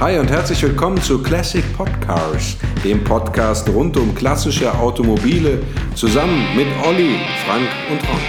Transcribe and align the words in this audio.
Hi 0.00 0.18
und 0.18 0.30
herzlich 0.30 0.62
willkommen 0.62 0.98
zu 1.02 1.22
Classic 1.22 1.62
Podcars, 1.76 2.56
dem 2.82 3.04
Podcast 3.04 3.68
rund 3.68 3.98
um 3.98 4.14
klassische 4.14 4.74
Automobile, 4.78 5.58
zusammen 5.94 6.42
mit 6.56 6.68
Olli, 6.88 7.16
Frank 7.46 7.68
und 7.90 7.98
Ron. 8.08 8.20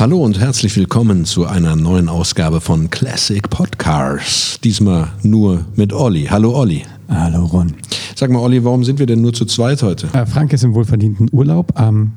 Hallo 0.00 0.24
und 0.24 0.40
herzlich 0.40 0.76
willkommen 0.76 1.24
zu 1.24 1.46
einer 1.46 1.76
neuen 1.76 2.08
Ausgabe 2.08 2.60
von 2.60 2.90
Classic 2.90 3.48
Podcars. 3.48 4.58
Diesmal 4.64 5.12
nur 5.22 5.66
mit 5.76 5.92
Olli. 5.92 6.24
Hallo 6.24 6.52
Olli. 6.52 6.82
Hallo 7.08 7.44
Ron. 7.44 7.74
Sag 8.16 8.30
mal 8.30 8.40
Olli, 8.40 8.64
warum 8.64 8.82
sind 8.82 8.98
wir 8.98 9.06
denn 9.06 9.20
nur 9.20 9.32
zu 9.32 9.44
zweit 9.44 9.84
heute? 9.84 10.08
Äh, 10.12 10.26
Frank 10.26 10.52
ist 10.52 10.64
im 10.64 10.74
wohlverdienten 10.74 11.28
Urlaub 11.30 11.72
ähm, 11.78 12.10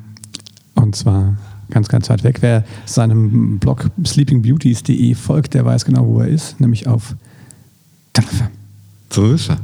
und 0.74 0.96
zwar 0.96 1.38
ganz, 1.70 1.88
ganz 1.88 2.10
weit 2.10 2.24
weg. 2.24 2.38
Wer 2.42 2.64
seinem 2.88 3.60
Blog 3.60 3.92
sleepingbeauties.de 4.04 5.14
folgt, 5.14 5.54
der 5.54 5.66
weiß 5.66 5.86
genau, 5.86 6.04
wo 6.08 6.22
er 6.22 6.30
ist, 6.30 6.60
nämlich 6.60 6.88
auf 6.88 7.16
Teneriffa. 8.14 8.50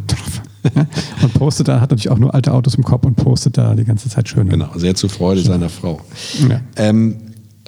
Teneriffa. 0.08 0.44
Ja? 0.76 0.86
Und 1.22 1.34
postet 1.36 1.70
da, 1.70 1.80
hat 1.80 1.90
natürlich 1.90 2.10
auch 2.10 2.18
nur 2.18 2.34
alte 2.34 2.54
Autos 2.54 2.76
im 2.76 2.84
Kopf 2.84 3.06
und 3.06 3.16
postet 3.16 3.58
da 3.58 3.76
die 3.76 3.86
ganze 3.86 4.10
Zeit 4.10 4.28
schön. 4.28 4.50
Genau, 4.50 4.70
sehr 4.76 4.94
zur 4.94 5.10
Freude 5.10 5.40
seiner 5.42 5.70
Frau. 5.70 6.02
Ja. 6.50 6.60
Ähm, 6.76 7.16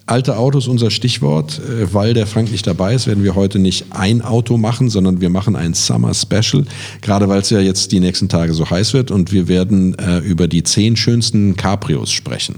alte 0.06 0.38
Autos 0.38 0.68
unser 0.68 0.92
Stichwort. 0.92 1.60
Äh, 1.60 1.94
Weil 1.94 2.14
der 2.14 2.28
Frank 2.28 2.52
nicht 2.52 2.68
dabei 2.68 2.94
ist, 2.94 3.08
werden 3.08 3.24
wir 3.24 3.34
heute 3.36 3.60
nicht 3.60 3.86
ein 3.92 4.22
Auto 4.22 4.58
machen, 4.58 4.90
sondern 4.90 5.22
wir 5.22 5.30
machen 5.30 5.56
ein 5.56 5.74
Summer 5.74 6.14
Special. 6.14 6.66
Gerade 7.02 7.30
weil 7.30 7.40
es 7.40 7.50
ja 7.50 7.60
jetzt 7.60 7.94
die 7.94 8.02
nächsten 8.02 8.28
Tage 8.28 8.54
so 8.54 8.70
heiß 8.70 8.94
wird 8.94 9.10
und 9.10 9.32
wir 9.32 9.48
werden 9.48 9.98
äh, 9.98 10.20
über 10.20 10.50
die 10.50 10.64
zehn 10.64 10.98
schönsten 10.98 11.56
Cabrios 11.56 12.12
sprechen. 12.12 12.56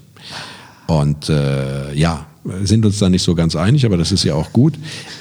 Und 0.87 1.29
äh, 1.29 1.93
ja, 1.93 2.26
sind 2.63 2.85
uns 2.85 2.99
da 2.99 3.09
nicht 3.09 3.23
so 3.23 3.35
ganz 3.35 3.55
einig, 3.55 3.85
aber 3.85 3.97
das 3.97 4.11
ist 4.11 4.23
ja 4.23 4.35
auch 4.35 4.51
gut. 4.51 4.73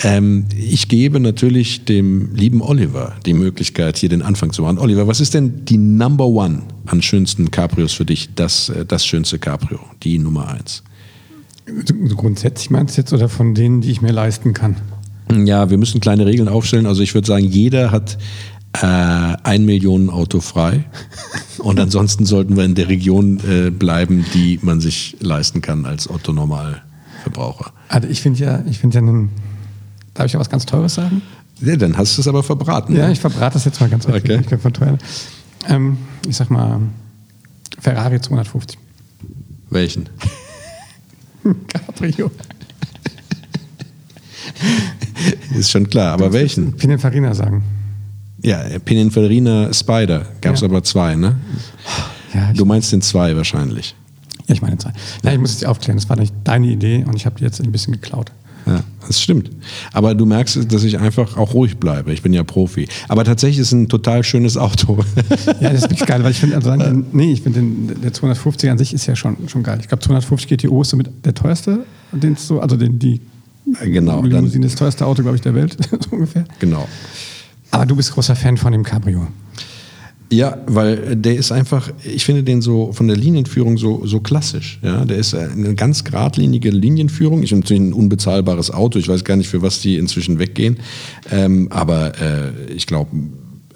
Ähm, 0.02 0.46
ich 0.56 0.88
gebe 0.88 1.20
natürlich 1.20 1.84
dem 1.84 2.34
lieben 2.34 2.60
Oliver 2.60 3.14
die 3.24 3.34
Möglichkeit, 3.34 3.96
hier 3.96 4.08
den 4.08 4.22
Anfang 4.22 4.52
zu 4.52 4.62
machen. 4.62 4.78
Oliver, 4.78 5.06
was 5.06 5.20
ist 5.20 5.34
denn 5.34 5.64
die 5.64 5.78
Number 5.78 6.27
One 6.27 6.62
an 6.86 7.02
schönsten 7.02 7.50
Cabrios 7.50 7.92
für 7.92 8.05
dich? 8.05 8.30
Das, 8.34 8.69
äh, 8.69 8.84
das 8.84 9.06
schönste 9.06 9.38
Cabrio, 9.38 9.78
die 10.02 10.19
Nummer 10.19 10.48
eins. 10.48 10.82
So 11.66 12.16
Grundsätzlich 12.16 12.70
meinst 12.70 12.97
du 12.97 13.02
jetzt 13.02 13.12
oder 13.12 13.28
von 13.28 13.54
denen, 13.54 13.80
die 13.80 13.91
ich 13.91 14.02
mir 14.02 14.12
leisten 14.12 14.52
kann? 14.52 14.77
Ja, 15.32 15.70
wir 15.70 15.78
müssen 15.78 16.00
kleine 16.00 16.27
Regeln 16.27 16.48
aufstellen. 16.48 16.86
Also 16.86 17.02
ich 17.02 17.14
würde 17.14 17.27
sagen, 17.27 17.47
jeder 17.47 17.91
hat 17.92 18.19
äh, 18.72 18.86
ein 18.86 19.64
Millionen 19.64 20.10
Auto 20.10 20.41
frei. 20.41 20.84
Und 21.58 21.78
ansonsten 21.78 22.25
sollten 22.25 22.56
wir 22.56 22.64
in 22.64 22.75
der 22.75 22.88
Region 22.88 23.41
äh, 23.48 23.70
bleiben, 23.70 24.25
die 24.34 24.58
man 24.62 24.80
sich 24.80 25.16
leisten 25.20 25.60
kann 25.60 25.86
als 25.86 26.08
Otto-Normalverbraucher. 27.33 27.72
Also 27.88 28.08
ich 28.08 28.20
finde 28.22 28.41
ja, 28.41 28.62
ich 28.69 28.78
finde 28.78 28.94
ja 28.97 29.02
einen, 29.02 29.30
darf 30.14 30.27
ich 30.27 30.33
ja 30.33 30.41
was 30.41 30.50
ganz 30.50 30.66
Teures 30.66 30.94
sagen? 30.94 31.22
Ja, 31.61 31.77
dann 31.77 31.97
hast 31.97 32.16
du 32.16 32.20
es 32.22 32.28
aber 32.28 32.42
verbraten. 32.42 32.97
Ja, 32.97 33.06
ne? 33.06 33.12
ich 33.12 33.20
verbrate 33.20 33.55
das 33.55 33.64
jetzt 33.64 33.80
mal 33.80 33.88
ganz 33.88 34.06
Okay. 34.06 34.41
Ich, 34.50 34.61
von 34.61 34.72
teuer. 34.72 34.98
Ähm, 35.69 35.98
ich 36.27 36.36
sag 36.36 36.50
mal, 36.50 36.80
Ferrari 37.78 38.20
250. 38.20 38.78
Welchen? 39.70 40.08
Cabrio. 41.69 42.30
Ist 45.56 45.70
schon 45.70 45.88
klar, 45.88 46.12
aber 46.14 46.33
welchen? 46.33 46.72
Pininfarina 46.77 47.34
sagen. 47.34 47.62
Ja, 48.42 48.60
Pininfarina 48.84 49.72
Spider. 49.72 50.27
Gab 50.41 50.55
es 50.55 50.60
Ja. 50.62 50.66
aber 50.69 50.83
zwei, 50.83 51.14
ne? 51.14 51.36
Ja, 52.34 52.53
Du 52.55 52.64
meinst 52.64 52.91
den 52.92 53.03
zwei 53.03 53.36
wahrscheinlich. 53.36 53.94
Ich 54.53 54.62
meine 54.62 54.78
zwei. 54.78 54.92
Ja, 55.25 55.33
ich 55.33 55.39
muss 55.39 55.53
jetzt 55.53 55.67
aufklären, 55.67 55.97
das 55.98 56.08
war 56.08 56.17
nicht 56.17 56.34
deine 56.45 56.67
Idee 56.69 57.05
und 57.06 57.14
ich 57.17 57.27
habe 57.27 57.36
die 57.39 57.45
jetzt 57.45 57.61
ein 57.61 57.72
bisschen 57.72 57.92
geklaut. 57.95 58.31
Ja, 58.64 58.84
das 59.09 59.20
stimmt. 59.20 59.50
Aber 59.92 60.14
du 60.14 60.25
merkst, 60.25 60.72
dass 60.72 60.84
ich 60.84 61.00
einfach 61.00 61.36
auch 61.36 61.53
ruhig 61.53 61.78
bleibe. 61.78 62.12
Ich 62.12 62.22
bin 62.22 62.33
ja 62.33 62.44
Profi. 62.44 62.86
Aber 63.09 63.25
tatsächlich 63.25 63.59
ist 63.59 63.67
es 63.69 63.72
ein 63.72 63.89
total 63.89 64.22
schönes 64.22 64.56
Auto. 64.56 64.98
Ja, 65.61 65.70
das 65.70 65.83
ist 65.83 65.91
wirklich 65.91 66.06
geil, 66.06 66.22
weil 66.22 66.31
ich 66.31 66.39
finde, 66.39 66.55
also, 66.56 66.70
den- 66.77 67.06
nee, 67.12 67.33
ich 67.33 67.42
finde, 67.42 67.94
der 67.97 68.12
250 68.12 68.70
an 68.70 68.78
sich 68.78 68.94
ist 68.94 69.06
ja 69.06 69.17
schon, 69.17 69.36
schon 69.48 69.64
geil. 69.64 69.78
Ich 69.81 69.89
glaube, 69.89 70.03
250 70.05 70.48
GTO 70.48 70.82
ist 70.82 70.91
somit 70.91 71.10
der 71.25 71.34
teuerste, 71.34 71.84
den 72.12 72.37
so, 72.37 72.60
also 72.60 72.76
den, 72.76 72.99
die 73.00 73.21
genau, 73.84 74.22
dann, 74.22 74.31
Limousine 74.31 74.66
das 74.66 74.76
teuerste 74.76 75.06
Auto, 75.06 75.22
glaube 75.22 75.37
ich, 75.37 75.43
der 75.43 75.55
Welt, 75.55 75.76
so 75.91 76.10
ungefähr. 76.12 76.44
genau. 76.60 76.87
Aber 77.72 77.87
du 77.87 77.97
bist 77.97 78.12
großer 78.12 78.37
Fan 78.37 78.56
von 78.56 78.71
dem 78.72 78.84
Cabrio. 78.84 79.26
Ja, 80.32 80.56
weil 80.66 81.15
der 81.15 81.37
ist 81.37 81.53
einfach, 81.53 81.91
ich 82.03 82.25
finde 82.25 82.43
den 82.43 82.62
so 82.62 82.93
von 82.93 83.06
der 83.06 83.19
Linienführung 83.19 83.76
so, 83.76 84.06
so 84.06 84.20
klassisch. 84.20 84.78
Ja, 84.82 85.04
der 85.04 85.19
ist 85.19 85.34
eine 85.34 85.75
ganz 85.75 86.04
geradlinige 86.04 86.70
Linienführung. 86.70 87.43
Ich 87.43 87.50
habe 87.50 87.60
natürlich 87.60 87.82
ein 87.82 87.93
unbezahlbares 87.93 88.70
Auto. 88.70 88.98
Ich 88.98 89.09
weiß 89.09 89.25
gar 89.25 89.37
nicht, 89.37 89.48
für 89.48 89.60
was 89.60 89.81
die 89.81 89.97
inzwischen 89.97 90.38
weggehen. 90.38 90.78
Ähm, 91.31 91.69
aber 91.70 92.19
äh, 92.19 92.72
ich 92.75 92.87
glaube, 92.87 93.10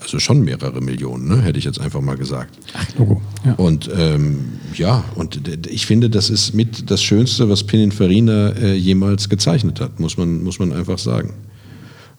also 0.01 0.19
schon 0.19 0.43
mehrere 0.43 0.81
Millionen, 0.81 1.29
ne, 1.29 1.43
hätte 1.43 1.59
ich 1.59 1.65
jetzt 1.67 1.81
einfach 1.81 2.01
mal 2.01 2.17
gesagt. 2.17 2.57
Ach, 2.73 2.87
Logo. 2.99 3.21
Ja. 3.45 3.53
Und 3.55 3.91
ähm, 3.95 4.39
ja, 4.75 5.05
und 5.15 5.41
ich 5.69 5.85
finde, 5.85 6.09
das 6.09 6.31
ist 6.31 6.55
mit 6.55 6.91
das 6.91 7.03
Schönste, 7.03 7.51
was 7.51 7.65
Pininfarina 7.65 8.51
äh, 8.53 8.75
jemals 8.77 9.29
gezeichnet 9.29 9.81
hat, 9.81 10.01
muss 10.01 10.17
man, 10.17 10.43
muss 10.43 10.59
man 10.59 10.73
einfach 10.73 10.99
sagen. 10.99 11.35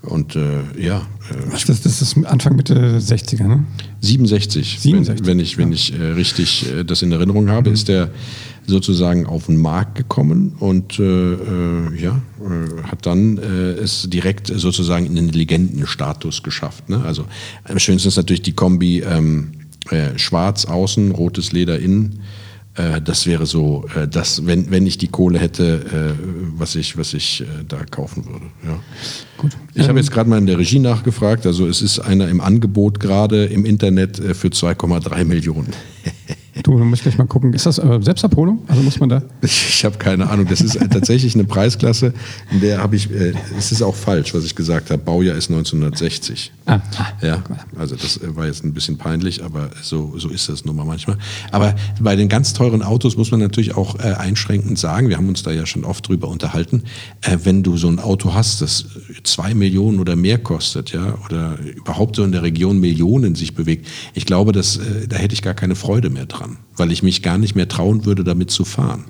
Und 0.03 0.35
äh, 0.35 0.61
ja, 0.79 1.01
äh, 1.29 1.51
Was, 1.51 1.65
das, 1.65 1.81
das 1.81 2.01
ist 2.01 2.17
Anfang 2.25 2.55
Mitte 2.55 2.99
60er, 2.99 3.47
ne? 3.47 3.63
67, 4.01 4.79
67, 4.79 5.19
wenn, 5.19 5.27
wenn 5.27 5.39
ich, 5.39 5.57
wenn 5.57 5.71
ich 5.71 5.93
äh, 5.93 6.03
richtig 6.11 6.71
äh, 6.71 6.83
das 6.83 7.01
in 7.01 7.11
Erinnerung 7.11 7.49
habe, 7.49 7.69
ist 7.69 7.87
der 7.87 8.09
sozusagen 8.65 9.25
auf 9.25 9.45
den 9.45 9.57
Markt 9.57 9.95
gekommen 9.95 10.53
und 10.59 10.99
äh, 10.99 11.03
äh, 11.03 12.01
ja, 12.01 12.21
äh, 12.41 12.83
hat 12.83 13.05
dann 13.05 13.37
es 13.37 14.09
direkt 14.09 14.47
sozusagen 14.47 15.05
in 15.05 15.15
den 15.15 15.29
Legendenstatus 15.29 16.43
geschafft. 16.43 16.89
Ne? 16.89 17.01
Also 17.03 17.25
am 17.63 17.79
schönsten 17.79 18.09
ist 18.09 18.17
natürlich 18.17 18.41
die 18.41 18.51
Kombi 18.51 18.99
ähm, 18.99 19.51
äh, 19.89 20.17
schwarz 20.17 20.65
außen, 20.65 21.11
rotes 21.11 21.53
Leder 21.53 21.79
innen. 21.79 22.19
Äh, 22.77 23.01
das 23.01 23.25
wäre 23.25 23.45
so, 23.45 23.85
äh, 23.95 24.07
das, 24.07 24.45
wenn, 24.45 24.69
wenn 24.71 24.85
ich 24.85 24.97
die 24.97 25.07
Kohle 25.07 25.39
hätte, 25.39 26.15
äh, 26.17 26.23
was 26.57 26.75
ich, 26.75 26.97
was 26.97 27.13
ich 27.13 27.41
äh, 27.41 27.45
da 27.67 27.83
kaufen 27.83 28.25
würde. 28.25 28.45
Ja. 28.65 28.79
Gut. 29.37 29.51
Ich 29.73 29.87
habe 29.87 29.99
jetzt 29.99 30.11
gerade 30.11 30.29
mal 30.29 30.37
in 30.37 30.45
der 30.45 30.57
Regie 30.57 30.79
nachgefragt. 30.79 31.45
Also 31.45 31.67
es 31.67 31.81
ist 31.81 31.99
einer 31.99 32.27
im 32.29 32.39
Angebot 32.39 32.99
gerade 32.99 33.45
im 33.45 33.65
Internet 33.65 34.19
äh, 34.19 34.33
für 34.33 34.49
2,3 34.49 35.25
Millionen. 35.25 35.73
Du, 36.63 36.77
dann 36.77 36.87
muss 36.87 36.99
ich 36.99 37.03
gleich 37.03 37.17
mal 37.17 37.27
gucken. 37.27 37.53
Ist 37.53 37.65
das 37.65 37.77
äh, 37.77 37.99
Selbstabholung? 38.01 38.63
Also 38.67 38.81
muss 38.81 38.99
man 38.99 39.09
da. 39.09 39.21
Ich 39.77 39.85
habe 39.85 39.97
keine 39.97 40.27
Ahnung. 40.29 40.47
Das 40.49 40.61
ist 40.61 40.75
äh, 40.75 40.87
tatsächlich 40.87 41.35
eine 41.35 41.43
Preisklasse, 41.43 42.13
in 42.51 42.61
der 42.61 42.81
habe 42.81 42.95
ich, 42.95 43.11
äh, 43.11 43.33
es 43.57 43.71
ist 43.71 43.83
auch 43.83 43.93
falsch, 43.93 44.33
was 44.33 44.43
ich 44.43 44.55
gesagt 44.55 44.89
habe. 44.89 45.01
Baujahr 45.01 45.37
ist 45.37 45.51
1960. 45.51 46.51
Ah, 46.65 46.79
Ja, 47.21 47.43
also 47.77 47.95
das 47.95 48.17
äh, 48.17 48.35
war 48.35 48.47
jetzt 48.47 48.63
ein 48.63 48.73
bisschen 48.73 48.97
peinlich, 48.97 49.43
aber 49.43 49.69
so, 49.81 50.17
so 50.17 50.29
ist 50.29 50.49
das 50.49 50.65
nun 50.65 50.75
mal 50.75 50.85
manchmal. 50.85 51.17
Aber 51.51 51.75
bei 51.99 52.15
den 52.15 52.27
ganz 52.27 52.53
teuren 52.53 52.81
Autos 52.81 53.17
muss 53.17 53.29
man 53.31 53.39
natürlich 53.39 53.75
auch 53.75 53.99
äh, 53.99 54.13
einschränkend 54.13 54.79
sagen, 54.79 55.09
wir 55.09 55.17
haben 55.17 55.29
uns 55.29 55.43
da 55.43 55.51
ja 55.51 55.65
schon 55.65 55.83
oft 55.83 56.07
drüber 56.07 56.27
unterhalten, 56.27 56.83
äh, 57.21 57.37
wenn 57.43 57.61
du 57.63 57.77
so 57.77 57.87
ein 57.87 57.99
Auto 57.99 58.33
hast, 58.33 58.61
das 58.61 58.85
zwei 59.23 59.53
Millionen 59.53 59.99
oder 59.99 60.15
mehr 60.15 60.37
kostet, 60.39 60.91
ja, 60.91 61.17
oder 61.25 61.57
überhaupt 61.59 62.15
so 62.15 62.23
in 62.23 62.31
der 62.31 62.43
Region 62.43 62.79
Millionen 62.79 63.35
sich 63.35 63.53
bewegt, 63.53 63.87
ich 64.13 64.25
glaube, 64.25 64.51
dass, 64.51 64.77
äh, 64.77 65.07
da 65.07 65.17
hätte 65.17 65.33
ich 65.33 65.41
gar 65.41 65.53
keine 65.53 65.75
Freude 65.75 66.09
mehr 66.09 66.25
dran, 66.25 66.46
weil 66.75 66.91
ich 66.91 67.03
mich 67.03 67.21
gar 67.23 67.37
nicht 67.37 67.55
mehr 67.55 67.67
trauen 67.67 68.05
würde, 68.05 68.23
damit 68.23 68.51
zu 68.51 68.65
fahren. 68.65 69.05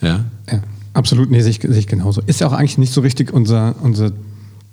Ja, 0.00 0.24
Ja, 0.50 0.62
absolut. 0.94 1.30
Nee, 1.30 1.40
sehe 1.40 1.50
ich, 1.50 1.60
sehe 1.60 1.78
ich 1.78 1.86
genauso. 1.86 2.22
Ist 2.26 2.40
ja 2.40 2.46
auch 2.48 2.52
eigentlich 2.52 2.78
nicht 2.78 2.92
so 2.92 3.00
richtig 3.00 3.32
unser, 3.32 3.74
unsere 3.82 4.12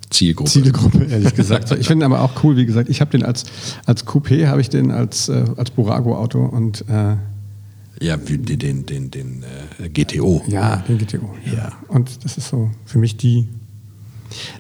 Zielgruppe. 0.10 0.50
Zielgruppe, 0.52 1.06
ehrlich 1.06 1.34
gesagt. 1.36 1.72
Ich 1.72 1.88
finde 1.88 2.06
aber 2.06 2.22
auch 2.22 2.44
cool, 2.44 2.56
wie 2.56 2.66
gesagt, 2.66 2.90
ich 2.90 3.02
habe 3.02 3.12
den 3.12 3.24
als, 3.24 3.46
als 3.86 4.06
Coupé, 4.06 4.48
habe 4.48 4.62
ich 4.62 4.70
den 4.70 4.92
als, 4.92 5.28
äh, 5.30 5.46
als 5.58 5.72
Burago-Auto 5.72 6.40
und 6.46 6.86
äh, 6.88 7.16
Ja, 8.02 8.18
den, 8.18 8.46
den, 8.46 8.86
den, 8.86 9.12
den 9.12 9.44
äh, 9.82 9.90
GTO. 9.90 10.44
ja, 10.48 10.78
den 10.88 10.98
GTO. 11.00 11.34
Ja. 11.56 11.72
Und 11.88 12.24
das 12.24 12.38
ist 12.38 12.50
so 12.50 12.70
für 12.86 13.00
mich 13.00 13.18
die. 13.18 13.48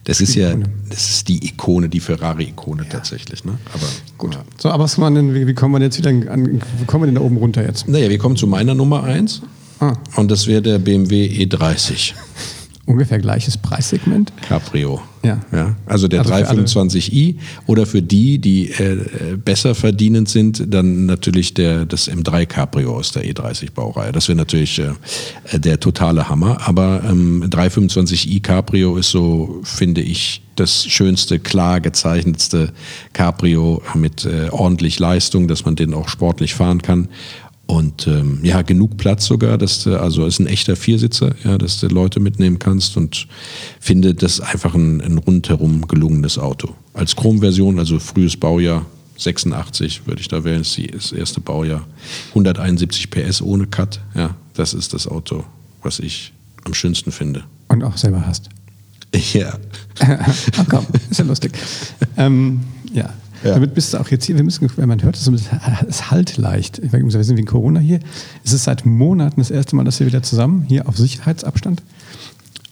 Das 0.04 0.22
ist 0.22 0.36
ja, 0.36 0.54
das 0.90 1.10
ist 1.10 1.28
die 1.28 1.46
Ikone, 1.46 1.90
die 1.90 2.00
Ferrari-Ikone 2.00 2.88
tatsächlich. 2.90 3.46
Ne? 3.46 3.58
Aber 3.74 3.88
gut. 4.18 4.36
Ja. 4.36 4.44
So, 4.58 4.70
aber 4.70 4.84
was 4.84 4.98
man 4.98 5.16
denn, 5.16 5.34
wie, 5.34 5.48
wie 5.48 5.54
kommen 5.54 5.74
wir 5.74 5.80
denn 5.80 5.88
jetzt 5.88 5.98
wieder 5.98 6.10
an, 6.32 6.62
wie 6.80 6.86
kommen 6.86 7.04
wir 7.04 7.08
denn 7.08 7.16
da 7.16 7.22
oben 7.22 7.38
runter 7.38 7.66
jetzt? 7.66 7.88
Naja, 7.88 8.10
wir 8.10 8.18
kommen 8.18 8.36
zu 8.36 8.48
meiner 8.48 8.76
Nummer 8.76 9.04
eins 9.04 9.42
Ah, 9.80 9.98
und 10.16 10.32
das 10.32 10.48
wäre 10.48 10.62
der 10.62 10.80
BMW 10.80 11.26
E30 11.26 12.14
ungefähr 12.86 13.20
gleiches 13.20 13.58
Preissegment. 13.58 14.34
Cabrio. 14.42 15.02
Ja. 15.24 15.40
ja 15.54 15.76
also 15.86 16.08
der 16.08 16.20
Also 16.20 16.34
für 16.34 16.48
alle- 16.48 16.64
325i 16.64 17.36
oder 17.66 17.86
für 17.86 18.02
die, 18.02 18.40
die 18.40 18.72
äh, 18.72 19.38
besser 19.38 19.74
verdienend 19.74 20.28
sind, 20.28 20.66
dann 20.74 21.06
natürlich 21.06 21.54
der, 21.54 21.86
das 21.86 22.10
M3 22.10 22.46
Cabrio 22.46 22.96
aus 22.98 23.12
der 23.14 23.24
E30-Baureihe. 23.24 24.12
Das 24.12 24.28
wäre 24.28 24.38
natürlich 24.38 24.80
äh, 24.80 24.94
der 25.54 25.80
totale 25.80 26.28
Hammer. 26.28 26.58
Aber 26.68 27.02
ähm, 27.08 27.44
325i 27.50 28.42
Cabrio 28.42 28.98
ist 28.98 29.12
so, 29.12 29.62
finde 29.64 30.02
ich, 30.02 30.42
das 30.56 30.86
schönste, 30.86 31.40
klar 31.40 31.82
gezeichnetste 31.82 32.74
Cabrio 33.14 33.82
mit 33.96 34.26
äh, 34.26 34.50
ordentlich 34.52 35.00
Leistung, 35.00 35.48
dass 35.48 35.66
man 35.66 35.76
den 35.76 35.94
auch 35.94 36.10
sportlich 36.10 36.54
fahren 36.54 36.82
kann. 36.82 37.08
Und 37.66 38.08
ähm, 38.08 38.40
ja, 38.44 38.62
genug 38.62 38.98
Platz 38.98 39.26
sogar, 39.26 39.58
dass 39.58 39.84
du, 39.84 39.98
also 40.00 40.26
ist 40.26 40.40
ein 40.40 40.48
echter 40.48 40.76
Viersitzer, 40.76 41.34
ja, 41.44 41.58
dass 41.58 41.80
du 41.80 41.88
Leute 41.88 42.20
mitnehmen 42.20 42.60
kannst 42.60 42.98
und 42.98 43.28
finde 43.80 44.14
das 44.14 44.42
einfach 44.42 44.76
ein, 44.76 45.02
ein 45.02 45.18
rundherum 45.18 45.88
gelungenes 45.88 46.38
Auto. 46.38 46.76
Als 46.94 47.16
Chrom-Version, 47.16 47.80
also 47.80 48.00
frühes 48.00 48.36
Baujahr 48.36 48.86
86 49.18 50.06
würde 50.06 50.22
ich 50.22 50.28
da 50.28 50.44
wählen, 50.44 50.62
ist 50.62 50.78
das 50.94 51.12
erste 51.14 51.40
Baujahr. 51.40 51.88
171 52.30 53.10
PS 53.10 53.42
ohne 53.42 53.68
Cut, 53.68 54.02
ja, 54.14 54.36
das 54.54 54.74
ist 54.74 54.94
das 54.94 55.08
Auto, 55.08 55.46
was 55.82 56.00
ich 56.00 56.34
am 56.66 56.74
schönsten 56.74 57.12
finde. 57.12 57.46
Und 57.70 57.84
auch 57.84 57.98
selber 57.98 58.26
hast. 58.26 58.50
Ja. 59.34 59.54
Ach 60.00 60.66
komm, 60.68 60.88
ist 61.10 61.20
ja 61.20 61.26
lustig. 61.26 61.52
ähm, 62.18 62.62
ja. 62.94 63.14
Ja. 63.44 63.54
Damit 63.56 63.74
bist 63.74 63.94
du 63.94 63.98
auch 64.00 64.08
jetzt 64.10 64.26
hier, 64.26 64.36
wir 64.36 64.44
müssen, 64.44 64.70
wenn 64.78 64.88
man 64.88 65.02
hört, 65.04 65.16
es 65.18 65.28
ist- 65.28 65.50
es 65.88 66.12
halt 66.12 66.38
leicht. 66.38 66.82
Wir 66.82 67.24
sind 67.24 67.38
wegen 67.38 67.48
Corona 67.48 67.80
hier. 67.80 68.00
Es 68.44 68.54
ist 68.54 68.64
seit 68.64 68.86
Monaten 68.86 69.42
das 69.42 69.52
erste 69.52 69.76
Mal, 69.76 69.84
dass 69.84 70.00
wir 70.00 70.08
wieder 70.08 70.24
zusammen 70.24 70.64
hier 70.68 70.88
auf 70.88 70.98
Sicherheitsabstand 70.98 71.82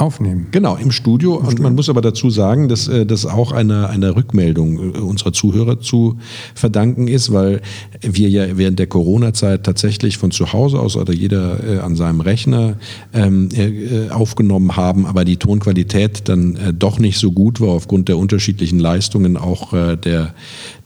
aufnehmen. 0.02 0.48
Genau, 0.52 0.76
im 0.76 0.92
Studio. 0.92 1.36
Und 1.36 1.60
man 1.60 1.76
muss 1.76 1.90
aber 1.90 2.02
dazu 2.02 2.30
sagen, 2.30 2.68
dass 2.68 2.88
äh, 2.88 3.06
das 3.06 3.26
auch 3.26 3.52
einer 3.52 3.90
einer 3.90 4.16
Rückmeldung 4.16 4.96
äh, 4.96 4.98
unserer 5.00 5.34
Zuhörer 5.34 5.80
zu 5.80 6.18
verdanken 6.56 7.08
ist, 7.08 7.32
weil 7.32 7.62
wir 8.02 8.30
ja 8.30 8.58
während 8.58 8.80
der 8.80 8.88
Corona-Zeit 8.88 9.64
tatsächlich 9.64 10.18
von 10.18 10.32
zu 10.32 10.54
Hause 10.54 10.80
aus 10.80 10.98
oder 10.98 11.14
jeder 11.14 11.64
äh, 11.64 11.80
an 11.80 11.96
seinem 11.96 12.22
Rechner 12.22 12.78
ähm, 13.14 13.50
äh, 13.54 14.10
aufgenommen 14.10 14.76
haben, 14.76 15.06
aber 15.06 15.24
die 15.26 15.38
Tonqualität 15.38 16.28
dann 16.28 16.56
äh, 16.56 16.74
doch 16.74 17.00
nicht 17.00 17.20
so 17.20 17.32
gut 17.32 17.62
war 17.62 17.70
aufgrund 17.70 18.10
der 18.10 18.18
unterschiedlichen 18.18 18.80
Leistungen 18.80 19.38
auch 19.38 19.74
äh, 19.74 19.98
der, 19.98 20.34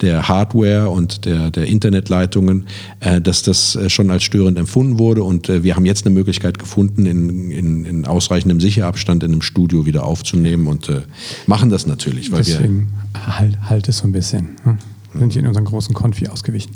der 0.02 0.28
Hardware 0.28 0.90
und 0.90 1.24
der, 1.24 1.50
der 1.50 1.66
Internetleitungen, 1.66 2.66
äh, 3.00 3.20
dass 3.20 3.42
das 3.42 3.76
äh, 3.76 3.88
schon 3.88 4.10
als 4.10 4.24
störend 4.24 4.58
empfunden 4.58 4.98
wurde. 4.98 5.22
Und 5.22 5.48
äh, 5.48 5.62
wir 5.62 5.76
haben 5.76 5.86
jetzt 5.86 6.04
eine 6.06 6.14
Möglichkeit 6.14 6.58
gefunden, 6.58 7.06
in, 7.06 7.50
in, 7.50 7.84
in 7.84 8.06
ausreichendem 8.06 8.60
Sicherabstand 8.60 9.05
in 9.14 9.32
einem 9.32 9.42
Studio 9.42 9.86
wieder 9.86 10.04
aufzunehmen 10.04 10.66
und 10.66 10.88
äh, 10.88 11.02
machen 11.46 11.70
das 11.70 11.86
natürlich, 11.86 12.32
weil 12.32 12.46
wir 12.46 12.54
Deswegen 12.54 12.88
halt, 13.14 13.58
halt 13.68 13.88
es 13.88 13.98
so 13.98 14.06
ein 14.06 14.12
bisschen. 14.12 14.56
Hm? 14.64 14.78
Wir 15.12 15.20
sind 15.20 15.32
hier 15.32 15.42
in 15.42 15.48
unseren 15.48 15.64
großen 15.64 15.94
Konfi 15.94 16.28
ausgewichen. 16.28 16.72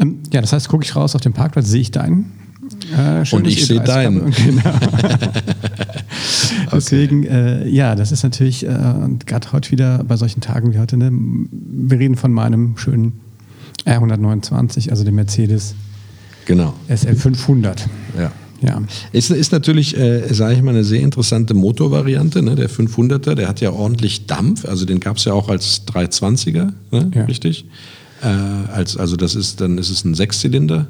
Ähm, 0.00 0.20
ja, 0.32 0.40
das 0.40 0.52
heißt, 0.52 0.68
gucke 0.68 0.84
ich 0.84 0.96
raus 0.96 1.14
auf 1.14 1.20
den 1.20 1.32
Parkplatz, 1.32 1.68
sehe 1.68 1.80
ich 1.80 1.90
deinen. 1.90 2.32
Äh, 2.96 3.24
Und 3.34 3.46
ich 3.46 3.66
sehe 3.66 3.80
E30 3.80 3.84
deinen. 3.84 4.34
Genau. 4.44 4.62
Deswegen, 6.72 7.24
äh, 7.24 7.68
ja, 7.68 7.94
das 7.94 8.10
ist 8.10 8.22
natürlich, 8.22 8.66
äh, 8.66 8.68
und 8.68 9.26
gerade 9.26 9.52
heute 9.52 9.70
wieder 9.70 10.02
bei 10.04 10.16
solchen 10.16 10.40
Tagen 10.40 10.72
wie 10.72 10.78
heute, 10.78 10.96
ne, 10.96 11.10
wir 11.12 11.98
reden 11.98 12.16
von 12.16 12.32
meinem 12.32 12.76
schönen 12.76 13.20
R129, 13.86 14.90
also 14.90 15.04
dem 15.04 15.14
Mercedes 15.14 15.74
genau. 16.46 16.74
SL 16.88 17.14
500. 17.14 17.88
Ja. 18.18 18.32
Ja. 18.64 18.82
Ist, 19.12 19.30
ist 19.30 19.52
natürlich, 19.52 19.96
äh, 19.96 20.32
sage 20.32 20.54
ich 20.54 20.62
mal, 20.62 20.70
eine 20.70 20.84
sehr 20.84 21.00
interessante 21.00 21.54
Motorvariante. 21.54 22.42
Ne? 22.42 22.54
Der 22.54 22.70
500er, 22.70 23.34
der 23.34 23.48
hat 23.48 23.60
ja 23.60 23.72
ordentlich 23.72 24.26
Dampf. 24.26 24.64
Also 24.64 24.84
den 24.84 25.00
gab 25.00 25.16
es 25.18 25.24
ja 25.24 25.32
auch 25.32 25.48
als 25.48 25.86
320er, 25.86 26.72
ne? 26.90 27.10
Ja. 27.14 27.24
richtig? 27.24 27.66
Äh, 28.22 28.26
als, 28.26 28.96
also 28.96 29.16
das 29.16 29.34
ist, 29.34 29.60
dann 29.60 29.78
ist 29.78 29.90
es 29.90 30.04
ein 30.04 30.14
Sechszylinder 30.14 30.86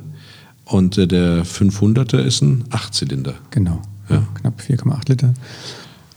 und 0.65 0.99
äh, 0.99 1.07
der 1.07 1.45
500er 1.45 2.19
ist 2.19 2.43
ein 2.43 2.65
Achtzylinder. 2.71 3.35
Genau. 3.51 3.83
Ja. 4.09 4.27
Knapp 4.35 4.61
4,8 4.61 5.09
Liter. 5.09 5.35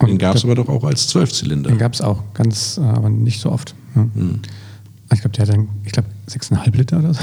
Den 0.02 0.10
Und 0.12 0.18
gab 0.20 0.36
es 0.36 0.44
aber 0.44 0.56
doch 0.56 0.70
auch 0.70 0.84
als 0.84 1.08
Zwölfzylinder. 1.08 1.70
Den 1.70 1.80
gab 1.80 1.94
es 1.94 2.02
auch, 2.02 2.22
ganz, 2.34 2.78
äh, 2.78 2.82
aber 2.82 3.10
nicht 3.10 3.42
so 3.42 3.52
oft. 3.52 3.74
Ja. 3.96 4.08
Hm. 4.14 4.40
Ich 5.14 5.22
glaube, 5.22 5.36
der 5.36 5.48
hat 5.48 5.54
dann, 5.54 5.70
ich 5.86 5.92
glaube, 5.94 6.10
6,5 6.30 6.76
Liter 6.76 7.00
oder 7.00 7.14
so. 7.14 7.22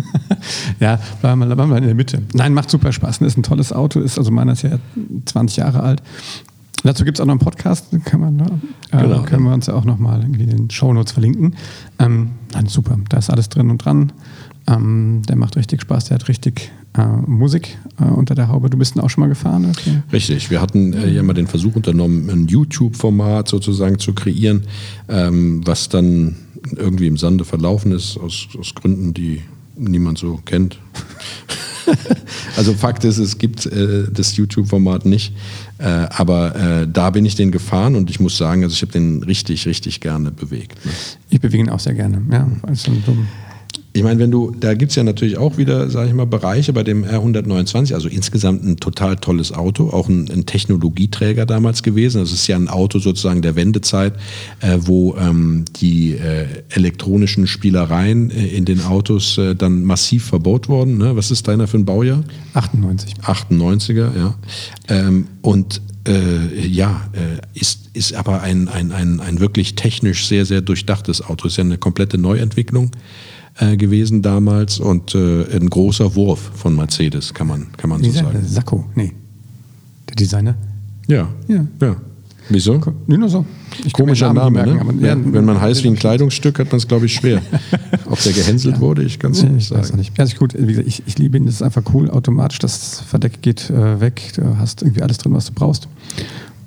ja, 0.80 0.98
bleiben 1.20 1.40
wir, 1.40 1.46
bleiben 1.54 1.70
wir 1.70 1.78
in 1.78 1.84
der 1.84 1.94
Mitte. 1.94 2.22
Nein, 2.34 2.54
macht 2.54 2.70
super 2.70 2.92
Spaß. 2.92 3.20
ne? 3.20 3.26
Ist 3.26 3.36
ein 3.36 3.42
tolles 3.42 3.72
Auto, 3.72 4.00
ist 4.00 4.18
also 4.18 4.30
meiner 4.30 4.52
ist 4.52 4.62
ja 4.62 4.78
20 5.26 5.58
Jahre 5.58 5.82
alt. 5.82 6.02
Dazu 6.84 7.04
gibt 7.04 7.16
es 7.18 7.20
auch 7.20 7.26
noch 7.26 7.34
einen 7.34 7.40
Podcast, 7.40 7.86
kann 8.04 8.20
man, 8.20 8.38
da, 8.38 8.46
äh, 8.98 9.02
Genau. 9.02 9.22
können 9.22 9.44
wir 9.44 9.54
uns 9.54 9.66
ja 9.66 9.74
auch 9.74 9.84
nochmal 9.84 10.20
irgendwie 10.22 10.42
in 10.42 10.50
den 10.50 10.70
Shownotes 10.70 11.12
verlinken. 11.12 11.54
Ähm, 12.00 12.30
nein, 12.52 12.66
super, 12.66 12.98
da 13.08 13.18
ist 13.18 13.30
alles 13.30 13.48
drin 13.48 13.70
und 13.70 13.84
dran. 13.84 14.12
Ähm, 14.66 15.22
der 15.28 15.36
macht 15.36 15.56
richtig 15.56 15.82
Spaß, 15.82 16.06
der 16.06 16.16
hat 16.16 16.26
richtig 16.28 16.72
äh, 16.98 17.04
Musik 17.26 17.78
äh, 18.00 18.04
unter 18.04 18.34
der 18.34 18.48
Haube. 18.48 18.68
Du 18.68 18.78
bist 18.78 18.96
ihn 18.96 19.00
auch 19.00 19.10
schon 19.10 19.22
mal 19.22 19.28
gefahren? 19.28 19.66
Okay. 19.70 20.02
Richtig, 20.12 20.50
wir 20.50 20.60
hatten 20.60 20.92
äh, 20.92 21.08
ja 21.08 21.22
mal 21.22 21.34
den 21.34 21.46
Versuch 21.46 21.76
unternommen, 21.76 22.28
ein 22.28 22.48
YouTube-Format 22.48 23.46
sozusagen 23.48 24.00
zu 24.00 24.12
kreieren, 24.12 24.62
ähm, 25.08 25.64
was 25.64 25.88
dann 25.88 26.34
irgendwie 26.76 27.06
im 27.06 27.16
Sande 27.16 27.44
verlaufen 27.44 27.92
ist, 27.92 28.18
aus, 28.18 28.48
aus 28.58 28.74
Gründen, 28.74 29.14
die 29.14 29.40
niemand 29.88 30.18
so 30.18 30.40
kennt. 30.44 30.78
also 32.56 32.74
Fakt 32.74 33.04
ist, 33.04 33.18
es 33.18 33.38
gibt 33.38 33.66
äh, 33.66 34.04
das 34.10 34.36
YouTube-Format 34.36 35.04
nicht, 35.06 35.34
äh, 35.78 35.84
aber 35.84 36.54
äh, 36.54 36.88
da 36.90 37.10
bin 37.10 37.24
ich 37.24 37.34
den 37.34 37.50
gefahren 37.50 37.96
und 37.96 38.10
ich 38.10 38.20
muss 38.20 38.36
sagen, 38.36 38.62
also 38.62 38.74
ich 38.74 38.82
habe 38.82 38.92
den 38.92 39.22
richtig, 39.22 39.66
richtig 39.66 40.00
gerne 40.00 40.30
bewegt. 40.30 40.84
Ne? 40.84 40.92
Ich 41.30 41.40
bewege 41.40 41.64
ihn 41.64 41.70
auch 41.70 41.80
sehr 41.80 41.94
gerne. 41.94 42.22
Ja, 42.30 42.48
weil 42.62 42.74
Ich 43.94 44.02
meine, 44.02 44.18
wenn 44.20 44.30
du, 44.30 44.52
da 44.58 44.72
gibt 44.72 44.90
es 44.90 44.96
ja 44.96 45.02
natürlich 45.02 45.36
auch 45.36 45.58
wieder, 45.58 45.90
sage 45.90 46.08
ich 46.08 46.14
mal, 46.14 46.24
Bereiche 46.24 46.72
bei 46.72 46.82
dem 46.82 47.04
R129, 47.04 47.92
also 47.92 48.08
insgesamt 48.08 48.64
ein 48.64 48.78
total 48.78 49.16
tolles 49.16 49.52
Auto, 49.52 49.90
auch 49.90 50.08
ein, 50.08 50.30
ein 50.30 50.46
Technologieträger 50.46 51.44
damals 51.44 51.82
gewesen. 51.82 52.22
Das 52.22 52.32
ist 52.32 52.46
ja 52.46 52.56
ein 52.56 52.68
Auto 52.68 53.00
sozusagen 53.00 53.42
der 53.42 53.54
Wendezeit, 53.54 54.14
äh, 54.60 54.78
wo 54.80 55.14
ähm, 55.16 55.66
die 55.80 56.12
äh, 56.12 56.46
elektronischen 56.70 57.46
Spielereien 57.46 58.30
äh, 58.30 58.46
in 58.46 58.64
den 58.64 58.80
Autos 58.80 59.36
äh, 59.36 59.54
dann 59.54 59.84
massiv 59.84 60.24
verbaut 60.24 60.70
wurden. 60.70 60.96
Ne? 60.96 61.14
Was 61.14 61.30
ist 61.30 61.46
deiner 61.46 61.66
für 61.66 61.76
ein 61.76 61.84
Baujahr? 61.84 62.24
98. 62.54 63.16
98er, 63.22 64.16
ja. 64.16 64.34
Ähm, 64.88 65.26
und 65.42 65.82
äh, 66.08 66.66
ja, 66.66 67.08
äh, 67.12 67.58
ist, 67.58 67.90
ist 67.92 68.14
aber 68.14 68.40
ein, 68.40 68.68
ein, 68.68 68.90
ein, 68.90 69.20
ein 69.20 69.38
wirklich 69.38 69.74
technisch 69.74 70.26
sehr, 70.26 70.46
sehr 70.46 70.62
durchdachtes 70.62 71.22
Auto. 71.22 71.46
Ist 71.46 71.58
ja 71.58 71.64
eine 71.64 71.76
komplette 71.76 72.16
Neuentwicklung 72.16 72.90
äh, 73.58 73.76
gewesen 73.76 74.22
damals 74.22 74.80
und 74.80 75.14
äh, 75.14 75.44
ein 75.56 75.68
großer 75.68 76.14
Wurf 76.14 76.50
von 76.54 76.74
Mercedes, 76.76 77.34
kann 77.34 77.46
man, 77.46 77.66
kann 77.76 77.90
man 77.90 77.98
so 78.02 78.04
Designer, 78.10 78.32
sagen. 78.32 78.46
Sakko, 78.46 78.86
nee. 78.94 79.12
Der 80.08 80.16
Designer? 80.16 80.54
Ja. 81.06 81.28
Ja. 81.48 81.66
ja. 81.80 81.96
Wieso? 82.48 82.80
Nur 83.06 83.28
so. 83.28 83.46
Ich 83.84 83.92
Komischer 83.92 84.32
Name, 84.32 84.58
ne? 84.58 84.66
merken, 84.74 84.80
aber- 84.80 85.06
ja, 85.06 85.16
wenn 85.16 85.44
man 85.44 85.60
heißt 85.60 85.84
wie 85.84 85.88
ein 85.88 85.94
Kleidungsstück, 85.94 86.58
hat 86.58 86.70
man 86.72 86.78
es, 86.78 86.88
glaube 86.88 87.06
ich, 87.06 87.14
schwer. 87.14 87.40
Ob 88.06 88.20
der 88.20 88.32
gehänselt 88.32 88.80
wurde, 88.80 89.02
ich 89.04 89.18
kann 89.18 89.30
es 89.32 89.42
nicht 89.42 89.66
ich 89.66 89.70
weiß 89.70 89.88
sagen. 89.88 89.98
nicht. 89.98 90.16
Ja, 90.18 90.24
ist 90.24 90.36
gut. 90.38 90.54
Wie 90.58 90.66
gesagt, 90.66 90.88
ich, 90.88 91.02
ich 91.06 91.18
liebe 91.18 91.36
ihn. 91.36 91.46
Das 91.46 91.54
ist 91.56 91.62
einfach 91.62 91.82
cool. 91.94 92.10
Automatisch, 92.10 92.58
das 92.58 93.00
Verdeck 93.00 93.42
geht 93.42 93.70
äh, 93.70 94.00
weg. 94.00 94.32
Du 94.34 94.58
hast 94.58 94.82
irgendwie 94.82 95.02
alles 95.02 95.18
drin, 95.18 95.32
was 95.34 95.46
du 95.46 95.52
brauchst. 95.52 95.88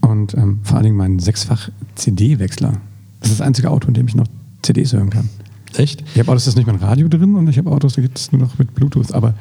Und 0.02 0.34
ähm, 0.36 0.60
vor 0.64 0.78
allen 0.78 0.86
Dingen 0.86 0.98
mein 0.98 1.20
sechsfach 1.20 1.70
CD-Wechsler. 1.96 2.74
Das 3.20 3.32
ist 3.32 3.40
das 3.40 3.46
einzige 3.46 3.70
Auto, 3.70 3.88
in 3.90 3.94
dem 3.96 4.08
ich 4.08 4.16
noch 4.16 4.28
CDs 4.62 4.94
hören 4.94 5.10
kann. 5.10 5.30
Echt? 5.78 6.04
Ich 6.14 6.20
habe 6.20 6.32
Autos, 6.32 6.46
da 6.46 6.50
ist 6.50 6.58
nicht 6.58 6.70
ein 6.70 6.76
Radio 6.76 7.08
drin 7.08 7.36
und 7.36 7.48
ich 7.50 7.58
habe 7.58 7.72
Autos, 7.72 7.94
da 7.94 8.02
gibt 8.02 8.18
es 8.18 8.32
nur 8.32 8.42
noch 8.42 8.58
mit 8.58 8.74
Bluetooth. 8.76 9.12
Aber 9.14 9.34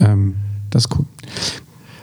ähm, 0.00 0.34
das 0.70 0.86
ist 0.86 0.96
cool. 0.96 1.06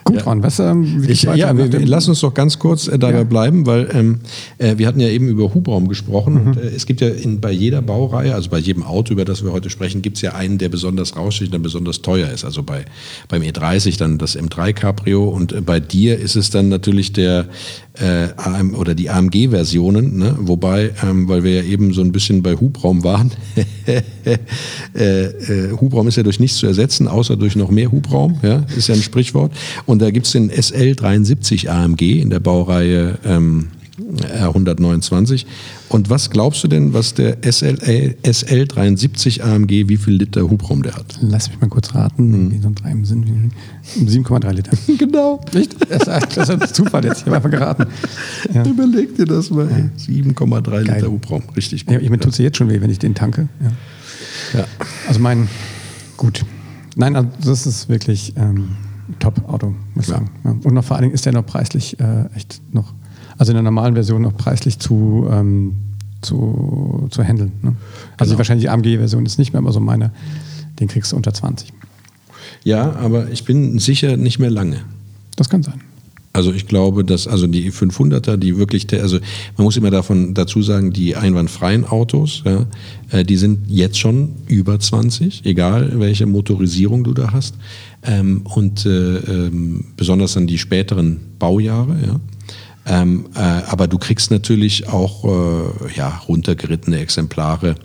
Gut, 0.09 0.19
Ja. 0.19 0.23
Ron, 0.23 0.43
was 0.43 0.59
ähm, 0.59 1.05
Ich, 1.07 1.23
ja, 1.23 1.55
wir, 1.57 1.71
wir, 1.71 1.85
lass 1.85 2.07
uns 2.07 2.19
doch 2.21 2.33
ganz 2.33 2.59
kurz 2.59 2.87
äh, 2.87 2.97
dabei 2.99 3.19
Ja. 3.19 3.23
bleiben, 3.23 3.65
weil 3.65 3.89
ähm, 3.93 4.19
äh, 4.57 4.77
wir 4.77 4.87
hatten 4.87 4.99
ja 4.99 5.07
eben 5.07 5.27
über 5.27 5.53
Hubraum 5.53 5.87
gesprochen. 5.87 6.33
Mhm. 6.33 6.47
Und, 6.47 6.57
äh, 6.57 6.69
es 6.75 6.85
gibt 6.85 7.01
ja 7.01 7.09
in, 7.09 7.39
bei 7.39 7.51
jeder 7.51 7.81
Baureihe, 7.81 8.33
also 8.33 8.49
bei 8.49 8.59
jedem 8.59 8.83
Auto, 8.83 9.13
über 9.13 9.25
das 9.25 9.43
wir 9.43 9.51
heute 9.51 9.69
sprechen, 9.69 10.01
gibt 10.01 10.17
es 10.17 10.21
ja 10.21 10.33
einen, 10.33 10.57
der 10.57 10.69
besonders 10.69 11.15
raussticht, 11.15 11.53
der 11.53 11.59
besonders 11.59 12.01
teuer 12.01 12.29
ist. 12.29 12.45
Also 12.45 12.63
bei, 12.63 12.85
beim 13.27 13.41
E30 13.41 13.97
dann 13.97 14.17
das 14.17 14.37
M3 14.37 14.73
Cabrio 14.73 15.29
und 15.29 15.51
äh, 15.53 15.61
bei 15.61 15.79
dir 15.79 16.17
ist 16.19 16.35
es 16.35 16.49
dann 16.49 16.69
natürlich 16.69 17.13
der 17.13 17.45
äh, 17.99 18.29
AM 18.37 18.75
oder 18.75 18.95
die 18.95 19.09
AMG-Versionen, 19.09 20.17
ne? 20.17 20.35
wobei, 20.39 20.91
ähm, 21.03 21.27
weil 21.27 21.43
wir 21.43 21.55
ja 21.55 21.63
eben 21.63 21.93
so 21.93 22.01
ein 22.01 22.11
bisschen 22.11 22.41
bei 22.43 22.55
Hubraum 22.55 23.03
waren, 23.03 23.31
äh, 24.93 25.71
Hubraum 25.79 26.07
ist 26.07 26.15
ja 26.15 26.23
durch 26.23 26.39
nichts 26.39 26.57
zu 26.57 26.67
ersetzen, 26.67 27.07
außer 27.07 27.35
durch 27.35 27.55
noch 27.55 27.71
mehr 27.71 27.91
Hubraum, 27.91 28.39
ja, 28.41 28.65
ist 28.75 28.87
ja 28.87 28.95
ein 28.95 29.01
Sprichwort. 29.01 29.51
Und 29.85 29.98
da 29.99 30.11
gibt 30.11 30.25
es 30.25 30.31
den 30.33 30.51
SL73 30.51 31.67
AMG 31.69 32.21
in 32.21 32.29
der 32.29 32.39
Baureihe 32.39 33.17
ähm, 33.25 33.67
R129. 34.43 35.45
Und 35.89 36.09
was 36.09 36.29
glaubst 36.29 36.63
du 36.63 36.67
denn, 36.67 36.93
was 36.93 37.13
der 37.15 37.37
SL, 37.43 38.15
SL73 38.23 39.41
AMG, 39.41 39.89
wie 39.89 39.97
viel 39.97 40.13
Liter 40.13 40.41
Hubraum 40.49 40.83
der 40.83 40.93
hat? 40.95 41.17
Lass 41.21 41.49
mich 41.49 41.59
mal 41.59 41.67
kurz 41.69 41.93
raten, 41.95 42.51
wie 42.51 42.59
so 42.59 42.71
drei 42.73 42.91
im 42.91 43.03
Sinn. 43.05 43.25
wie- 43.25 44.05
7,3 44.05 44.51
Liter. 44.53 44.71
Genau. 44.97 45.41
Nicht? 45.53 45.75
Das 45.89 46.07
ist, 46.07 46.37
das 46.37 46.49
ist 46.49 46.75
Zufall 46.75 47.05
jetzt. 47.05 47.21
Ich 47.21 47.25
habe 47.25 47.37
einfach 47.37 47.49
geraten. 47.51 47.85
Ja. 48.53 48.63
Überleg 48.65 49.15
dir 49.15 49.25
das 49.25 49.49
mal. 49.49 49.67
ey. 49.69 49.89
7,3 50.13 50.61
Geil. 50.69 50.83
Liter 50.95 51.11
Hubraum. 51.11 51.43
Richtig 51.55 51.85
gut. 51.85 51.95
Ja, 51.95 51.99
ich, 52.01 52.09
mir 52.09 52.19
tut 52.19 52.33
es 52.33 52.37
jetzt 52.37 52.57
schon 52.57 52.69
weh, 52.69 52.79
wenn 52.81 52.89
ich 52.89 52.99
den 52.99 53.15
tanke. 53.15 53.47
Ja. 53.61 54.59
Ja. 54.59 54.65
Also 55.07 55.19
mein, 55.19 55.47
gut. 56.17 56.45
Nein, 56.95 57.15
also 57.15 57.29
das 57.43 57.65
ist 57.67 57.89
wirklich 57.89 58.33
ähm, 58.37 58.69
Top-Auto, 59.19 59.73
muss 59.95 60.05
ich 60.05 60.09
sagen. 60.11 60.29
Ja. 60.43 60.51
Und 60.51 60.73
noch 60.73 60.83
vor 60.83 60.95
allen 60.97 61.03
Dingen 61.03 61.15
ist 61.15 61.25
der 61.25 61.33
noch 61.33 61.45
preislich 61.45 61.99
äh, 61.99 62.25
echt 62.35 62.61
noch, 62.71 62.93
also 63.37 63.51
in 63.51 63.55
der 63.55 63.63
normalen 63.63 63.93
Version 63.95 64.21
noch 64.21 64.35
preislich 64.35 64.79
zu, 64.79 65.27
ähm, 65.31 65.75
zu, 66.21 67.07
zu 67.11 67.23
handeln. 67.23 67.51
Ne? 67.61 67.75
Also 68.17 68.31
Genau. 68.31 68.39
wahrscheinlich 68.39 68.65
die 68.65 68.69
AMG-Version 68.69 69.25
ist 69.25 69.37
nicht 69.39 69.53
mehr, 69.53 69.61
aber 69.61 69.71
so 69.71 69.79
meine, 69.79 70.11
den 70.79 70.87
kriegst 70.87 71.11
du 71.11 71.15
unter 71.15 71.33
20. 71.33 71.73
Ja, 72.63 72.95
aber 72.95 73.29
ich 73.29 73.45
bin 73.45 73.79
sicher 73.79 74.17
nicht 74.17 74.39
mehr 74.39 74.49
lange. 74.51 74.81
Das 75.35 75.49
kann 75.49 75.63
sein. 75.63 75.81
Also 76.31 76.53
ich 76.53 76.67
glaube, 76.67 77.03
dass 77.03 77.27
also 77.27 77.47
die 77.47 77.71
500er, 77.71 78.37
die 78.37 78.57
wirklich, 78.57 78.87
also 79.01 79.17
man 79.57 79.63
muss 79.63 79.77
immer 79.77 79.89
davon 79.89 80.35
dazu 80.35 80.61
sagen, 80.61 80.93
die 80.93 81.15
einwandfreien 81.15 81.85
Autos, 81.85 82.43
ja, 82.45 82.67
äh, 83.09 83.23
die 83.23 83.35
sind 83.35 83.61
jetzt 83.67 83.97
schon 83.97 84.33
über 84.47 84.79
20, 84.79 85.45
egal 85.45 85.99
welche 85.99 86.27
Motorisierung 86.27 87.03
du 87.03 87.13
da 87.13 87.31
hast. 87.31 87.55
Ähm, 88.03 88.41
und 88.45 88.85
äh, 88.85 89.17
ähm, 89.17 89.85
besonders 89.97 90.33
dann 90.33 90.47
die 90.47 90.57
späteren 90.57 91.19
Baujahre, 91.37 91.97
ja. 92.05 92.19
Ähm, 92.85 93.25
äh, 93.35 93.39
aber 93.39 93.87
du 93.87 93.97
kriegst 93.97 94.31
natürlich 94.31 94.87
auch 94.87 95.25
äh, 95.25 95.95
ja, 95.95 96.21
runtergerittene 96.27 96.99
Exemplare 96.99 97.75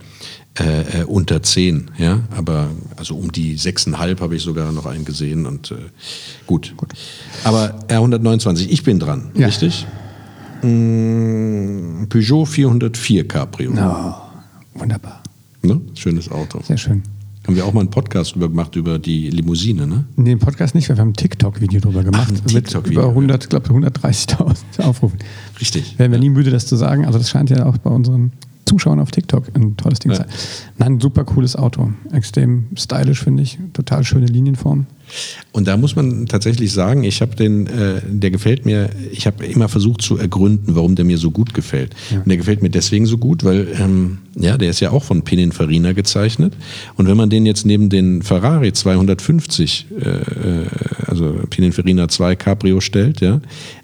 äh, 0.58 1.00
äh, 1.00 1.04
unter 1.04 1.42
10, 1.42 1.90
ja, 1.98 2.20
aber 2.30 2.70
also 2.96 3.16
um 3.16 3.32
die 3.32 3.58
6,5 3.58 4.20
habe 4.20 4.36
ich 4.36 4.42
sogar 4.42 4.70
noch 4.72 4.86
einen 4.86 5.04
gesehen 5.04 5.46
und 5.46 5.72
äh, 5.72 5.74
gut. 6.46 6.74
gut. 6.76 6.92
Aber 7.42 7.80
R129, 7.88 8.68
ich 8.68 8.84
bin 8.84 9.00
dran, 9.00 9.32
ja. 9.34 9.46
richtig? 9.46 9.84
Mmh, 10.62 12.06
Peugeot 12.08 12.46
404 12.46 13.28
Cabrio. 13.28 13.72
Oh, 13.76 14.78
wunderbar. 14.78 15.22
Ne? 15.62 15.80
Schönes 15.94 16.30
Auto. 16.30 16.60
Sehr 16.62 16.78
schön. 16.78 17.02
Haben 17.46 17.56
wir 17.56 17.66
auch 17.66 17.74
mal 17.74 17.80
einen 17.80 17.90
Podcast 17.90 18.36
über 18.36 18.48
gemacht 18.48 18.74
über 18.74 18.98
die 18.98 19.28
Limousine, 19.28 19.86
ne? 19.86 20.04
Nee, 20.16 20.30
einen 20.30 20.40
Podcast 20.40 20.74
nicht, 20.74 20.88
wir 20.88 20.96
haben 20.96 21.10
ein 21.10 21.14
TikTok-Video 21.14 21.78
drüber 21.78 22.02
gemacht. 22.02 22.32
Ach, 22.34 22.50
TikTok 22.50 22.86
-Video, 22.86 22.92
über 22.92 23.08
100, 23.08 23.50
glaube 23.50 23.68
130.000 23.68 24.80
Aufrufe. 24.82 25.16
Richtig. 25.60 25.98
Werden 25.98 26.12
wir 26.12 26.18
nie 26.18 26.30
müde, 26.30 26.50
das 26.50 26.66
zu 26.66 26.76
sagen. 26.76 27.04
Also 27.04 27.18
das 27.18 27.28
scheint 27.28 27.50
ja 27.50 27.66
auch 27.66 27.76
bei 27.76 27.90
unseren 27.90 28.32
Zuschauern 28.64 28.98
auf 28.98 29.10
TikTok 29.10 29.54
ein 29.54 29.76
tolles 29.76 29.98
Ding 29.98 30.12
ja. 30.12 30.18
sein. 30.18 30.26
Nein, 30.78 31.00
super 31.00 31.24
cooles 31.24 31.54
Auto. 31.54 31.92
Extrem 32.12 32.68
stylisch, 32.76 33.22
finde 33.22 33.42
ich. 33.42 33.58
Total 33.74 34.04
schöne 34.04 34.26
Linienform. 34.26 34.86
Und 35.52 35.68
da 35.68 35.76
muss 35.76 35.96
man 35.96 36.26
tatsächlich 36.26 36.72
sagen, 36.72 37.04
ich 37.04 37.20
habe 37.20 37.36
den, 37.36 37.66
äh, 37.66 38.00
der 38.06 38.30
gefällt 38.30 38.66
mir, 38.66 38.90
ich 39.12 39.26
habe 39.26 39.44
immer 39.46 39.68
versucht 39.68 40.02
zu 40.02 40.16
ergründen, 40.16 40.74
warum 40.74 40.94
der 40.94 41.04
mir 41.04 41.18
so 41.18 41.30
gut 41.30 41.54
gefällt. 41.54 41.94
Ja. 42.10 42.18
Und 42.18 42.28
der 42.28 42.36
gefällt 42.36 42.62
mir 42.62 42.70
deswegen 42.70 43.06
so 43.06 43.18
gut, 43.18 43.44
weil 43.44 43.68
ähm, 43.78 44.18
ja, 44.36 44.56
der 44.58 44.70
ist 44.70 44.80
ja 44.80 44.90
auch 44.90 45.04
von 45.04 45.22
Pininfarina 45.22 45.92
gezeichnet. 45.92 46.54
Und 46.96 47.06
wenn 47.06 47.16
man 47.16 47.30
den 47.30 47.46
jetzt 47.46 47.66
neben 47.66 47.88
den 47.88 48.22
Ferrari 48.22 48.72
250, 48.72 49.86
äh, 49.90 50.08
äh, 50.08 50.66
also 51.06 51.34
Pininfarina 51.50 52.08
2 52.08 52.36
Cabrio 52.36 52.80
stellt, 52.80 53.20
ja, 53.20 53.40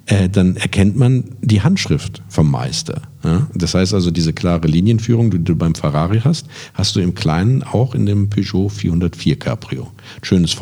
äh, 0.07 0.29
dann 0.29 0.57
erkennt 0.57 0.97
man 0.97 1.25
die 1.41 1.63
Handschrift 1.63 2.23
vom 2.29 2.51
Meister. 2.51 3.03
Ja? 3.23 3.47
Das 3.55 3.75
heißt 3.75 3.95
also, 3.95 4.11
diese 4.11 4.33
klare 4.33 4.67
Linienführung, 4.67 5.31
die 5.31 5.43
du 5.43 5.55
beim 5.55 5.75
Ferrari 5.75 6.21
hast, 6.25 6.47
hast 6.75 6.97
du 6.97 7.01
im 7.01 7.15
Kleinen 7.15 7.63
auch 7.63 7.95
in 7.95 8.07
dem 8.07 8.29
Peugeot 8.29 8.71
404 8.71 9.39
Cabrio. 9.39 9.89
Schönes 10.23 10.53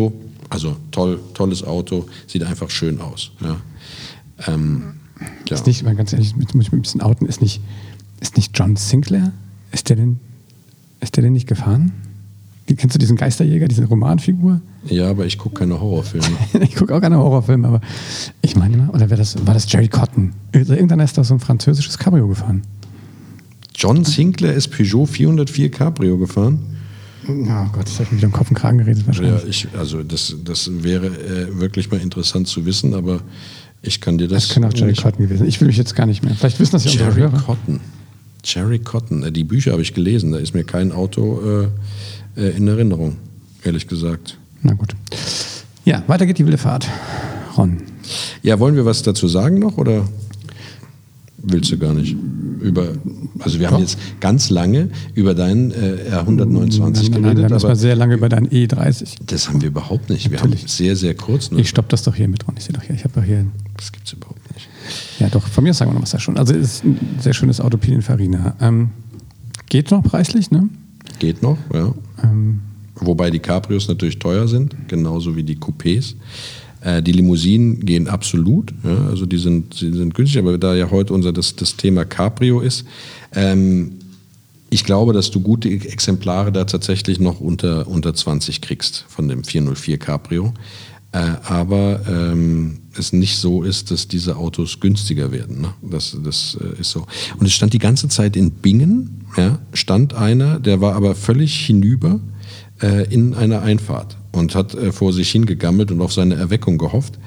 Vollcabrio, 0.00 0.12
also 0.48 0.76
toll, 0.90 1.20
tolles 1.34 1.62
Auto, 1.64 2.06
sieht 2.26 2.42
einfach 2.42 2.70
schön 2.70 3.00
aus. 3.00 3.30
Ja? 3.40 3.56
Ähm, 4.46 4.94
ja. 5.48 5.56
Ist 5.56 5.66
nicht, 5.66 5.82
mal 5.84 5.94
ganz 5.94 6.12
ehrlich, 6.12 6.34
muss 6.36 6.46
ich 6.48 6.54
mich 6.54 6.72
ein 6.72 6.82
bisschen 6.82 7.02
outen, 7.02 7.26
ist 7.26 7.42
nicht, 7.42 7.60
ist 8.20 8.36
nicht 8.36 8.58
John 8.58 8.76
Sinclair? 8.76 9.32
Ist 9.72 9.88
der 9.88 9.96
denn, 9.96 10.18
ist 11.00 11.16
der 11.16 11.22
denn 11.22 11.32
nicht 11.32 11.46
gefahren? 11.46 11.92
Kennst 12.66 12.94
du 12.94 13.00
diesen 13.00 13.16
Geisterjäger, 13.16 13.66
diese 13.66 13.84
Romanfigur? 13.84 14.60
Ja, 14.86 15.10
aber 15.10 15.26
ich 15.26 15.38
gucke 15.38 15.58
keine 15.58 15.80
Horrorfilme. 15.80 16.26
ich 16.60 16.76
gucke 16.76 16.94
auch 16.94 17.00
keine 17.00 17.18
Horrorfilme, 17.18 17.66
aber 17.66 17.80
ich 18.42 18.54
meine 18.54 18.76
mal, 18.76 18.90
oder 18.90 19.08
das, 19.08 19.44
war 19.44 19.54
das 19.54 19.70
Jerry 19.70 19.88
Cotton? 19.88 20.32
Irgendeiner 20.52 21.02
ist 21.02 21.18
da 21.18 21.24
so 21.24 21.34
ein 21.34 21.40
französisches 21.40 21.98
Cabrio 21.98 22.28
gefahren. 22.28 22.62
John 23.74 24.04
Sinclair 24.04 24.54
ist 24.54 24.68
Peugeot 24.68 25.06
404 25.06 25.70
Cabrio 25.70 26.16
gefahren? 26.16 26.60
Oh 27.28 27.66
Gott, 27.72 27.86
das 27.86 27.94
habe 27.94 28.04
ich 28.04 28.12
mir 28.12 28.16
wieder 28.18 28.26
im 28.26 28.32
Kopf 28.32 28.50
und 28.50 28.56
Kragen 28.56 28.78
geredet 28.78 29.06
wahrscheinlich. 29.06 29.42
Ja, 29.42 29.48
ich, 29.48 29.68
also 29.78 30.02
das, 30.02 30.36
das 30.44 30.70
wäre 30.82 31.06
äh, 31.06 31.60
wirklich 31.60 31.90
mal 31.90 32.00
interessant 32.00 32.48
zu 32.48 32.64
wissen, 32.64 32.94
aber 32.94 33.20
ich 33.82 34.00
kann 34.00 34.18
dir 34.18 34.28
das. 34.28 34.48
Das 34.48 34.54
kann 34.54 34.64
auch 34.64 34.72
Jerry 34.74 34.94
Cotton 34.94 35.26
gewesen. 35.26 35.46
Ich 35.46 35.60
will 35.60 35.68
mich 35.68 35.76
jetzt 35.76 35.94
gar 35.94 36.06
nicht 36.06 36.22
mehr. 36.22 36.34
Vielleicht 36.34 36.60
wissen 36.60 36.72
das 36.72 36.84
ja 36.84 36.92
Jerry 36.92 37.28
Cotton. 37.44 37.80
Jerry 38.44 38.78
Cotton. 38.78 39.22
Äh, 39.22 39.32
die 39.32 39.44
Bücher 39.44 39.72
habe 39.72 39.82
ich 39.82 39.94
gelesen. 39.94 40.32
Da 40.32 40.38
ist 40.38 40.54
mir 40.54 40.64
kein 40.64 40.92
Auto 40.92 41.68
äh, 42.36 42.40
äh, 42.40 42.56
in 42.56 42.68
Erinnerung, 42.68 43.16
ehrlich 43.64 43.86
gesagt. 43.86 44.38
Na 44.62 44.74
gut. 44.74 44.94
Ja, 45.84 46.02
weiter 46.06 46.26
geht 46.26 46.38
die 46.38 46.44
wilde 46.44 46.58
Fahrt. 46.58 46.88
Ron. 47.56 47.78
Ja, 48.42 48.58
wollen 48.58 48.76
wir 48.76 48.84
was 48.84 49.02
dazu 49.02 49.28
sagen 49.28 49.58
noch 49.58 49.76
oder 49.78 50.08
willst 51.42 51.70
du 51.70 51.78
gar 51.78 51.94
nicht? 51.94 52.16
Über, 52.60 52.88
also 53.38 53.58
wir 53.58 53.68
Doch. 53.68 53.74
haben 53.74 53.80
jetzt 53.80 53.98
ganz 54.20 54.50
lange 54.50 54.90
über 55.14 55.34
deinen 55.34 55.70
äh, 55.70 56.10
R129 56.12 56.78
nein, 56.78 56.92
nein, 56.92 57.22
geredet. 57.22 57.38
Wir 57.38 57.44
haben 57.44 57.52
aber 57.52 57.76
sehr 57.76 57.96
lange 57.96 58.14
über 58.14 58.28
deinen 58.28 58.48
E30. 58.48 59.16
Das 59.26 59.48
haben 59.48 59.60
wir 59.62 59.68
überhaupt 59.68 60.10
nicht. 60.10 60.30
Natürlich. 60.30 60.52
Wir 60.52 60.60
haben 60.60 60.68
sehr, 60.68 60.96
sehr 60.96 61.14
kurz. 61.14 61.50
Ich 61.56 61.68
stopp 61.68 61.88
das 61.88 62.02
doch 62.02 62.14
hier 62.14 62.28
mit, 62.28 62.46
Ron. 62.46 62.54
Ich 62.58 62.64
sehe 62.64 62.74
doch 62.74 62.82
hier. 62.82 62.94
Ich 62.94 63.04
habe 63.04 63.14
doch 63.14 63.24
hier. 63.24 63.46
Das 63.76 63.92
gibt 63.92 64.06
es 64.06 64.12
überhaupt 64.12 64.40
nicht. 64.54 64.68
Ja, 65.18 65.28
doch. 65.28 65.46
Von 65.46 65.64
mir 65.64 65.72
sagen 65.72 65.90
wir 65.90 65.94
noch 65.94 66.02
was 66.02 66.10
da 66.10 66.18
schon. 66.18 66.36
Also 66.36 66.54
es 66.54 66.74
ist 66.74 66.84
ein 66.84 66.98
sehr 67.18 67.32
schönes 67.32 67.60
Auto 67.60 67.78
Pininfarina. 67.78 68.56
Ähm, 68.60 68.90
geht 69.68 69.90
noch 69.90 70.02
preislich, 70.02 70.50
ne? 70.50 70.68
Geht 71.18 71.42
noch, 71.42 71.58
ja. 71.72 71.94
Ähm. 72.22 72.60
Wobei 72.96 73.30
die 73.30 73.38
Cabrios 73.38 73.88
natürlich 73.88 74.18
teuer 74.18 74.46
sind, 74.46 74.76
genauso 74.88 75.34
wie 75.34 75.42
die 75.42 75.56
Coupés. 75.56 76.16
Äh, 76.80 77.02
die 77.02 77.12
Limousinen 77.12 77.84
gehen 77.84 78.08
absolut, 78.08 78.72
ja, 78.84 79.06
also 79.08 79.26
die 79.26 79.38
sind, 79.38 79.80
die 79.80 79.92
sind 79.92 80.14
günstig, 80.14 80.38
aber 80.38 80.56
da 80.58 80.74
ja 80.74 80.90
heute 80.90 81.12
unser 81.12 81.32
das, 81.32 81.56
das 81.56 81.76
Thema 81.76 82.04
Cabrio 82.04 82.60
ist, 82.60 82.84
ähm, 83.34 83.92
ich 84.70 84.84
glaube, 84.84 85.12
dass 85.12 85.30
du 85.30 85.40
gute 85.40 85.68
Exemplare 85.68 86.52
da 86.52 86.64
tatsächlich 86.64 87.18
noch 87.18 87.40
unter, 87.40 87.88
unter 87.88 88.14
20 88.14 88.60
kriegst 88.60 89.04
von 89.08 89.28
dem 89.28 89.42
404 89.42 89.98
Cabrio. 89.98 90.54
Äh, 91.12 91.18
aber 91.42 92.02
ähm, 92.08 92.78
es 92.96 93.12
nicht 93.12 93.36
so 93.38 93.64
ist, 93.64 93.90
dass 93.90 94.06
diese 94.06 94.36
Autos 94.36 94.78
günstiger 94.78 95.32
werden. 95.32 95.60
Ne? 95.60 95.74
Das, 95.82 96.16
das 96.24 96.56
äh, 96.60 96.80
ist 96.80 96.92
so. 96.92 97.04
Und 97.36 97.46
es 97.46 97.52
stand 97.52 97.72
die 97.72 97.80
ganze 97.80 98.06
Zeit 98.06 98.36
in 98.36 98.52
Bingen, 98.52 99.24
ja, 99.36 99.58
stand 99.72 100.14
einer, 100.14 100.60
der 100.60 100.80
war 100.80 100.94
aber 100.94 101.16
völlig 101.16 101.66
hinüber 101.66 102.20
äh, 102.80 103.12
in 103.12 103.34
einer 103.34 103.62
Einfahrt 103.62 104.19
und 104.32 104.54
hat 104.54 104.74
äh, 104.74 104.92
vor 104.92 105.12
sich 105.12 105.30
hingegammelt 105.30 105.90
und 105.90 106.00
auf 106.00 106.12
seine 106.12 106.36
Erweckung 106.36 106.78
gehofft. 106.78 107.18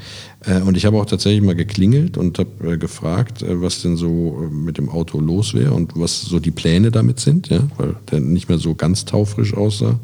Äh, 0.45 0.61
und 0.61 0.77
ich 0.77 0.85
habe 0.85 0.97
auch 0.97 1.05
tatsächlich 1.05 1.41
mal 1.41 1.55
geklingelt 1.55 2.17
und 2.17 2.39
habe 2.39 2.73
äh, 2.73 2.77
gefragt, 2.77 3.41
äh, 3.41 3.61
was 3.61 3.81
denn 3.81 3.97
so 3.97 4.49
mit 4.51 4.77
dem 4.77 4.89
Auto 4.89 5.19
los 5.19 5.53
wäre 5.53 5.73
und 5.73 5.93
was 5.95 6.21
so 6.21 6.39
die 6.39 6.51
Pläne 6.51 6.91
damit 6.91 7.19
sind, 7.19 7.49
ja, 7.49 7.59
weil 7.77 7.95
der 8.11 8.19
nicht 8.19 8.49
mehr 8.49 8.57
so 8.57 8.75
ganz 8.75 9.05
taufrisch 9.05 9.53
aussah. 9.53 9.99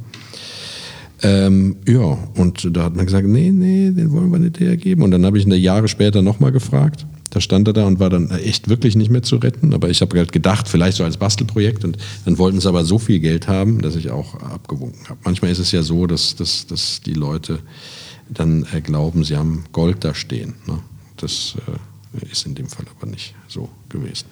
Ähm, 1.22 1.78
ja, 1.88 2.18
und 2.36 2.76
da 2.76 2.84
hat 2.86 2.96
man 2.96 3.06
gesagt, 3.06 3.28
nee, 3.28 3.52
nee, 3.52 3.92
den 3.92 4.12
wollen 4.12 4.32
wir 4.32 4.40
nicht 4.40 4.60
hergeben. 4.60 5.04
Und 5.04 5.12
dann 5.12 5.26
habe 5.26 5.38
ich 5.38 5.46
ihn 5.46 5.52
Jahre 5.52 5.88
später 5.88 6.22
nochmal 6.22 6.52
gefragt. 6.52 7.06
Da 7.30 7.42
stand 7.42 7.68
er 7.68 7.74
da 7.74 7.86
und 7.86 8.00
war 8.00 8.10
dann 8.10 8.32
echt 8.32 8.70
wirklich 8.70 8.96
nicht 8.96 9.12
mehr 9.12 9.22
zu 9.22 9.36
retten. 9.36 9.74
Aber 9.74 9.90
ich 9.90 10.02
habe 10.02 10.18
halt 10.18 10.32
gedacht, 10.32 10.68
vielleicht 10.68 10.98
so 10.98 11.04
als 11.04 11.18
Bastelprojekt. 11.18 11.86
Und 11.86 11.98
dann 12.26 12.38
wollten 12.38 12.60
sie 12.60 12.68
aber 12.68 12.84
so 12.86 12.98
viel 12.98 13.20
Geld 13.20 13.48
haben, 13.48 13.82
dass 13.82 13.96
ich 13.96 14.10
auch 14.10 14.36
abgewunken 14.36 15.08
habe. 15.10 15.20
Manchmal 15.24 15.52
ist 15.52 15.60
es 15.60 15.72
ja 15.72 15.84
so, 15.84 16.08
dass, 16.08 16.36
dass, 16.36 16.66
dass 16.66 17.02
die 17.02 17.14
Leute 17.14 17.60
dann 18.30 18.66
äh, 18.74 18.82
glauben, 18.82 19.24
sie 19.24 19.38
haben 19.38 19.66
Gold 19.72 20.04
da 20.04 20.14
stehen. 20.14 20.56
Ne? 20.68 20.80
Das 21.18 21.56
äh, 21.68 22.32
ist 22.32 22.46
in 22.46 22.56
dem 22.56 22.68
Fall 22.68 22.86
aber 22.98 23.10
nicht 23.10 23.36
so 23.48 23.70
gewesen. 23.90 24.26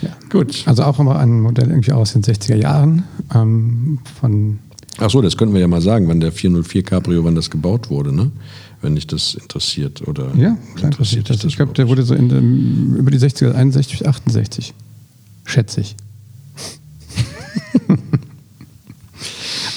Ja, 0.00 0.16
gut. 0.30 0.62
Also 0.66 0.84
auch 0.84 0.98
immer 0.98 1.18
ein 1.18 1.40
Modell 1.40 1.68
irgendwie 1.68 1.92
aus 1.92 2.12
den 2.12 2.22
60er 2.22 2.56
Jahren 2.56 3.04
ähm, 3.34 4.00
von 4.20 4.58
Ach 4.98 5.08
so, 5.08 5.22
das 5.22 5.36
könnten 5.36 5.54
wir 5.54 5.60
ja 5.60 5.68
mal 5.68 5.80
sagen, 5.80 6.06
wann 6.08 6.20
der 6.20 6.32
404 6.32 6.82
Cabrio, 6.82 7.24
wann 7.24 7.34
das 7.34 7.50
gebaut 7.50 7.88
wurde, 7.88 8.14
ne? 8.14 8.30
Wenn 8.82 8.96
dich 8.96 9.06
das 9.06 9.34
interessiert 9.34 10.06
oder 10.06 10.34
ja, 10.36 10.56
klar 10.74 10.90
interessiert 10.90 11.30
das. 11.30 11.44
Ich 11.44 11.56
glaube, 11.56 11.72
der 11.72 11.88
wurde 11.88 12.02
so 12.02 12.14
in 12.14 12.28
dem, 12.28 12.96
über 12.96 13.10
die 13.10 13.18
60er, 13.18 13.52
61, 13.52 14.06
68, 14.06 14.74
schätze 15.44 15.80
ich. 15.80 15.96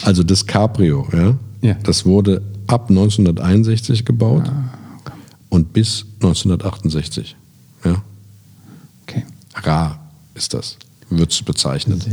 also 0.04 0.24
das 0.24 0.46
Cabrio, 0.46 1.08
ja, 1.14 1.38
ja, 1.62 1.76
das 1.84 2.06
wurde 2.06 2.42
ab 2.68 2.90
1961 2.90 4.06
gebaut 4.06 4.48
ah, 4.48 4.74
okay. 5.02 5.16
und 5.50 5.72
bis 5.72 6.06
1968, 6.16 7.36
ja. 7.86 8.04
Okay. 9.04 9.24
Rar 9.54 10.00
ist 10.34 10.54
das 10.56 10.78
wird 11.10 11.32
es 11.32 11.42
bezeichnet. 11.42 12.06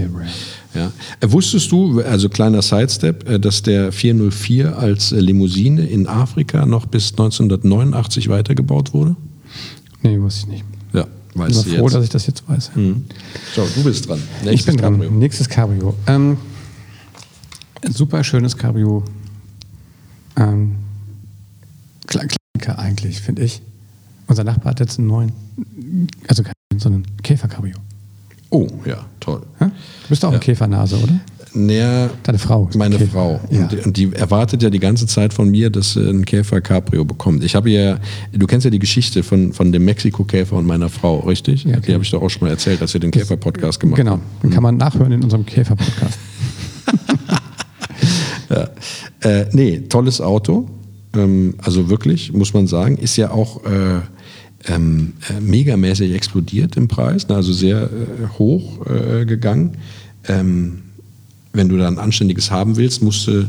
Ja. 0.75 0.93
Äh, 1.21 1.33
wusstest 1.33 1.71
du, 1.73 2.01
also 2.01 2.29
kleiner 2.29 2.63
Sidestep, 2.63 3.29
äh, 3.29 3.41
dass 3.41 3.63
der 3.63 3.93
404 3.93 4.77
als 4.79 5.13
äh, 5.13 5.21
Limousine 5.21 5.87
in 5.87 6.07
Afrika 6.07 6.67
noch 6.67 6.87
bis 6.87 7.13
1989 7.13 8.29
weitergebaut 8.29 8.93
wurde? 8.93 9.17
Nee, 10.03 10.21
wusste 10.21 10.43
ich 10.43 10.47
nicht. 10.49 10.65
Ja, 10.93 11.07
weißt 11.35 11.59
ich 11.59 11.65
bin 11.65 11.75
froh, 11.77 11.85
jetzt. 11.85 11.95
dass 11.95 12.05
ich 12.05 12.11
das 12.11 12.27
jetzt 12.27 12.49
weiß. 12.49 12.73
Mhm. 12.75 13.05
So, 13.55 13.67
du 13.75 13.85
bist 13.85 14.09
dran. 14.09 14.21
Nächstes 14.45 14.61
ich 14.61 14.67
bin 14.67 14.77
Cabrio. 14.77 15.09
dran. 15.09 15.19
Nächstes 15.19 15.49
Cabrio. 15.49 15.95
Ähm, 16.07 16.37
super 17.91 18.23
schönes 18.25 18.57
Cabrio. 18.57 19.05
Ähm, 20.37 20.77
Klassiker 22.07 22.79
eigentlich, 22.79 23.21
finde 23.21 23.43
ich. 23.43 23.63
Unser 24.27 24.45
Nachbar 24.45 24.71
hat 24.71 24.81
jetzt 24.81 24.99
einen 24.99 25.09
neuen, 25.09 25.33
also 26.29 26.43
so 26.79 26.89
einen 26.89 27.07
Käfer-Cabrio. 27.23 27.77
Oh, 28.53 28.67
ja, 28.85 29.07
toll. 29.19 29.41
Ja? 29.61 29.67
Du 29.69 30.09
bist 30.11 30.23
auch 30.25 30.29
ja. 30.29 30.35
eine 30.35 30.41
Käfernase, 30.41 30.97
oder? 30.97 31.13
Naja, 31.55 32.11
Deine 32.23 32.39
Frau. 32.39 32.69
Meine 32.77 32.95
Okay. 32.97 33.09
Frau. 33.13 33.41
Ja. 33.51 33.63
Und, 33.63 33.87
und 33.87 33.97
die 33.97 34.13
erwartet 34.15 34.63
ja 34.63 34.71
die 34.71 34.79
ganze 34.79 35.07
Zeit 35.07 35.33
von 35.35 35.51
mir, 35.51 35.71
dass 35.71 35.95
sie 35.95 36.01
einen 36.07 36.25
Käfer 36.25 36.61
Cabrio 36.61 37.05
bekommt. 37.05 37.45
Ich 37.45 37.55
habe 37.55 37.71
ja, 37.71 37.99
du 38.33 38.47
kennst 38.47 38.65
ja 38.65 38.71
die 38.71 38.79
Geschichte 38.79 39.23
von, 39.23 39.53
von 39.53 39.73
dem 39.73 39.85
Mexiko-Käfer 39.85 40.57
und 40.57 40.67
meiner 40.67 40.89
Frau, 40.89 41.21
richtig? 41.21 41.65
Ja, 41.65 41.81
Die 41.81 41.93
habe 41.95 42.05
ich 42.05 42.11
doch 42.11 42.23
auch 42.23 42.29
schon 42.31 42.43
mal 42.43 42.51
erzählt, 42.51 42.81
als 42.83 42.93
wir 42.95 43.01
den 43.01 43.11
Käfer-Podcast 43.11 43.81
gemacht 43.81 43.97
Genau, 43.97 44.13
haben. 44.13 44.23
den 44.43 44.51
kann 44.51 44.63
man 44.63 44.77
nachhören 44.77 45.13
in 45.13 45.23
unserem 45.25 45.45
Käfer-Podcast. 45.47 46.19
Ja. 48.51 48.69
Äh, 49.21 49.47
nee, 49.53 49.81
tolles 49.89 50.21
Auto. 50.21 50.69
Ähm, 51.17 51.55
also 51.63 51.89
wirklich, 51.89 52.33
muss 52.33 52.53
man 52.53 52.67
sagen. 52.67 52.99
Ist 52.99 53.17
ja 53.17 53.31
auch 53.31 53.65
äh, 53.65 54.01
ähm, 54.67 55.15
äh, 55.29 55.41
megamäßig 55.41 56.13
explodiert 56.13 56.77
im 56.77 56.89
Preis, 56.89 57.29
ne? 57.29 57.37
also 57.37 57.53
sehr 57.53 57.83
äh, 57.83 58.39
hoch 58.39 58.87
äh, 58.87 59.25
gegangen. 59.25 59.77
Ähm, 60.29 60.83
wenn 61.53 61.69
du 61.69 61.77
da 61.77 61.89
ein 61.89 61.99
anständiges 61.99 62.51
haben 62.51 62.77
willst, 62.77 63.03
musst 63.03 63.27
du, 63.27 63.49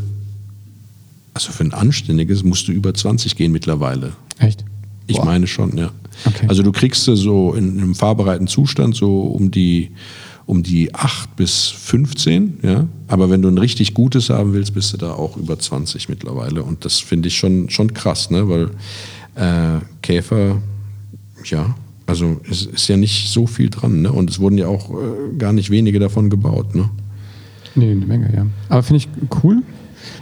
also 1.33 1.51
für 1.51 1.63
ein 1.63 1.73
anständiges, 1.73 2.43
musst 2.43 2.67
du 2.67 2.71
über 2.71 2.93
20 2.93 3.35
gehen 3.35 3.51
mittlerweile. 3.51 4.13
Echt? 4.39 4.65
Ich 5.07 5.17
Boah. 5.17 5.25
meine 5.25 5.47
schon, 5.47 5.77
ja. 5.77 5.91
Okay. 6.25 6.47
Also 6.47 6.63
du 6.63 6.71
kriegst 6.71 7.03
so 7.03 7.53
in 7.53 7.79
einem 7.79 7.95
fahrbereiten 7.95 8.47
Zustand 8.47 8.95
so 8.95 9.21
um 9.21 9.51
die 9.51 9.91
um 10.45 10.61
die 10.61 10.93
8 10.93 11.35
bis 11.35 11.69
15, 11.69 12.59
ja. 12.63 12.87
Aber 13.07 13.29
wenn 13.29 13.41
du 13.41 13.47
ein 13.47 13.57
richtig 13.57 13.93
gutes 13.93 14.29
haben 14.29 14.53
willst, 14.53 14.73
bist 14.73 14.91
du 14.93 14.97
da 14.97 15.13
auch 15.13 15.37
über 15.37 15.57
20 15.57 16.09
mittlerweile. 16.09 16.63
Und 16.63 16.83
das 16.85 16.99
finde 16.99 17.29
ich 17.29 17.37
schon, 17.37 17.69
schon 17.69 17.93
krass, 17.93 18.29
ne? 18.29 18.49
Weil 18.49 18.69
äh, 19.35 19.79
Käfer, 20.01 20.61
ja, 21.45 21.75
also 22.05 22.39
es 22.49 22.65
ist 22.65 22.87
ja 22.87 22.97
nicht 22.97 23.29
so 23.29 23.47
viel 23.47 23.69
dran, 23.69 24.01
ne? 24.01 24.11
Und 24.11 24.29
es 24.29 24.39
wurden 24.39 24.57
ja 24.57 24.67
auch 24.67 24.89
äh, 24.91 25.37
gar 25.37 25.53
nicht 25.53 25.69
wenige 25.69 25.99
davon 25.99 26.29
gebaut, 26.29 26.75
ne? 26.75 26.89
Nee, 27.75 27.91
eine 27.91 28.05
Menge, 28.05 28.33
ja. 28.35 28.45
Aber 28.69 28.83
finde 28.83 28.97
ich 28.97 29.09
cool. 29.43 29.63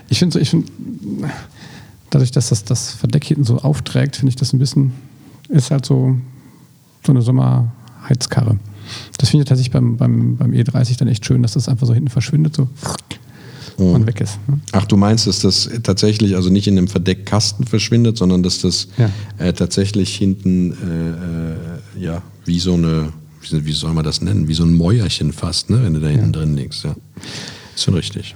Ich 0.09 0.19
finde 0.19 0.33
so, 0.33 0.39
ich 0.39 0.49
finde, 0.49 0.67
dadurch, 2.09 2.31
dass 2.31 2.49
das, 2.49 2.63
das 2.63 2.91
Verdeck 2.91 3.25
hinten 3.25 3.43
so 3.43 3.57
aufträgt, 3.57 4.15
finde 4.15 4.29
ich 4.29 4.35
das 4.35 4.53
ein 4.53 4.59
bisschen, 4.59 4.93
ist 5.49 5.71
halt 5.71 5.85
so, 5.85 6.17
so 7.05 7.11
eine 7.11 7.21
Sommerheizkarre. 7.21 8.57
Das 9.17 9.29
finde 9.29 9.43
ich 9.43 9.49
tatsächlich 9.49 9.71
beim, 9.71 9.97
beim, 9.97 10.37
beim 10.37 10.51
E30 10.51 10.97
dann 10.97 11.07
echt 11.07 11.25
schön, 11.25 11.41
dass 11.41 11.53
das 11.53 11.67
einfach 11.67 11.87
so 11.87 11.93
hinten 11.93 12.09
verschwindet, 12.09 12.55
so 12.55 12.67
und 13.81 14.07
weg 14.07 14.21
ist. 14.21 14.37
Ne? 14.47 14.59
Ach, 14.71 14.85
du 14.85 14.97
meinst, 14.97 15.27
dass 15.27 15.39
das 15.39 15.69
tatsächlich 15.83 16.35
also 16.35 16.49
nicht 16.49 16.67
in 16.67 16.77
einem 16.77 16.87
Verdeckkasten 16.87 17.65
verschwindet, 17.65 18.17
sondern 18.17 18.43
dass 18.43 18.59
das 18.61 18.87
Ja. 18.97 19.09
äh, 19.37 19.53
tatsächlich 19.53 20.15
hinten, 20.15 20.71
äh, 21.97 22.01
äh, 22.01 22.03
ja, 22.03 22.21
wie 22.45 22.59
so 22.59 22.73
eine, 22.73 23.13
wie, 23.41 23.65
wie 23.65 23.71
soll 23.73 23.93
man 23.93 24.03
das 24.03 24.21
nennen, 24.21 24.47
wie 24.47 24.53
so 24.53 24.63
ein 24.63 24.73
Mäuerchen 24.73 25.33
fast, 25.33 25.69
ne, 25.69 25.81
wenn 25.83 25.93
du 25.93 25.99
da 25.99 26.07
hinten 26.07 26.31
drin 26.33 26.55
liegst, 26.55 26.83
ja. 26.83 26.95
Ist 27.75 27.83
schon 27.83 27.93
richtig. 27.95 28.35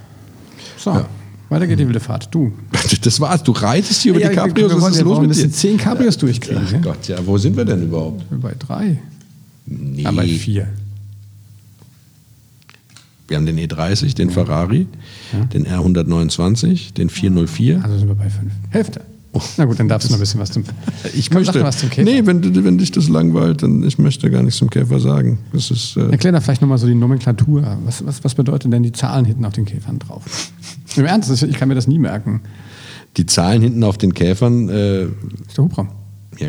So, 0.78 0.92
Ja. 0.92 1.08
weiter 1.50 1.68
geht 1.68 1.80
die 1.80 1.86
wilde 1.86 2.00
Fahrt. 2.00 2.28
Du. 2.34 2.52
Das 3.02 3.20
war's, 3.20 3.44
du 3.44 3.52
reitest 3.52 4.02
hier 4.02 4.12
über 4.14 4.22
Ja, 4.22 4.30
die 4.30 4.36
Cabrios, 4.36 4.74
was 4.82 4.92
ist 4.94 4.98
ja 5.00 5.04
los 5.04 5.20
mit 5.22 5.36
dir? 5.36 5.52
zehn 5.52 5.78
Cabrios 5.78 6.18
durchkriegen. 6.18 6.64
Ach 6.66 6.72
ja? 6.72 6.80
Gott, 6.80 7.08
ja, 7.08 7.18
wo 7.26 7.38
sind 7.38 7.56
wir 7.58 7.66
denn 7.66 7.84
überhaupt? 7.84 8.24
Bei 8.42 8.54
drei. 8.58 9.00
Nee. 9.68 10.02
Ja, 10.04 10.12
bei 10.12 10.28
vier. 10.28 10.68
Wir 13.28 13.38
haben 13.38 13.46
den 13.46 13.58
E30, 13.58 14.16
den 14.16 14.30
Ferrari, 14.30 14.88
den 15.54 15.66
R129, 15.66 16.94
den 16.94 17.10
404. 17.10 17.84
Also 17.84 17.98
sind 17.98 18.08
wir 18.08 18.16
bei 18.16 18.30
fünf. 18.30 18.52
Hälfte. 18.70 19.02
Na 19.58 19.66
gut, 19.66 19.78
dann 19.80 19.90
darfst 19.90 20.08
du 20.08 20.14
noch 20.14 20.18
ein 20.18 20.22
bisschen 20.22 20.40
was 20.40 20.52
zum. 20.52 20.64
Ich 21.14 21.30
Komm, 21.30 21.40
möchte, 21.40 21.62
was 21.62 21.80
zum 21.80 21.90
Käfer. 21.90 22.10
nee, 22.10 22.26
wenn, 22.26 22.64
wenn 22.64 22.78
dich 22.78 22.92
das 22.92 23.10
langweilt, 23.10 23.64
dann 23.64 23.84
ich 23.84 23.98
möchte 23.98 24.30
gar 24.32 24.42
nichts 24.44 24.60
zum 24.60 24.70
Käfer 24.70 25.00
sagen. 25.02 25.40
Das 25.52 25.72
ist, 25.72 25.98
äh, 25.98 26.10
Erklär 26.12 26.32
da 26.32 26.40
vielleicht 26.40 26.62
nochmal 26.62 26.78
so 26.78 26.88
die 26.88 26.96
Nomenklatur. 26.96 27.78
Was, 27.84 28.06
was, 28.06 28.24
was 28.24 28.34
bedeuten 28.36 28.72
denn 28.72 28.84
die 28.84 28.94
Zahlen 28.94 29.26
hinten 29.26 29.44
auf 29.44 29.52
den 29.52 29.66
Käfern 29.66 30.00
drauf? 30.00 30.52
Im 30.96 31.06
Ernst, 31.06 31.44
ich 31.44 31.58
kann 31.58 31.68
mir 31.68 31.76
das 31.76 31.88
nie 31.88 32.00
merken. 32.00 32.42
die 33.18 33.26
Zahlen 33.26 33.62
hinten 33.62 33.84
auf 33.84 33.98
den 33.98 34.14
Käfern, 34.14 34.70
äh, 34.70 35.04
ist 35.04 35.58
der 35.58 35.64
Hubraum. 35.66 35.90
ja, 36.40 36.48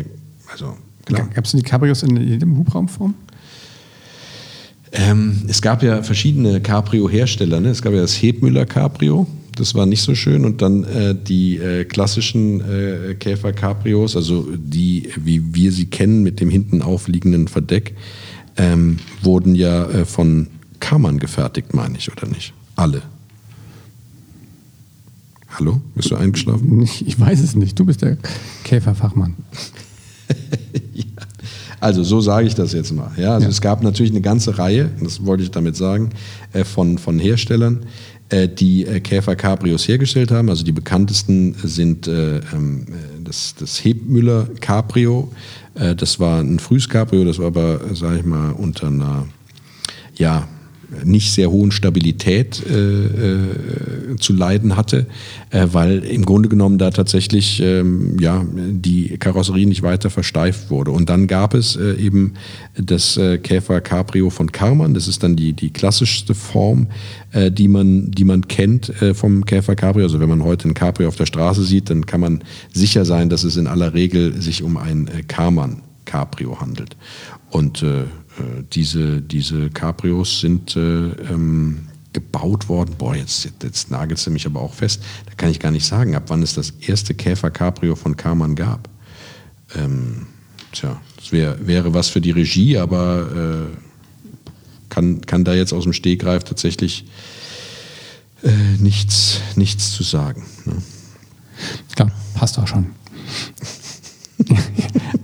also 0.49 0.77
klar. 1.05 1.27
Gab 1.33 1.43
es 1.43 1.51
denn 1.51 1.59
die 1.59 1.65
Cabrios 1.65 2.03
in 2.03 2.15
jedem 2.15 2.55
Hubraumform? 2.57 3.15
Ähm, 4.91 5.43
es 5.47 5.61
gab 5.61 5.83
ja 5.83 6.01
verschiedene 6.03 6.61
Cabrio-Hersteller. 6.61 7.59
Ne? 7.59 7.69
Es 7.69 7.81
gab 7.81 7.93
ja 7.93 8.01
das 8.01 8.21
Hebmüller 8.21 8.65
Cabrio, 8.65 9.27
das 9.55 9.75
war 9.75 9.85
nicht 9.85 10.01
so 10.01 10.15
schön. 10.15 10.45
Und 10.45 10.61
dann 10.61 10.83
äh, 10.83 11.15
die 11.15 11.57
äh, 11.57 11.83
klassischen 11.85 12.61
äh, 12.61 13.15
Käfer-Cabrios, 13.15 14.15
also 14.15 14.47
die, 14.55 15.09
wie 15.17 15.53
wir 15.53 15.71
sie 15.71 15.87
kennen, 15.87 16.23
mit 16.23 16.39
dem 16.39 16.49
hinten 16.49 16.81
aufliegenden 16.81 17.47
Verdeck, 17.47 17.95
ähm, 18.57 18.97
wurden 19.21 19.55
ja 19.55 19.85
äh, 19.89 20.05
von 20.05 20.47
Kammern 20.79 21.19
gefertigt, 21.19 21.73
meine 21.73 21.97
ich, 21.97 22.11
oder 22.11 22.27
nicht? 22.27 22.53
Alle. 22.75 23.01
Hallo? 25.49 25.81
Bist 25.95 26.11
du 26.11 26.15
eingeschlafen? 26.15 26.83
Ich 26.83 27.19
weiß 27.19 27.39
es 27.41 27.55
nicht. 27.55 27.79
Du 27.79 27.85
bist 27.85 28.01
der 28.03 28.17
Käferfachmann. 28.63 29.35
Also 31.79 32.03
so 32.03 32.21
sage 32.21 32.47
ich 32.47 32.55
das 32.55 32.73
jetzt 32.73 32.91
mal. 32.91 33.11
Ja, 33.17 33.35
also 33.35 33.47
es 33.47 33.61
gab 33.61 33.83
natürlich 33.83 34.11
eine 34.11 34.21
ganze 34.21 34.57
Reihe, 34.57 34.89
das 35.01 35.25
wollte 35.25 35.43
ich 35.43 35.51
damit 35.51 35.75
sagen, 35.75 36.09
äh, 36.53 36.63
von, 36.63 36.97
von 36.97 37.19
Herstellern, 37.19 37.85
äh, 38.29 38.47
die 38.47 38.85
äh, 38.85 38.99
Käfer 38.99 39.35
Cabrios 39.35 39.87
hergestellt 39.87 40.31
haben. 40.31 40.49
Also 40.49 40.63
die 40.63 40.71
bekanntesten 40.71 41.55
sind 41.63 42.07
äh, 42.07 42.37
ähm, 42.53 42.85
äh, 42.89 43.23
das, 43.23 43.55
das 43.59 43.83
Hebmüller 43.83 44.47
Cabrio. 44.59 45.31
Das 45.95 46.19
war 46.19 46.39
ein 46.39 46.57
frühes 46.57 46.89
Cabrio, 46.89 47.23
das 47.23 47.37
war 47.37 47.47
aber, 47.47 47.79
sage 47.93 48.17
ich 48.17 48.25
mal, 48.25 48.49
unter 48.53 48.87
einer 48.87 49.27
ja, 50.15 50.47
nicht 51.03 51.31
sehr 51.31 51.51
hohen 51.51 51.71
Stabilität 51.71 52.63
äh, 52.65 53.05
äh, 53.05 54.15
zu 54.19 54.33
leiden 54.33 54.77
hatte, 54.77 55.05
äh, 55.49 55.67
weil 55.71 55.99
im 55.99 56.25
Grunde 56.25 56.47
genommen 56.47 56.77
da 56.77 56.91
tatsächlich 56.91 57.61
ähm, 57.61 58.17
ja, 58.19 58.45
die 58.53 59.17
Karosserie 59.17 59.67
nicht 59.67 59.83
weiter 59.83 60.09
versteift 60.09 60.69
wurde. 60.69 60.91
Und 60.91 61.09
dann 61.09 61.27
gab 61.27 61.53
es 61.53 61.75
äh, 61.75 61.93
eben 61.95 62.33
das 62.75 63.17
äh, 63.17 63.37
Käfer 63.37 63.81
Cabrio 63.81 64.29
von 64.29 64.51
Karmann, 64.51 64.93
das 64.93 65.07
ist 65.07 65.23
dann 65.23 65.35
die, 65.35 65.53
die 65.53 65.71
klassischste 65.71 66.33
Form, 66.33 66.87
äh, 67.31 67.51
die, 67.51 67.67
man, 67.67 68.11
die 68.11 68.23
man 68.23 68.47
kennt 68.47 68.93
vom 69.13 69.45
Käfer 69.45 69.75
Cabrio. 69.75 70.05
Also 70.05 70.19
wenn 70.19 70.29
man 70.29 70.43
heute 70.43 70.69
ein 70.69 70.73
Cabrio 70.73 71.09
auf 71.09 71.15
der 71.15 71.25
Straße 71.25 71.63
sieht, 71.63 71.89
dann 71.89 72.05
kann 72.05 72.21
man 72.21 72.43
sicher 72.73 73.03
sein, 73.03 73.29
dass 73.29 73.43
es 73.43 73.57
in 73.57 73.67
aller 73.67 73.93
Regel 73.93 74.41
sich 74.41 74.63
um 74.63 74.77
ein 74.77 75.09
Karmann 75.27 75.81
Cabrio 76.05 76.61
handelt. 76.61 76.95
Und 77.49 77.83
diese, 78.73 79.21
diese 79.21 79.69
Cabrios 79.69 80.39
sind 80.39 80.75
äh, 80.75 80.79
ähm, 80.79 81.87
gebaut 82.13 82.69
worden. 82.69 82.95
Boah, 82.97 83.15
jetzt, 83.15 83.49
jetzt, 83.61 83.91
nagelst 83.91 84.25
du 84.25 84.31
mich 84.31 84.45
aber 84.45 84.61
auch 84.61 84.73
fest. 84.73 85.03
Da 85.25 85.33
kann 85.35 85.49
ich 85.49 85.59
gar 85.59 85.71
nicht 85.71 85.85
sagen, 85.85 86.15
ab 86.15 86.23
wann 86.27 86.41
es 86.41 86.53
das 86.53 86.71
erste 86.81 87.13
Käfer 87.13 87.51
Cabrio 87.51 87.95
von 87.95 88.17
Karmann 88.17 88.55
gab. 88.55 88.89
Ähm, 89.75 90.27
tja, 90.71 90.99
das 91.17 91.31
wär, 91.31 91.67
wäre 91.67 91.93
was 91.93 92.09
für 92.09 92.21
die 92.21 92.31
Regie, 92.31 92.77
aber 92.77 93.67
äh, 93.71 93.77
kann, 94.89 95.21
kann 95.21 95.43
da 95.43 95.53
jetzt 95.53 95.73
aus 95.73 95.83
dem 95.83 95.93
Stegreif 95.93 96.43
tatsächlich 96.43 97.05
äh, 98.43 98.51
nichts, 98.79 99.41
nichts 99.55 99.91
zu 99.91 100.03
sagen. 100.03 100.45
Ne? 100.65 100.81
Klar, 101.95 102.11
passt 102.33 102.57
auch 102.59 102.67
schon. 102.67 102.87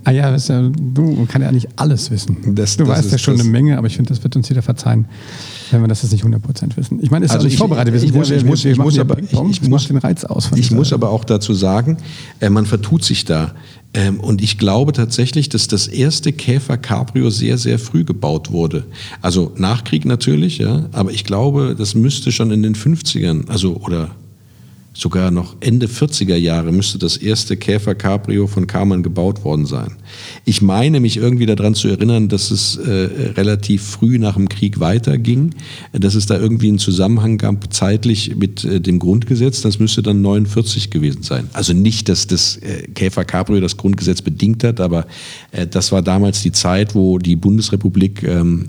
Ah 0.06 0.12
ja, 0.12 0.36
du 0.36 1.02
man 1.02 1.28
kann 1.28 1.42
ja 1.42 1.52
nicht 1.52 1.68
alles 1.78 2.12
wissen. 2.12 2.56
Das- 2.56 2.78
du 2.78 2.84
das 2.86 2.98
weißt 3.00 3.12
ja 3.12 3.18
schon 3.18 3.36
das- 3.36 3.44
eine 3.44 3.52
Menge, 3.52 3.78
aber 3.78 3.88
ich 3.88 3.96
finde, 3.96 4.10
das 4.10 4.24
wird 4.24 4.36
uns 4.36 4.50
jeder 4.50 4.62
verzeihen, 4.62 5.06
wenn 5.72 5.82
wir 5.82 5.88
das 5.88 6.02
jetzt 6.02 6.12
nicht 6.12 6.24
100% 6.24 6.76
wissen. 6.78 7.00
Ich 7.02 7.12
meine, 7.12 7.26
es 7.26 7.32
ist 7.32 7.36
Also 7.36 7.40
also 7.40 7.46
nicht 7.46 7.54
ich- 7.54 7.60
vorbereitet. 7.60 7.94
Wir 7.94 7.98
ich 7.98 8.02
sind 8.02 8.10
ich 8.10 8.16
muss- 8.46 8.66
ich 8.66 8.78
machen 8.78 8.86
muss 8.86 9.00
aber- 9.00 9.20
ich 9.52 9.62
muss- 9.70 9.88
den 9.88 9.98
Reiz 9.98 10.24
aus. 10.26 10.50
Ich 10.56 10.72
muss 10.72 10.94
aber 10.94 11.10
auch 11.10 11.24
dazu 11.26 11.54
sagen, 11.54 11.98
äh, 12.40 12.50
man 12.50 12.66
vertut 12.66 13.04
sich 13.04 13.26
da. 13.26 13.54
Ähm, 13.96 14.20
und 14.20 14.42
ich 14.42 14.58
glaube 14.58 14.92
tatsächlich, 14.92 15.50
dass 15.50 15.68
das 15.68 15.88
erste 15.88 16.34
Käfer 16.34 16.78
Cabrio 16.78 17.30
sehr, 17.30 17.60
sehr 17.60 17.78
früh 17.78 18.04
gebaut 18.04 18.52
wurde. 18.52 18.86
Also 19.22 19.52
nach 19.56 19.84
Krieg 19.84 20.06
natürlich, 20.06 20.58
ja. 20.58 20.88
Aber 20.94 21.12
ich 21.12 21.24
glaube, 21.26 21.76
das 21.78 21.94
müsste 21.94 22.32
schon 22.32 22.50
in 22.52 22.64
den 22.64 22.74
50ern, 22.76 23.46
also 23.50 23.76
oder 23.78 24.10
sogar 24.94 25.32
noch 25.32 25.56
Ende 25.60 25.88
40er 25.88 26.36
Jahre 26.36 26.72
müsste 26.72 27.00
das 27.00 27.18
erste 27.18 27.58
Käfer 27.58 27.96
Cabrio 27.96 28.46
von 28.46 28.68
Karmann 28.68 29.02
gebaut 29.02 29.44
worden 29.44 29.66
sein. 29.66 29.98
Ich 30.46 30.62
meine 30.62 31.00
mich 31.00 31.18
irgendwie 31.18 31.48
daran 31.48 31.74
zu 31.74 31.88
erinnern, 31.88 32.30
dass 32.30 32.52
es 32.52 32.76
äh, 32.76 32.92
relativ 33.36 33.82
früh 33.82 34.20
nach 34.20 34.36
dem 34.36 34.50
Krieg 34.50 34.80
weiterging, 34.80 35.56
dass 35.94 36.14
es 36.14 36.28
da 36.28 36.38
irgendwie 36.38 36.70
einen 36.70 36.78
Zusammenhang 36.78 37.40
gab 37.40 37.74
zeitlich 37.74 38.36
mit 38.36 38.64
äh, 38.64 38.80
dem 38.80 39.00
Grundgesetz. 39.00 39.62
Das 39.62 39.80
müsste 39.80 40.04
dann 40.04 40.22
49 40.22 40.92
gewesen 40.92 41.24
sein. 41.24 41.50
Also 41.54 41.74
nicht, 41.74 42.08
dass 42.08 42.28
das 42.28 42.58
äh, 42.58 42.88
Käfer 42.94 43.26
Cabrio 43.26 43.62
das 43.62 43.78
Grundgesetz 43.78 44.22
bedingt 44.22 44.64
hat, 44.64 44.80
aber 44.80 45.08
äh, 45.52 45.66
das 45.66 45.92
war 45.92 46.04
damals 46.04 46.44
die 46.44 46.52
Zeit, 46.52 46.94
wo 46.94 47.18
die 47.18 47.36
Bundesrepublik 47.36 48.22
ähm, 48.24 48.68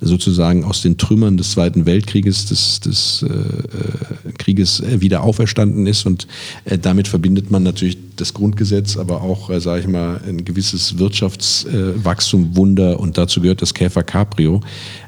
sozusagen 0.00 0.64
aus 0.64 0.82
den 0.82 0.98
Trümmern 0.98 1.36
des 1.36 1.52
Zweiten 1.52 1.86
Weltkrieges, 1.86 2.46
des, 2.46 2.80
des 2.80 3.22
äh, 3.22 3.28
äh, 3.28 4.32
Krieges 4.38 4.80
äh, 4.80 5.00
wieder 5.00 5.22
auferstanden 5.22 5.86
ist 5.86 6.06
und 6.06 6.26
äh, 6.64 6.78
damit 6.78 7.08
verbindet 7.08 7.50
man 7.50 7.62
natürlich 7.62 7.98
das 8.16 8.34
Grundgesetz, 8.34 8.96
aber 8.96 9.22
auch, 9.22 9.50
äh, 9.50 9.60
sage 9.60 9.80
ich 9.80 9.88
mal, 9.88 10.20
ein 10.26 10.44
gewisses 10.44 10.98
Wirtschaftswachstum, 10.98 12.56
Wunder 12.56 13.00
und 13.00 13.18
dazu 13.18 13.40
gehört 13.40 13.62
das 13.62 13.74
Käfer 13.74 14.02
Cabrio, 14.02 14.60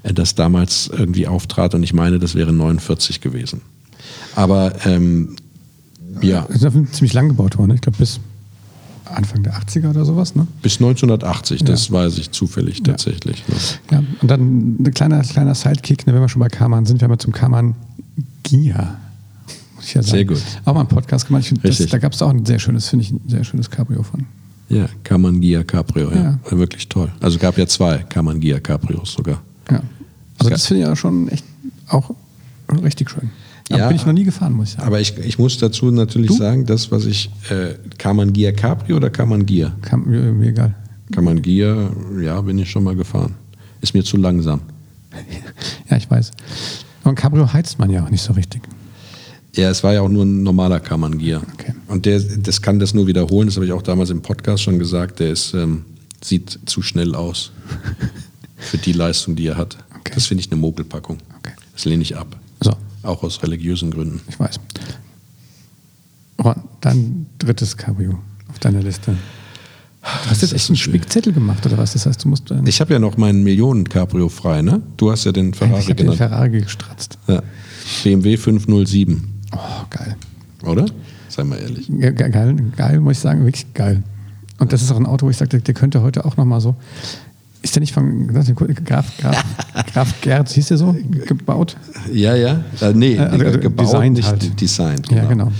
äh, 0.03 0.13
das 0.13 0.35
damals 0.35 0.91
irgendwie 0.93 1.27
auftrat 1.27 1.75
und 1.75 1.83
ich 1.83 1.93
meine, 1.93 2.19
das 2.19 2.35
wäre 2.35 2.53
49 2.53 3.21
gewesen. 3.21 3.61
Aber 4.35 4.73
ähm, 4.87 5.37
ja. 6.21 6.47
Das 6.49 6.63
ist 6.63 6.95
ziemlich 6.95 7.13
lang 7.13 7.29
gebaut 7.29 7.59
worden, 7.59 7.69
ne? 7.69 7.75
ich 7.77 7.81
glaube 7.81 7.99
bis 7.99 8.21
Anfang 9.17 9.43
der 9.43 9.55
80er 9.55 9.91
oder 9.91 10.05
sowas, 10.05 10.35
ne? 10.35 10.47
Bis 10.63 10.75
1980, 10.75 11.65
das 11.65 11.91
weiß 11.91 12.19
ich 12.19 12.31
zufällig 12.31 12.83
tatsächlich. 12.83 13.45
Ne? 13.49 13.55
Ja, 13.91 14.03
und 14.21 14.31
dann 14.31 14.77
ein 14.81 14.91
kleiner, 14.95 15.21
kleiner 15.23 15.55
Sidekick, 15.55 16.07
ne, 16.07 16.15
wenn 16.15 16.21
wir 16.21 16.29
schon 16.29 16.41
bei 16.41 16.49
Kaman 16.49 16.85
sind, 16.87 17.01
wir 17.01 17.05
haben 17.05 17.13
ja 17.13 17.19
zum 17.19 17.33
Kaman 17.33 17.75
Gia. 18.43 18.99
Muss 19.77 19.87
ich 19.87 19.95
ja 19.95 20.03
sagen. 20.03 20.11
Sehr 20.17 20.25
gut. 20.25 20.43
Auch 20.65 20.75
mal 20.75 20.81
einen 20.81 20.89
Podcast 20.89 21.27
gemacht. 21.27 21.45
Find, 21.45 21.65
das, 21.65 21.79
da 21.87 21.99
gab 21.99 22.13
es 22.13 22.23
auch 22.23 22.31
ein 22.31 22.45
sehr 22.47 22.59
schönes, 22.59 22.89
finde 22.89 23.05
ich, 23.05 23.11
ein 23.13 23.21
sehr 23.27 23.45
schönes 23.45 23.71
Cabrio 23.71 24.03
von. 24.03 24.27
Ja, 24.69 24.87
Kamangia 25.05 25.65
Cabrio, 25.65 26.11
ja. 26.11 26.17
Ja. 26.23 26.39
War 26.49 26.59
wirklich 26.59 26.89
toll. 26.89 27.11
Also 27.21 27.39
gab 27.39 27.59
ja 27.59 27.67
zwei 27.67 27.99
Kamangia 27.99 28.61
Cabrios 28.61 29.13
sogar. 29.13 29.43
Ja. 29.71 29.83
Also 30.39 30.51
Ja. 30.51 30.57
das 30.57 30.67
finde 30.67 30.83
ich 30.83 30.89
ja 30.89 30.97
schon 30.97 31.29
echt 31.29 31.45
auch 31.89 32.11
richtig 32.83 33.11
schön. 33.11 33.31
Ja. 33.71 33.87
bin 33.89 33.97
ich 33.97 34.05
noch 34.05 34.13
nie 34.13 34.25
gefahren, 34.25 34.53
muss 34.53 34.69
ich 34.69 34.75
sagen. 34.75 34.87
Aber 34.87 35.01
ich, 35.01 35.17
ich 35.19 35.39
muss 35.39 35.57
dazu 35.59 35.91
natürlich 35.91 36.29
Du? 36.29 36.37
sagen, 36.37 36.67
das, 36.67 36.91
was 36.91 37.07
ich, 37.07 37.31
äh, 37.51 37.75
Kamangia 37.99 38.53
Cabrio 38.53 38.97
oder 38.97 39.09
Kamangia? 39.11 39.73
Kam, 39.83 40.05
mir, 40.09 40.21
mir 40.33 40.49
egal. 40.49 40.75
Kamangia, 41.13 41.91
ja, 42.21 42.41
bin 42.41 42.59
ich 42.59 42.71
schon 42.71 42.85
mal 42.85 42.97
gefahren. 42.97 43.35
Ist 43.81 43.95
mir 43.95 44.03
zu 44.05 44.17
langsam. 44.17 44.61
Ja, 45.91 45.99
ich 45.99 46.11
weiß. 46.11 46.31
Ein 47.05 47.15
Cabrio 47.15 47.53
heizt 47.53 47.79
man 47.79 47.91
ja 47.91 48.03
auch 48.05 48.09
nicht 48.09 48.23
so 48.23 48.33
richtig. 48.33 48.63
Ja, 49.55 49.69
es 49.69 49.85
war 49.85 49.93
ja 49.93 50.01
auch 50.01 50.09
nur 50.09 50.25
ein 50.25 50.43
normaler 50.43 50.81
Kamangia. 50.81 51.43
Okay. 51.53 51.75
Und 51.89 52.07
der, 52.07 52.19
das 52.21 52.63
kann 52.63 52.79
das 52.79 52.95
nur 52.95 53.07
wiederholen, 53.07 53.47
das 53.49 53.57
habe 53.57 53.67
ich 53.67 53.73
auch 53.73 53.83
damals 53.83 54.09
im 54.09 54.23
Podcast 54.23 54.63
schon 54.63 54.79
gesagt, 54.79 55.21
der 55.21 55.31
ist, 55.31 55.53
ähm, 55.53 55.85
sieht 56.25 56.61
zu 56.65 56.81
schnell 56.81 57.15
aus 57.15 57.53
für 58.57 58.79
die 58.79 58.93
Leistung, 58.95 59.37
die 59.37 59.47
er 59.49 59.59
hat. 59.59 59.77
Okay. 59.99 60.13
Das 60.15 60.27
finde 60.27 60.43
ich 60.43 60.51
eine 60.51 60.59
Mogelpackung. 60.61 61.19
Okay. 61.41 61.53
Das 61.75 61.85
lehne 61.85 62.03
ich 62.03 62.17
ab. 62.17 62.39
Auch 63.03 63.23
aus 63.23 63.43
religiösen 63.43 63.91
Gründen. 63.91 64.21
ich 64.29 64.39
weiß. 64.39 64.61
Ron, 66.43 66.55
dein 66.81 67.27
drittes 67.39 67.77
Cabrio 67.77 68.19
auf 68.49 68.59
deiner 68.59 68.83
Liste. 68.83 69.17
Du 70.25 70.31
hast 70.31 70.43
jetzt 70.43 70.53
echt 70.53 70.69
einen 70.69 70.77
Spickzettel 70.77 71.33
gemacht, 71.33 71.65
oder 71.65 71.79
was? 71.79 71.93
Das 71.93 72.07
heißt, 72.07 72.25
du 72.25 72.29
musst. 72.29 72.51
Äh, 72.51 72.61
Ich 72.65 72.81
habe 72.81 72.93
ja 72.93 72.99
noch 72.99 73.17
meinen 73.17 73.45
Millionen-Cabrio 73.45 74.29
frei, 74.29 74.61
ne? 74.63 74.83
Du 74.97 75.13
hast 75.13 75.25
ja 75.25 75.31
den 75.33 75.51
ich 75.51 75.57
Ferrari 75.57 75.83
habe 75.83 75.95
den. 75.95 76.13
Ferrari 76.13 76.51
gestratzt. 76.51 77.19
ja. 77.29 77.43
BMW 78.03 78.37
507, 78.37 79.29
Oh, 79.55 79.59
geil. 79.91 80.17
oder? 80.65 80.87
Sei 81.29 81.45
mal 81.45 81.59
ehrlich. 81.59 81.87
Ge- 81.89 82.13
Geil, 82.13 82.57
geil, 82.77 83.01
muss 83.01 83.13
ich 83.13 83.19
sagen, 83.21 83.45
wirklich 83.45 83.73
geil. 83.75 84.03
Und 84.59 84.73
das 84.73 84.83
ist 84.83 84.91
auch 84.93 84.97
ein 84.97 85.07
Auto, 85.07 85.27
wo 85.27 85.31
ich 85.31 85.37
sage, 85.37 85.49
der, 85.51 85.61
der 85.61 85.75
könnte 85.75 86.03
heute 86.03 86.25
auch 86.25 86.37
nochmal 86.37 86.61
so. 86.61 86.75
Ist 87.63 87.77
der 87.77 87.81
nicht 87.81 87.93
von 87.93 88.27
Graf, 88.27 89.07
Graf, 89.19 89.45
Graf 89.93 90.21
Gerd, 90.21 90.49
hieß 90.49 90.67
der 90.69 90.79
so, 90.79 90.97
gebaut? 91.27 91.77
Ja, 92.13 92.35
ja. 92.35 92.65
Äh, 92.81 92.93
nee, 92.93 93.17
also- 93.19 93.45
also 93.45 93.59
gebaut, 93.61 93.87
designt 93.87 94.17
nicht 94.17 94.27
halt. 94.29 94.61
designt. 94.61 95.11
Ja, 95.13 95.25
genau. 95.27 95.53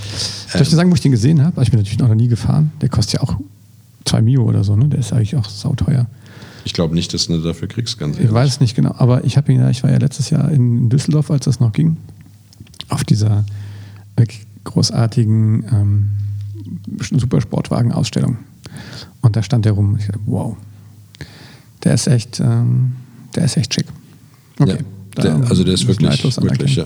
Soll 0.49 0.61
ich 0.61 0.69
dir 0.69 0.75
sagen, 0.75 0.91
wo 0.91 0.95
ich 0.95 1.01
den 1.01 1.11
gesehen 1.13 1.41
habe? 1.41 1.51
Also 1.57 1.61
ich 1.63 1.71
bin 1.71 1.79
natürlich 1.79 1.99
noch 1.99 2.13
nie 2.13 2.27
gefahren. 2.27 2.71
Der 2.81 2.89
kostet 2.89 3.13
ja 3.15 3.21
auch 3.21 3.37
2 4.05 4.21
Mio 4.21 4.43
oder 4.43 4.63
so, 4.65 4.75
ne? 4.75 4.89
Der 4.89 4.99
ist 4.99 5.13
eigentlich 5.13 5.35
auch 5.37 5.47
sauteuer. 5.49 6.05
Ich 6.65 6.73
glaube 6.73 6.93
nicht, 6.93 7.13
dass 7.13 7.27
du 7.27 7.37
dafür 7.41 7.67
kriegst, 7.69 7.97
ganz 7.99 8.15
Ich 8.15 8.21
ehrlich. 8.21 8.33
weiß 8.33 8.49
es 8.49 8.59
nicht 8.59 8.75
genau, 8.75 8.95
aber 8.97 9.23
ich 9.23 9.37
habe 9.37 9.51
ihn 9.53 9.59
ja, 9.61 9.69
ich 9.69 9.81
war 9.83 9.89
ja 9.91 9.97
letztes 9.97 10.29
Jahr 10.29 10.51
in 10.51 10.89
Düsseldorf, 10.89 11.31
als 11.31 11.45
das 11.45 11.59
noch 11.59 11.71
ging, 11.73 11.97
auf 12.89 13.03
dieser 13.05 13.45
großartigen 14.65 15.65
ähm, 15.71 16.09
Supersportwagen-Ausstellung. 17.01 18.37
Und 19.21 19.35
da 19.35 19.43
stand 19.43 19.65
der 19.65 19.73
rum. 19.73 19.97
Ich 19.99 20.05
dachte, 20.07 20.19
wow, 20.25 20.55
der 21.83 21.93
ist 21.93 22.07
echt, 22.07 22.39
ähm, 22.39 22.93
der 23.35 23.45
ist 23.45 23.57
echt 23.57 23.73
schick. 23.73 23.85
Ja, 24.59 24.77
da 25.15 25.21
der, 25.21 25.49
also 25.49 25.63
der 25.63 25.73
ist 25.73 25.87
wirklich, 25.87 26.23
wirklich 26.23 26.75
ja. 26.75 26.85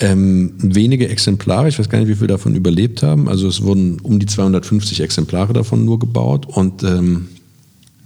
Ähm, 0.00 0.54
wenige 0.58 1.08
Exemplare, 1.08 1.68
ich 1.68 1.78
weiß 1.78 1.88
gar 1.88 1.98
nicht, 1.98 2.08
wie 2.08 2.16
viele 2.16 2.28
davon 2.28 2.56
überlebt 2.56 3.02
haben. 3.02 3.28
Also 3.28 3.46
es 3.46 3.62
wurden 3.62 4.00
um 4.00 4.18
die 4.18 4.26
250 4.26 5.00
Exemplare 5.00 5.52
davon 5.52 5.84
nur 5.84 6.00
gebaut 6.00 6.46
und 6.46 6.82
ähm, 6.82 7.28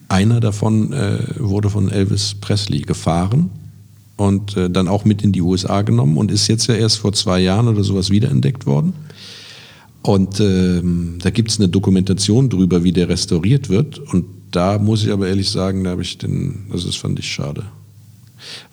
einer 0.08 0.40
davon 0.40 0.92
äh, 0.92 1.18
wurde 1.38 1.70
von 1.70 1.90
Elvis 1.90 2.34
Presley 2.34 2.80
gefahren 2.80 3.50
und 4.16 4.56
äh, 4.56 4.68
dann 4.68 4.88
auch 4.88 5.04
mit 5.04 5.22
in 5.22 5.32
die 5.32 5.40
USA 5.40 5.82
genommen 5.82 6.18
und 6.18 6.30
ist 6.30 6.48
jetzt 6.48 6.66
ja 6.66 6.74
erst 6.74 6.98
vor 6.98 7.12
zwei 7.14 7.40
Jahren 7.40 7.68
oder 7.68 7.84
sowas 7.84 8.10
wiederentdeckt 8.10 8.66
worden. 8.66 8.92
Und 10.02 10.40
ähm, 10.40 11.18
da 11.22 11.30
gibt 11.30 11.50
es 11.50 11.58
eine 11.58 11.68
Dokumentation 11.68 12.48
drüber, 12.48 12.84
wie 12.84 12.92
der 12.92 13.08
restauriert 13.08 13.68
wird. 13.68 13.98
Und 13.98 14.24
da 14.50 14.78
muss 14.78 15.04
ich 15.04 15.12
aber 15.12 15.28
ehrlich 15.28 15.50
sagen, 15.50 15.84
da 15.84 15.90
habe 15.90 16.02
ich 16.02 16.18
den, 16.18 16.66
das 16.72 16.96
fand 16.96 17.18
ich 17.18 17.26
schade. 17.26 17.64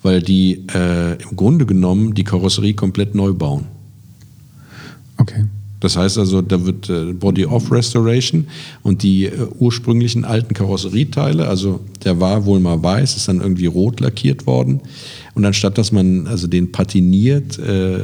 Weil 0.02 0.22
die 0.22 0.64
äh, 0.74 1.20
im 1.22 1.36
Grunde 1.36 1.66
genommen 1.66 2.14
die 2.14 2.24
Karosserie 2.24 2.74
komplett 2.74 3.14
neu 3.14 3.32
bauen. 3.32 3.66
Okay. 5.18 5.46
Das 5.80 5.96
heißt 5.96 6.18
also, 6.18 6.40
da 6.40 6.64
wird 6.64 6.88
äh, 6.88 7.12
Body-Off-Restoration 7.12 8.46
und 8.82 9.02
die 9.02 9.26
äh, 9.26 9.46
ursprünglichen 9.58 10.24
alten 10.24 10.54
Karosserieteile, 10.54 11.46
also 11.46 11.80
der 12.04 12.18
war 12.18 12.46
wohl 12.46 12.60
mal 12.60 12.82
weiß, 12.82 13.16
ist 13.16 13.28
dann 13.28 13.40
irgendwie 13.40 13.66
rot 13.66 14.00
lackiert 14.00 14.46
worden. 14.46 14.80
Und 15.36 15.44
anstatt 15.44 15.76
dass 15.76 15.92
man 15.92 16.26
also 16.26 16.46
den 16.46 16.72
patiniert, 16.72 17.58
äh, 17.58 18.00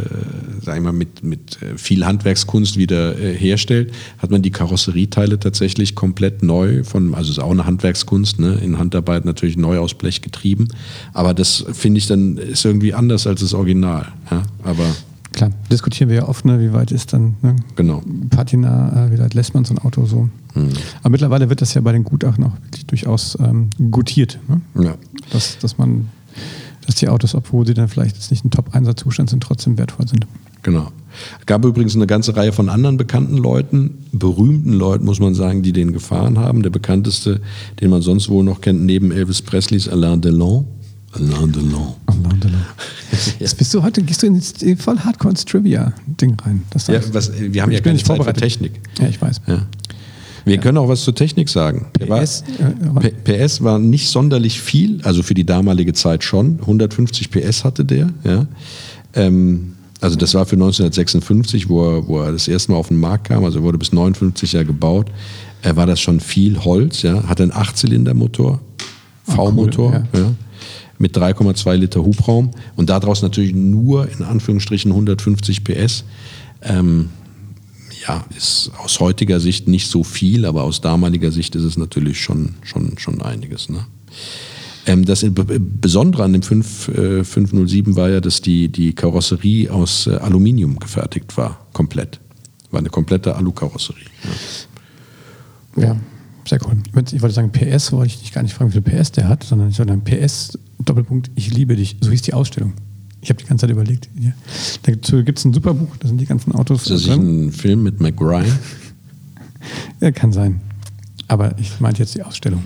sag 0.62 0.76
ich 0.76 0.82
mal, 0.82 0.92
mit, 0.92 1.24
mit 1.24 1.62
äh, 1.62 1.78
viel 1.78 2.04
Handwerkskunst 2.04 2.76
wieder 2.76 3.18
äh, 3.18 3.34
herstellt, 3.34 3.92
hat 4.18 4.30
man 4.30 4.42
die 4.42 4.50
Karosserieteile 4.50 5.40
tatsächlich 5.40 5.94
komplett 5.94 6.42
neu 6.42 6.84
von, 6.84 7.14
also 7.14 7.30
ist 7.30 7.38
auch 7.38 7.50
eine 7.50 7.64
Handwerkskunst, 7.64 8.38
ne, 8.38 8.56
in 8.56 8.78
Handarbeit 8.78 9.24
natürlich 9.24 9.56
neu 9.56 9.78
aus 9.78 9.94
Blech 9.94 10.20
getrieben. 10.20 10.68
Aber 11.14 11.32
das 11.32 11.64
finde 11.72 11.98
ich 11.98 12.06
dann 12.06 12.36
ist 12.36 12.66
irgendwie 12.66 12.92
anders 12.92 13.26
als 13.26 13.40
das 13.40 13.54
Original. 13.54 14.08
Ja? 14.30 14.42
Aber 14.62 14.84
Klar, 15.32 15.50
diskutieren 15.70 16.10
wir 16.10 16.16
ja 16.16 16.28
oft, 16.28 16.44
ne, 16.44 16.60
wie 16.60 16.74
weit 16.74 16.92
ist 16.92 17.14
dann 17.14 17.36
ne, 17.40 17.56
genau. 17.76 18.02
Patina, 18.28 19.06
äh, 19.06 19.10
wie 19.10 19.18
weit 19.18 19.32
lässt 19.32 19.54
man 19.54 19.64
so 19.64 19.72
ein 19.72 19.78
Auto 19.78 20.04
so. 20.04 20.28
Aber 21.00 21.10
mittlerweile 21.10 21.48
wird 21.48 21.62
das 21.62 21.74
ja 21.74 21.80
bei 21.80 21.92
den 21.92 22.04
Gutachten 22.04 22.44
auch 22.44 22.52
wirklich 22.64 22.86
durchaus 22.86 23.38
ähm, 23.40 23.70
gutiert. 23.90 24.38
Ne? 24.48 24.60
Ja. 24.84 24.94
Dass, 25.30 25.58
dass 25.58 25.78
man, 25.78 26.08
dass 26.86 26.96
die 26.96 27.08
Autos, 27.08 27.34
obwohl 27.34 27.66
sie 27.66 27.74
dann 27.74 27.88
vielleicht 27.88 28.16
jetzt 28.16 28.30
nicht 28.30 28.44
im 28.44 28.50
Top-Einsatzzustand 28.50 29.30
sind, 29.30 29.42
trotzdem 29.42 29.78
wertvoll 29.78 30.08
sind. 30.08 30.26
Genau. 30.62 30.92
Es 31.40 31.46
gab 31.46 31.64
übrigens 31.64 31.94
eine 31.94 32.06
ganze 32.06 32.36
Reihe 32.36 32.52
von 32.52 32.68
anderen 32.68 32.96
bekannten 32.96 33.36
Leuten, 33.36 34.06
berühmten 34.12 34.72
Leuten, 34.72 35.04
muss 35.04 35.20
man 35.20 35.34
sagen, 35.34 35.62
die 35.62 35.72
den 35.72 35.92
gefahren 35.92 36.38
haben. 36.38 36.62
Der 36.62 36.70
bekannteste, 36.70 37.40
den 37.80 37.90
man 37.90 38.02
sonst 38.02 38.28
wohl 38.28 38.44
noch 38.44 38.60
kennt, 38.60 38.82
neben 38.82 39.12
Elvis 39.12 39.42
Presley, 39.42 39.76
ist 39.76 39.88
Alain 39.88 40.20
Delon. 40.20 40.66
Alain 41.12 41.52
Delon. 41.52 41.94
Allah, 42.06 42.28
Allah. 42.44 42.66
Jetzt 43.38 43.58
bist 43.58 43.74
du 43.74 43.82
heute, 43.82 44.02
gehst 44.02 44.22
du 44.22 44.28
ins 44.28 44.54
voll 44.78 44.98
Hardcore 44.98 45.32
ins 45.32 45.44
Trivia-Ding 45.44 46.36
rein. 46.44 46.62
Das 46.70 46.86
Ja, 46.86 47.00
was, 47.12 47.32
wir 47.38 47.62
haben 47.62 47.70
ich 47.70 47.78
ja 47.78 47.82
bin 47.82 47.82
keine 47.82 47.94
nicht 47.94 48.06
Zeit 48.06 48.24
für. 48.24 48.32
Technik. 48.32 48.80
Ja, 48.98 49.08
ich 49.08 49.20
weiß. 49.20 49.42
Ja. 49.46 49.66
Wir 50.44 50.58
können 50.58 50.78
auch 50.78 50.88
was 50.88 51.02
zur 51.04 51.14
Technik 51.14 51.48
sagen. 51.48 51.86
Der 52.00 52.08
war- 52.08 52.20
PS, 52.22 52.42
PS 53.24 53.62
war 53.62 53.78
nicht 53.78 54.08
sonderlich 54.08 54.60
viel, 54.60 55.00
also 55.02 55.22
für 55.22 55.34
die 55.34 55.44
damalige 55.44 55.92
Zeit 55.92 56.24
schon. 56.24 56.58
150 56.60 57.30
PS 57.30 57.64
hatte 57.64 57.84
der. 57.84 58.10
Ja. 58.24 58.46
Ähm, 59.14 59.74
also 60.00 60.16
das 60.16 60.34
war 60.34 60.46
für 60.46 60.56
1956, 60.56 61.68
wo 61.68 61.84
er, 61.88 62.08
wo 62.08 62.20
er 62.20 62.32
das 62.32 62.48
erste 62.48 62.72
Mal 62.72 62.78
auf 62.78 62.88
den 62.88 62.98
Markt 62.98 63.28
kam, 63.28 63.44
also 63.44 63.62
wurde 63.62 63.78
bis 63.78 63.92
59 63.92 64.52
ja 64.52 64.64
gebaut, 64.64 65.06
äh, 65.62 65.76
war 65.76 65.86
das 65.86 66.00
schon 66.00 66.18
viel 66.18 66.58
Holz. 66.64 67.02
Ja. 67.02 67.22
Hatte 67.28 67.44
einen 67.44 67.52
Achtzylindermotor, 67.52 68.60
V-Motor. 69.28 69.90
cool, 69.92 70.04
ja. 70.12 70.20
ja. 70.20 70.34
Mit 70.98 71.16
3,2 71.16 71.74
Liter 71.76 72.04
Hubraum 72.04 72.50
und 72.76 72.90
daraus 72.90 73.22
natürlich 73.22 73.54
nur 73.54 74.08
in 74.10 74.24
Anführungsstrichen 74.24 74.90
150 74.92 75.64
PS. 75.64 76.04
Ähm, 76.62 77.08
ja, 78.06 78.24
ist 78.36 78.70
aus 78.82 79.00
heutiger 79.00 79.40
Sicht 79.40 79.68
nicht 79.68 79.88
so 79.90 80.02
viel, 80.04 80.44
aber 80.44 80.64
aus 80.64 80.80
damaliger 80.80 81.30
Sicht 81.32 81.54
ist 81.54 81.62
es 81.64 81.76
natürlich 81.76 82.20
schon, 82.20 82.54
schon, 82.62 82.98
schon 82.98 83.22
einiges. 83.22 83.68
Ne? 83.68 83.84
Ähm, 84.86 85.04
das 85.04 85.24
Besondere 85.80 86.24
an 86.24 86.32
dem 86.32 86.42
5, 86.42 86.88
äh, 86.88 87.24
507 87.24 87.94
war 87.96 88.10
ja, 88.10 88.20
dass 88.20 88.40
die, 88.40 88.68
die 88.68 88.92
Karosserie 88.94 89.70
aus 89.70 90.06
äh, 90.06 90.16
Aluminium 90.16 90.78
gefertigt 90.78 91.36
war, 91.36 91.66
komplett. 91.72 92.18
War 92.70 92.80
eine 92.80 92.90
komplette 92.90 93.36
Alukarosserie. 93.36 94.04
Ja. 95.76 95.82
Ja, 95.84 95.96
sehr 96.46 96.58
cool. 96.66 96.76
Ich 96.86 96.94
wollte- 96.94 97.16
Ich 97.16 97.22
wollte 97.22 97.34
sagen, 97.34 97.52
PS 97.52 97.92
wollte 97.92 98.12
ich 98.14 98.20
dich 98.20 98.32
gar 98.32 98.42
nicht 98.42 98.54
fragen, 98.54 98.70
wie 98.74 98.80
viel 98.82 98.82
PS 99.00 99.12
der 99.12 99.28
hat, 99.28 99.44
sondern 99.44 99.68
ich 99.70 99.78
wollte 99.78 99.92
sagen, 99.92 100.04
PS, 100.04 100.58
Doppelpunkt, 100.80 101.30
ich 101.36 101.54
liebe 101.54 101.76
dich. 101.76 101.96
So 102.00 102.10
hieß 102.10 102.22
die 102.22 102.34
Ausstellung. 102.34 102.72
Ich 103.22 103.30
habe 103.30 103.40
die 103.40 103.46
ganze 103.46 103.62
Zeit 103.66 103.70
überlegt. 103.70 104.08
Ja. 104.20 104.32
Dazu 104.82 105.22
gibt 105.24 105.38
es 105.38 105.44
ein 105.44 105.52
super 105.54 105.72
Buch, 105.74 105.96
da 106.00 106.08
sind 106.08 106.20
die 106.20 106.26
ganzen 106.26 106.52
Autos 106.52 106.82
Ist 106.82 106.90
das 106.90 107.00
nicht 107.06 107.10
drin. 107.16 107.46
ein 107.46 107.52
Film 107.52 107.82
mit 107.84 108.00
Mac 108.00 108.20
Ryan? 108.20 108.44
Ja, 110.00 110.10
kann 110.10 110.32
sein. 110.32 110.60
Aber 111.28 111.56
ich 111.58 111.80
meinte 111.80 112.00
jetzt 112.02 112.14
die 112.16 112.22
Ausstellung. 112.22 112.62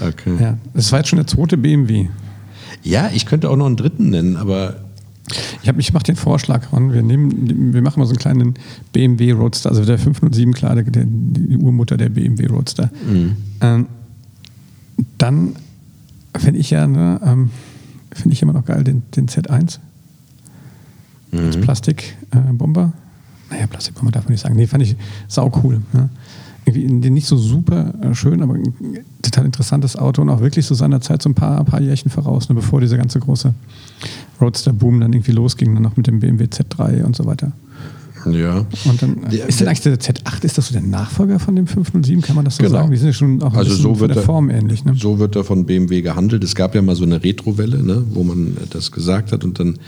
Okay. 0.00 0.34
Ja, 0.40 0.58
das 0.74 0.92
war 0.92 0.98
jetzt 1.00 1.08
schon 1.08 1.16
der 1.16 1.26
zweite 1.26 1.56
BMW. 1.56 2.08
Ja, 2.82 3.10
ich 3.14 3.24
könnte 3.26 3.48
auch 3.48 3.56
noch 3.56 3.66
einen 3.66 3.76
dritten 3.76 4.10
nennen, 4.10 4.36
aber 4.36 4.76
Ich, 5.62 5.68
hab- 5.68 5.78
ich 5.78 5.92
mache 5.94 6.02
den 6.04 6.16
Vorschlag, 6.16 6.70
Ron. 6.72 6.92
Wir, 6.92 7.02
nehmen, 7.02 7.72
wir 7.72 7.80
machen 7.80 7.98
mal 8.00 8.04
so 8.06 8.10
einen 8.12 8.18
kleinen 8.18 8.54
BMW 8.92 9.32
Roadster, 9.32 9.70
also 9.70 9.84
der 9.84 9.98
507 9.98 10.52
klar, 10.52 10.74
der, 10.74 10.84
die 11.06 11.56
Urmutter 11.56 11.96
der 11.96 12.10
BMW 12.10 12.46
Roadster. 12.46 12.90
Ähm, 13.62 13.86
dann 15.16 15.56
finde 16.36 16.60
ich 16.60 16.70
ja, 16.70 16.86
ne, 16.86 17.20
ähm, 17.24 17.50
finde 18.14 18.34
ich 18.34 18.42
immer 18.42 18.52
noch 18.52 18.64
geil 18.64 18.84
den, 18.84 19.02
den 19.16 19.28
Z1 19.28 19.78
als 21.32 21.56
Plastikbomber. 21.56 22.92
Äh, 23.50 23.54
naja, 23.54 23.66
Plastikbomber 23.66 24.12
darf 24.12 24.24
man 24.24 24.32
nicht 24.32 24.42
sagen. 24.42 24.56
Nee, 24.56 24.66
fand 24.66 24.82
ich 24.82 24.96
sau 25.28 25.50
cool. 25.62 25.80
Ne? 25.92 26.08
Irgendwie 26.64 27.10
nicht 27.10 27.26
so 27.26 27.36
super 27.36 27.92
äh, 28.02 28.14
schön, 28.14 28.42
aber 28.42 28.54
ein 28.54 28.74
total 29.22 29.46
interessantes 29.46 29.96
Auto 29.96 30.22
und 30.22 30.28
auch 30.28 30.40
wirklich 30.40 30.66
so 30.66 30.74
seiner 30.74 31.00
Zeit 31.00 31.22
so 31.22 31.30
ein 31.30 31.34
paar, 31.34 31.64
paar 31.64 31.80
Jährchen 31.80 32.10
voraus, 32.10 32.48
ne, 32.48 32.54
bevor 32.54 32.80
dieser 32.80 32.96
ganze 32.96 33.18
große 33.18 33.52
Roadster-Boom 34.40 35.00
dann 35.00 35.12
irgendwie 35.12 35.32
losging, 35.32 35.74
dann 35.74 35.82
noch 35.82 35.96
mit 35.96 36.06
dem 36.06 36.20
BMW 36.20 36.44
Z3 36.44 37.02
und 37.02 37.16
so 37.16 37.26
weiter. 37.26 37.52
Ja. 38.30 38.64
Und 38.84 39.02
dann, 39.02 39.16
Der- 39.30 39.48
ist 39.48 39.60
denn 39.60 39.68
eigentlich 39.68 39.80
der 39.80 39.98
Z8, 39.98 40.44
ist 40.44 40.56
das 40.58 40.68
so 40.68 40.72
der 40.72 40.82
Nachfolger 40.82 41.38
von 41.38 41.56
dem 41.56 41.66
507, 41.66 42.22
kann 42.22 42.36
man 42.36 42.44
das 42.44 42.56
so 42.56 42.62
Genau. 42.62 42.76
sagen? 42.78 42.90
Die 42.90 42.96
sind 42.96 43.08
ja 43.08 43.12
schon 43.12 43.42
auch 43.42 43.54
Also 43.54 43.74
so 43.74 43.98
wird 44.00 44.10
der 44.10 44.18
er, 44.18 44.22
Form 44.22 44.48
ähnlich. 44.50 44.84
Ne? 44.84 44.94
so 44.96 45.18
wird 45.18 45.34
er 45.36 45.44
von 45.44 45.66
BMW 45.66 46.02
gehandelt. 46.02 46.44
Es 46.44 46.54
gab 46.54 46.74
ja 46.74 46.82
mal 46.82 46.94
so 46.96 47.04
eine 47.04 47.22
Retrowelle, 47.22 47.82
ne, 47.82 48.04
wo 48.10 48.22
man 48.22 48.56
das 48.70 48.92
gesagt 48.92 49.32
hat 49.32 49.44
und 49.44 49.58
dann, 49.58 49.78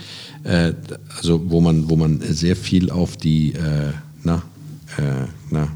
äh, 0.43 0.73
also 1.17 1.41
wo 1.49 1.61
man, 1.61 1.89
wo 1.89 1.95
man 1.95 2.19
sehr 2.21 2.55
viel 2.55 2.89
auf 2.91 3.15
die, 3.17 3.53
äh, 3.53 3.91
na, 4.23 4.41
äh, 4.97 5.01
na, 5.51 5.67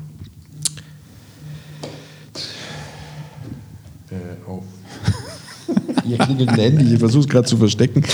äh, 4.12 4.50
auf. 4.50 4.64
Hier 6.10 6.18
klingelt 6.18 6.50
ein 6.50 6.60
Handy, 6.60 6.94
ich 6.94 7.00
versuche 7.00 7.22
es 7.24 7.30
gerade 7.30 7.48
zu 7.48 7.58
verstecken. 7.58 8.04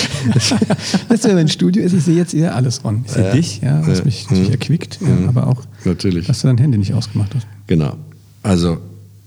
Das 1.08 1.20
ist 1.20 1.26
ja 1.26 1.34
mein 1.34 1.48
Studio 1.48 1.84
ist, 1.84 1.94
ich 1.94 2.04
sehe 2.04 2.16
jetzt 2.18 2.32
hier 2.32 2.56
alles 2.56 2.84
on. 2.84 3.04
Ich 3.06 3.12
sehe 3.12 3.32
dich, 3.32 3.62
ja, 3.62 3.82
was 3.88 4.00
Ja. 4.00 4.06
mich 4.06 4.30
natürlich 4.30 4.52
erquickt, 4.52 5.00
ja, 5.02 5.28
aber 5.30 5.48
auch, 5.48 5.62
Natürlich. 5.86 6.28
dass 6.28 6.42
du 6.42 6.48
dein 6.48 6.58
Handy 6.58 6.78
nicht 6.78 6.94
ausgemacht 6.94 7.34
hast. 7.36 7.48
Genau. 7.68 7.96
Also 8.44 8.78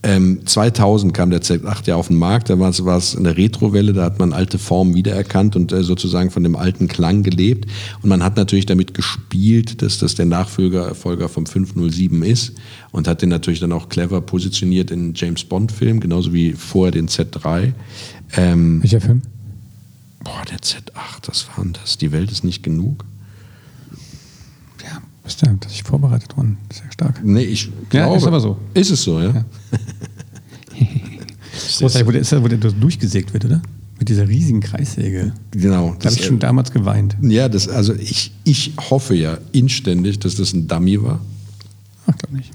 ähm, 0.04 0.40
2000 0.46 1.12
kam 1.12 1.30
der 1.30 1.42
Z8 1.42 1.86
ja 1.88 1.96
auf 1.96 2.06
den 2.06 2.18
Markt, 2.18 2.50
da 2.50 2.58
war 2.60 2.68
es, 2.70 2.78
es 2.78 3.16
eine 3.16 3.36
Retrowelle, 3.36 3.92
da 3.92 4.04
hat 4.04 4.20
man 4.20 4.32
alte 4.32 4.56
Formen 4.58 4.94
wiedererkannt 4.94 5.56
und 5.56 5.72
äh, 5.72 5.82
sozusagen 5.82 6.30
von 6.30 6.44
dem 6.44 6.54
alten 6.54 6.86
Klang 6.86 7.24
gelebt. 7.24 7.66
Und 8.00 8.08
man 8.08 8.22
hat 8.22 8.36
natürlich 8.36 8.66
damit 8.66 8.94
gespielt, 8.94 9.82
dass 9.82 9.98
das 9.98 10.14
der 10.14 10.26
Nachfolger 10.26 10.94
Folger 10.94 11.28
vom 11.28 11.46
507 11.46 12.22
ist 12.22 12.52
und 12.92 13.08
hat 13.08 13.22
den 13.22 13.28
natürlich 13.28 13.58
dann 13.58 13.72
auch 13.72 13.88
clever 13.88 14.20
positioniert 14.20 14.92
in 14.92 15.14
James 15.16 15.42
Bond-Film, 15.42 15.98
genauso 15.98 16.32
wie 16.32 16.52
vorher 16.52 16.92
den 16.92 17.08
Z3. 17.08 17.72
Ähm, 18.36 18.82
Welcher 18.82 19.00
Film? 19.00 19.22
boah, 20.22 20.42
der 20.50 20.58
Z8, 20.58 21.28
was 21.28 21.46
war 21.56 21.64
das? 21.72 21.96
Die 21.98 22.12
Welt 22.12 22.30
ist 22.30 22.44
nicht 22.44 22.62
genug? 22.62 23.04
Ja, 24.84 25.00
bist 25.24 25.40
du 25.42 25.46
dass 25.60 25.72
ich 25.72 25.82
vorbereitet 25.84 26.36
worden. 26.36 26.58
Sehr 26.72 26.90
stark. 26.92 27.20
Nee, 27.24 27.42
ich 27.44 27.64
Ja, 27.66 27.70
glaube. 28.04 28.16
ist 28.16 28.26
aber 28.26 28.40
so. 28.40 28.58
Ist 28.74 28.90
es 28.90 29.02
so, 29.02 29.20
ja? 29.20 29.44
Großartig, 31.78 32.06
wo 32.06 32.10
der, 32.12 32.20
ist 32.20 32.32
der, 32.32 32.42
wo 32.42 32.48
der 32.48 32.58
durchgesägt 32.58 33.32
wird, 33.32 33.44
oder? 33.46 33.62
Mit 33.98 34.08
dieser 34.08 34.28
riesigen 34.28 34.60
Kreissäge. 34.60 35.32
Genau. 35.50 35.96
Da 35.98 36.10
habe 36.10 36.20
ich 36.20 36.24
schon 36.26 36.38
damals 36.38 36.70
geweint. 36.70 37.16
Ja, 37.20 37.48
das, 37.48 37.68
also 37.68 37.94
ich, 37.94 38.32
ich 38.44 38.72
hoffe 38.90 39.14
ja 39.16 39.38
inständig, 39.52 40.20
dass 40.20 40.36
das 40.36 40.52
ein 40.52 40.68
Dummy 40.68 41.02
war. 41.02 41.20
Ach, 42.06 42.16
glaube 42.16 42.36
nicht. 42.36 42.52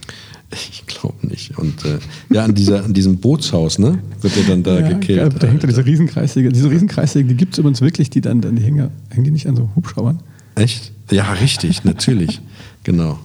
Ich 0.72 0.86
glaube 0.86 1.16
nicht. 1.28 1.58
Und 1.58 1.84
äh, 1.86 1.98
ja, 2.34 2.44
an, 2.46 2.54
dieser, 2.56 2.84
an 2.86 2.94
diesem 2.94 3.18
Bootshaus, 3.18 3.80
ne, 3.80 4.00
wird 4.22 4.38
er 4.38 4.44
dann 4.44 4.64
da 4.64 4.80
Ja, 4.80 4.88
gekillt. 4.90 5.42
da 5.42 5.48
hängt 5.48 5.64
da 5.64 5.68
diese 5.68 5.86
Riesenkreissäge. 5.86 6.50
Diese 6.50 6.70
Riesenkreissäge, 6.70 7.28
die 7.30 7.36
gibt 7.36 7.54
es 7.54 7.60
übrigens 7.60 7.82
wirklich, 7.82 8.10
die 8.10 8.22
dann, 8.22 8.42
dann 8.42 8.56
die 8.56 8.64
hängen, 8.64 8.90
hängen 9.10 9.24
die 9.24 9.32
nicht 9.32 9.48
an 9.48 9.56
so 9.56 9.70
Hubschraubern? 9.76 10.20
Echt? 10.56 10.92
Ja, 11.12 11.32
richtig, 11.34 11.84
natürlich. 11.84 12.42
Genau. 12.84 13.20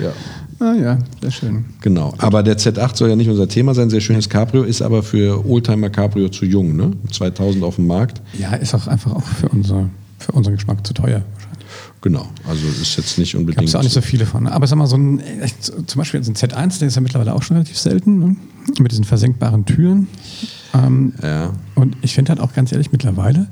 Ja, 0.00 0.12
Ah 0.58 0.72
ja, 0.74 0.98
sehr 1.20 1.30
schön. 1.30 1.64
genau. 1.82 2.14
Aber 2.16 2.42
der 2.42 2.56
Z8 2.56 2.96
soll 2.96 3.10
ja 3.10 3.16
nicht 3.16 3.28
unser 3.28 3.46
Thema 3.46 3.74
sein. 3.74 3.90
Sehr 3.90 4.00
schönes 4.00 4.28
Cabrio, 4.30 4.62
ist 4.62 4.80
aber 4.80 5.02
für 5.02 5.44
Oldtimer 5.46 5.90
Cabrio 5.90 6.30
zu 6.30 6.46
jung, 6.46 6.74
ne? 6.76 6.92
2000 7.12 7.62
auf 7.62 7.76
dem 7.76 7.86
Markt. 7.86 8.22
Ja, 8.38 8.54
ist 8.54 8.74
auch 8.74 8.86
einfach 8.86 9.14
auch 9.14 9.22
für, 9.22 9.48
unser, 9.50 9.90
für 10.18 10.32
unseren 10.32 10.54
Geschmack 10.54 10.86
zu 10.86 10.94
teuer. 10.94 11.22
Genau. 12.02 12.28
Also 12.48 12.66
ist 12.68 12.96
jetzt 12.96 13.18
nicht 13.18 13.34
unbedingt. 13.34 13.68
es 13.68 13.74
auch 13.74 13.82
nicht 13.82 13.92
so 13.92 14.00
viele 14.00 14.26
von. 14.26 14.44
ne? 14.44 14.52
Aber 14.52 14.66
sag 14.66 14.76
mal, 14.76 14.86
so 14.86 14.96
ein, 14.96 15.18
äh, 15.20 15.48
zum 15.60 15.98
Beispiel 15.98 16.22
so 16.22 16.30
ein 16.30 16.36
Z1, 16.36 16.78
der 16.78 16.88
ist 16.88 16.94
ja 16.94 17.00
mittlerweile 17.00 17.34
auch 17.34 17.42
schon 17.42 17.56
relativ 17.56 17.78
selten, 17.78 18.18
ne? 18.18 18.36
mit 18.78 18.92
diesen 18.92 19.04
versenkbaren 19.04 19.64
Türen. 19.64 20.08
Ähm, 20.74 21.14
ja. 21.22 21.52
und 21.74 21.96
ich 22.02 22.14
finde 22.14 22.30
halt 22.30 22.40
auch 22.40 22.52
ganz 22.52 22.72
ehrlich 22.72 22.92
mittlerweile 22.92 23.48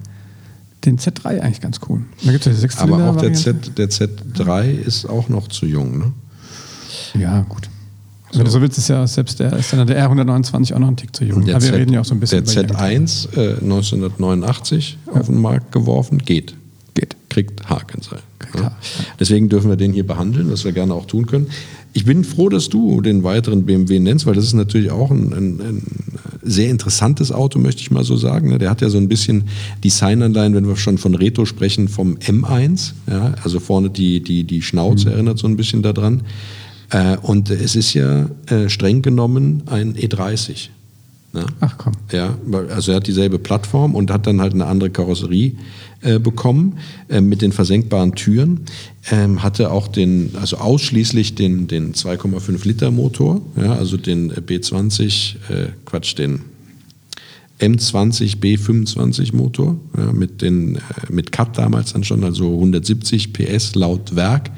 den 0.85 0.99
Z3 0.99 1.41
eigentlich 1.41 1.61
ganz 1.61 1.81
cool. 1.89 2.03
Da 2.25 2.33
gibt 2.33 2.43
es 2.43 2.47
ja 2.47 2.53
die 2.53 2.61
Sechszylinder. 2.61 3.09
Aber 3.09 3.17
auch 3.17 3.21
der. 3.21 3.33
Z, 3.33 3.79
der 3.79 3.89
Z3 3.89 4.71
ist 4.71 5.07
auch 5.07 5.29
noch 5.29 5.49
zu 5.49 5.67
jung, 5.67 5.99
ne? 5.99 6.13
Ja, 7.15 7.41
gut. 7.49 7.69
Wenn 8.33 8.45
du 8.45 8.51
so 8.51 8.61
willst, 8.61 8.79
ist 8.79 8.89
ja 8.89 9.07
selbst 9.07 9.39
der, 9.39 9.53
ist 9.53 9.73
dann 9.73 9.87
der 9.87 10.11
R129 10.11 10.75
auch 10.75 10.81
noch 10.81 10.89
ein 10.89 10.97
Tick 10.97 11.15
zu 11.15 11.25
jung. 11.25 11.45
Der, 11.45 11.55
Aber 11.55 11.65
wir 11.65 11.71
Z, 11.71 11.79
reden 11.79 11.93
ja 11.93 12.01
auch 12.01 12.05
so 12.05 12.15
ein 12.15 12.21
bisschen 12.21 12.45
der 12.45 12.65
über 12.65 12.79
Z1 12.79 13.37
äh, 13.37 13.55
1989 13.61 14.99
auf 15.07 15.27
den 15.27 15.41
Markt 15.41 15.71
geworfen, 15.71 16.19
geht. 16.19 16.55
Kriegt 17.35 17.69
Haken 17.69 18.01
sein. 18.01 18.21
Ja. 18.55 18.77
Deswegen 19.19 19.49
dürfen 19.49 19.69
wir 19.69 19.77
den 19.77 19.93
hier 19.93 20.07
behandeln, 20.07 20.53
was 20.53 20.65
wir 20.65 20.71
gerne 20.71 20.95
auch 20.95 21.07
tun 21.07 21.27
können. 21.27 21.49
Ich 21.93 22.05
bin 22.05 22.23
froh, 22.23 22.49
dass 22.49 22.69
du 22.69 23.01
den 23.01 23.25
weiteren 23.25 23.67
BMW 23.67 23.99
nennst, 23.99 24.25
weil 24.25 24.37
das 24.37 24.45
ist 24.45 24.53
natürlich 24.53 24.93
auch 24.93 25.11
ein, 25.11 25.33
ein, 25.33 25.61
ein 25.61 25.83
sehr 26.43 26.71
interessantes 26.71 27.33
Auto, 27.33 27.59
möchte 27.59 27.81
ich 27.81 27.91
mal 27.91 28.05
so 28.05 28.15
sagen. 28.15 28.57
Der 28.61 28.71
hat 28.71 28.83
ja 28.83 28.89
so 28.89 28.99
ein 28.99 29.09
bisschen 29.09 29.49
Designanleihen, 29.83 30.55
wenn 30.55 30.69
wir 30.69 30.77
schon 30.77 30.97
von 30.97 31.17
Retro 31.17 31.45
sprechen, 31.45 31.89
vom 31.89 32.15
M1. 32.19 32.93
Ja? 33.11 33.35
Also 33.43 33.59
vorne 33.59 33.91
die, 33.91 34.23
die, 34.23 34.45
die 34.45 34.63
Schnauze 34.63 35.11
erinnert 35.11 35.39
so 35.39 35.49
ein 35.49 35.57
bisschen 35.57 35.83
daran. 35.83 36.23
Äh, 36.91 37.17
Und 37.21 37.51
es 37.51 37.75
ist 37.75 37.95
ja 37.95 38.29
äh, 38.47 38.69
streng 38.69 39.03
genommen 39.03 39.65
ein 39.67 39.95
E30. 39.95 40.69
Ne? 41.35 41.47
Ach 41.61 41.77
komm. 41.77 41.95
Ja, 42.13 42.39
also 42.71 42.93
er 42.93 42.97
hat 42.97 43.09
dieselbe 43.09 43.41
Plattform 43.41 43.97
und 43.97 44.13
hat 44.13 44.27
dann 44.27 44.41
halt 44.41 44.55
eine 44.55 44.67
andere 44.67 44.91
Karosserie 44.91 45.57
äh, 46.01 46.21
bekommen 46.21 46.79
äh, 47.09 47.21
mit 47.21 47.43
den 47.43 47.51
versenkbaren 47.51 48.15
Türen. 48.15 48.61
Ähm, 49.11 49.43
hatte 49.43 49.73
auch 49.73 49.89
den, 49.89 50.31
also 50.41 50.59
ausschließlich 50.59 51.35
den, 51.35 51.67
den 51.67 51.93
2,5 51.93 52.67
Liter 52.67 52.93
Motor, 52.93 53.43
ja, 53.57 53.75
also 53.75 53.97
den 53.97 54.31
äh, 54.31 54.41
B20, 54.41 55.35
äh, 55.51 55.69
Quatsch, 55.85 56.17
den 56.17 56.43
M20 57.59 58.39
B25 58.39 59.35
Motor 59.35 59.77
ja, 59.97 60.13
mit 60.13 60.41
den 60.41 60.77
äh, 60.77 60.81
mit 61.09 61.33
Cut 61.33 61.59
damals 61.59 61.95
dann 61.95 62.05
schon 62.05 62.23
also 62.23 62.55
170 62.55 63.33
PS 63.33 63.75
laut 63.75 64.15
Werk, 64.15 64.51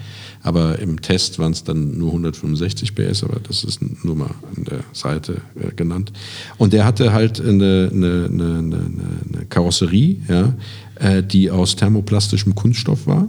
aber 0.47 0.79
im 0.79 1.03
Test 1.03 1.41
waren 1.41 1.51
es 1.51 1.65
dann 1.65 1.99
nur 1.99 2.11
165 2.11 2.95
PS, 2.95 3.25
aber 3.25 3.41
das 3.41 3.65
ist 3.65 3.81
nur 4.05 4.15
mal 4.15 4.31
an 4.57 4.63
der 4.63 4.85
Seite 4.93 5.41
äh, 5.57 5.75
genannt. 5.75 6.13
Und 6.57 6.73
der 6.73 6.85
hatte 6.85 7.13
halt 7.13 7.41
eine, 7.41 7.91
eine, 7.93 8.29
eine, 8.31 8.57
eine, 8.57 9.47
Karosserie, 9.49 10.19
ja, 10.29 10.55
äh, 11.01 11.25
die 11.25 11.51
aus 11.51 11.75
thermoplastischem 11.75 12.55
Kunststoff 12.55 13.09
war 13.09 13.29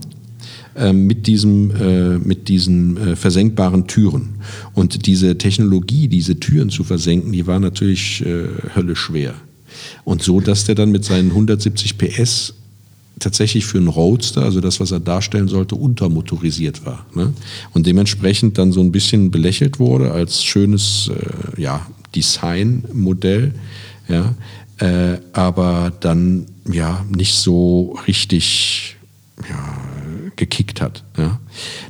äh, 0.76 0.94
mit, 0.94 1.26
diesem, 1.26 1.72
äh, 1.72 2.20
mit 2.20 2.50
diesen 2.50 2.98
äh, 2.98 3.16
versenkbaren 3.16 3.88
Türen. 3.88 4.36
Und 4.76 5.08
diese 5.08 5.40
Technologie, 5.40 6.08
diese 6.08 6.40
Türen 6.40 6.70
zu 6.70 6.84
versenken, 6.84 7.32
die 7.32 7.48
war 7.48 7.60
natürlich 7.60 8.24
äh, 8.28 8.46
höllisch 8.76 9.00
schwer. 9.00 9.34
Und 10.04 10.22
so, 10.22 10.40
dass 10.40 10.66
der 10.66 10.76
dann 10.76 10.92
mit 10.92 11.04
seinen 11.04 11.32
170 11.32 11.98
PS 11.98 12.54
tatsächlich 13.20 13.66
für 13.66 13.78
einen 13.78 13.88
Roadster, 13.88 14.44
also 14.44 14.62
das, 14.62 14.80
was 14.80 14.92
er 14.92 15.00
darstellen 15.00 15.48
sollte, 15.48 15.76
untermotorisiert 15.76 16.86
war. 16.86 17.06
Ne? 17.14 17.34
Und 17.74 17.88
dementsprechend 17.88 18.58
dann 18.58 18.72
so 18.72 18.82
ein 18.82 18.92
bisschen 18.92 19.32
belächelt 19.32 19.80
wurde 19.80 20.12
als 20.12 20.44
schönes 20.44 21.10
äh, 21.10 21.62
ja, 21.62 21.86
Designmodell. 22.16 23.54
Ja? 24.08 24.36
Äh, 24.80 25.20
aber 25.34 25.92
dann 26.00 26.46
ja 26.72 27.06
nicht 27.10 27.34
so 27.34 27.98
richtig 28.08 28.98
ja, 29.50 29.78
gekickt 30.36 30.82
hat. 30.82 31.04
Ja. 31.18 31.40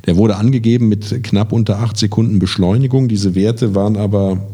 Der 0.06 0.16
wurde 0.16 0.36
angegeben 0.36 0.88
mit 0.88 1.22
knapp 1.24 1.52
unter 1.52 1.80
8 1.80 1.96
Sekunden 1.96 2.38
Beschleunigung. 2.38 3.08
Diese 3.08 3.34
Werte 3.34 3.74
waren 3.74 3.96
aber 3.96 4.46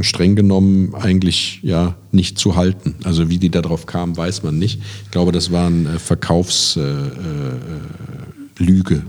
streng 0.00 0.36
genommen 0.36 0.94
eigentlich 0.94 1.60
ja 1.62 1.96
nicht 2.12 2.38
zu 2.38 2.56
halten. 2.56 2.94
Also 3.04 3.28
wie 3.28 3.38
die 3.38 3.50
darauf 3.50 3.86
kamen, 3.86 4.16
weiß 4.16 4.42
man 4.42 4.58
nicht. 4.58 4.80
Ich 5.04 5.10
glaube, 5.10 5.32
das 5.32 5.52
waren 5.52 5.86
äh, 5.86 5.98
Verkaufs... 5.98 6.76
Äh, 6.76 6.80
äh, 6.80 7.06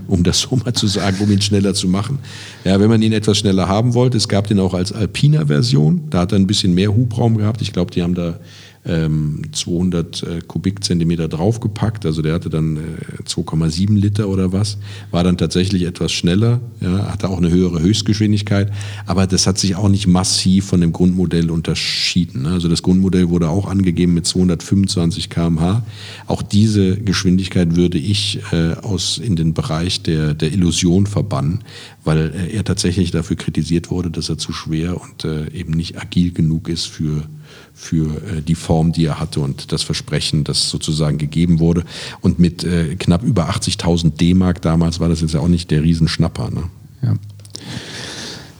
um 0.08 0.22
das 0.24 0.40
so 0.50 0.56
mal 0.56 0.74
zu 0.74 0.86
sagen, 0.86 1.16
um 1.20 1.30
ihn 1.30 1.40
schneller 1.40 1.72
zu 1.72 1.88
machen. 1.88 2.18
Ja, 2.64 2.78
wenn 2.80 2.90
man 2.90 3.00
ihn 3.00 3.12
etwas 3.12 3.38
schneller 3.38 3.66
haben 3.66 3.94
wollte, 3.94 4.18
es 4.18 4.28
gab 4.28 4.46
den 4.46 4.60
auch 4.60 4.74
als 4.74 4.92
Alpina-Version, 4.92 6.02
da 6.10 6.20
hat 6.20 6.32
er 6.32 6.38
ein 6.38 6.46
bisschen 6.46 6.74
mehr 6.74 6.94
Hubraum 6.94 7.38
gehabt. 7.38 7.62
Ich 7.62 7.72
glaube, 7.72 7.90
die 7.90 8.02
haben 8.02 8.14
da 8.14 8.38
ähm, 8.88 9.42
200 9.52 10.22
äh, 10.22 10.40
Kubikzentimeter 10.46 11.28
draufgepackt. 11.28 12.06
Also 12.06 12.22
der 12.22 12.34
hatte 12.34 12.50
dann 12.50 12.76
äh, 12.76 13.22
2,7 13.24 13.94
Liter 13.94 14.28
oder 14.28 14.52
was. 14.52 14.78
War 15.10 15.24
dann 15.24 15.36
tatsächlich 15.36 15.84
etwas 15.84 16.12
schneller, 16.12 16.60
ja, 16.80 17.12
hatte 17.12 17.28
auch 17.28 17.38
eine 17.38 17.50
höhere 17.50 17.80
Höchstgeschwindigkeit. 17.80 18.72
Aber 19.06 19.26
das 19.26 19.46
hat 19.46 19.58
sich 19.58 19.76
auch 19.76 19.88
nicht 19.88 20.06
massiv 20.06 20.66
von 20.66 20.80
dem 20.80 20.92
Grundmodell 20.92 21.50
unterschieden. 21.50 22.42
Ne? 22.42 22.50
Also 22.50 22.68
das 22.68 22.82
Grundmodell 22.82 23.28
wurde 23.28 23.48
auch 23.48 23.68
angegeben 23.68 24.14
mit 24.14 24.26
225 24.26 25.30
km/h. 25.30 25.82
Auch 26.26 26.42
diese 26.42 26.96
Geschwindigkeit 26.96 27.76
würde 27.76 27.98
ich 27.98 28.40
äh, 28.52 28.72
aus 28.74 29.18
in 29.18 29.36
den 29.36 29.54
Bereich 29.54 30.02
der, 30.02 30.34
der 30.34 30.52
Illusion 30.52 31.06
verbannen, 31.06 31.60
weil 32.04 32.32
äh, 32.34 32.56
er 32.56 32.64
tatsächlich 32.64 33.10
dafür 33.10 33.36
kritisiert 33.36 33.90
wurde, 33.90 34.10
dass 34.10 34.28
er 34.28 34.38
zu 34.38 34.52
schwer 34.52 35.00
und 35.00 35.24
äh, 35.24 35.50
eben 35.52 35.72
nicht 35.72 36.00
agil 36.00 36.32
genug 36.32 36.68
ist 36.68 36.86
für, 36.86 37.24
für 37.78 38.20
äh, 38.22 38.42
die 38.42 38.56
Form, 38.56 38.92
die 38.92 39.06
er 39.06 39.20
hatte 39.20 39.40
und 39.40 39.72
das 39.72 39.84
Versprechen, 39.84 40.42
das 40.42 40.68
sozusagen 40.68 41.16
gegeben 41.16 41.60
wurde. 41.60 41.84
Und 42.20 42.40
mit 42.40 42.64
äh, 42.64 42.96
knapp 42.96 43.22
über 43.22 43.48
80.000 43.48 44.16
D-Mark 44.16 44.60
damals 44.60 44.98
war 44.98 45.08
das 45.08 45.20
jetzt 45.20 45.32
ja 45.32 45.40
auch 45.40 45.48
nicht 45.48 45.70
der 45.70 45.82
Riesenschnapper. 45.82 46.50
Ne? 46.50 46.64
Ja. 47.02 47.14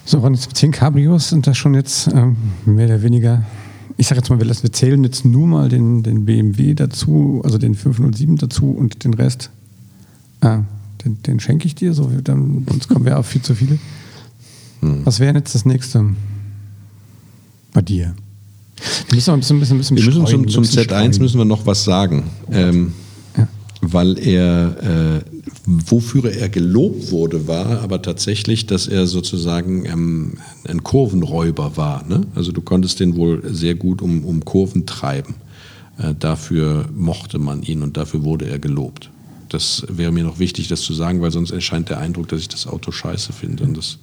So, 0.04 0.20
und 0.20 0.56
10 0.56 0.70
Cabrios 0.70 1.30
sind 1.30 1.48
das 1.48 1.58
schon 1.58 1.74
jetzt 1.74 2.08
ähm, 2.14 2.36
mehr 2.64 2.86
oder 2.86 3.02
weniger. 3.02 3.44
Ich 3.96 4.06
sage 4.06 4.20
jetzt 4.20 4.30
mal, 4.30 4.40
wir, 4.40 4.46
wir 4.46 4.72
zählen 4.72 5.02
jetzt 5.02 5.24
nur 5.24 5.48
mal 5.48 5.68
den, 5.68 6.04
den 6.04 6.24
BMW 6.24 6.74
dazu, 6.74 7.42
also 7.44 7.58
den 7.58 7.74
507 7.74 8.36
dazu 8.36 8.70
und 8.70 9.02
den 9.04 9.14
Rest. 9.14 9.50
Ah, 10.40 10.60
den, 11.04 11.20
den 11.24 11.40
schenke 11.40 11.66
ich 11.66 11.74
dir, 11.74 11.92
so, 11.92 12.08
dann, 12.22 12.64
sonst 12.68 12.88
kommen 12.88 13.04
wir 13.04 13.18
auf 13.18 13.26
viel 13.26 13.42
zu 13.42 13.56
viele. 13.56 13.80
Hm. 14.80 15.04
Was 15.04 15.18
wäre 15.18 15.34
jetzt 15.34 15.56
das 15.56 15.64
nächste? 15.64 16.14
Bei 17.72 17.82
dir. 17.82 18.14
Wir 19.08 19.14
müssen, 19.16 19.34
ein 19.34 19.40
bisschen, 19.40 19.56
ein 19.56 19.60
bisschen, 19.60 19.76
ein 19.76 19.78
bisschen 19.78 19.96
wir 19.96 20.04
müssen 20.04 20.26
zum, 20.26 20.48
zum 20.48 20.64
Z1 20.64 20.84
streuen. 20.84 21.10
müssen 21.18 21.38
wir 21.38 21.44
noch 21.44 21.66
was 21.66 21.84
sagen. 21.84 22.24
Ähm, 22.50 22.92
ja. 23.36 23.48
Weil 23.80 24.18
er, 24.18 25.18
äh, 25.18 25.20
wofür 25.66 26.30
er 26.32 26.48
gelobt 26.48 27.10
wurde, 27.10 27.46
war 27.46 27.80
aber 27.82 28.02
tatsächlich, 28.02 28.66
dass 28.66 28.86
er 28.86 29.06
sozusagen 29.06 29.86
ähm, 29.86 30.32
ein 30.66 30.82
Kurvenräuber 30.82 31.76
war. 31.76 32.04
Ne? 32.06 32.22
Also 32.34 32.52
du 32.52 32.60
konntest 32.60 33.00
den 33.00 33.16
wohl 33.16 33.42
sehr 33.52 33.74
gut 33.74 34.02
um, 34.02 34.24
um 34.24 34.44
Kurven 34.44 34.86
treiben. 34.86 35.36
Äh, 35.98 36.14
dafür 36.18 36.86
mochte 36.94 37.38
man 37.38 37.62
ihn 37.62 37.82
und 37.82 37.96
dafür 37.96 38.24
wurde 38.24 38.46
er 38.46 38.58
gelobt. 38.58 39.10
Das 39.48 39.84
wäre 39.88 40.12
mir 40.12 40.24
noch 40.24 40.38
wichtig, 40.38 40.68
das 40.68 40.82
zu 40.82 40.92
sagen, 40.92 41.20
weil 41.20 41.30
sonst 41.30 41.50
erscheint 41.50 41.88
der 41.88 41.98
Eindruck, 41.98 42.28
dass 42.28 42.40
ich 42.40 42.48
das 42.48 42.66
Auto 42.66 42.92
scheiße 42.92 43.32
finde. 43.32 43.64
Und 43.64 43.76
das, 43.76 43.98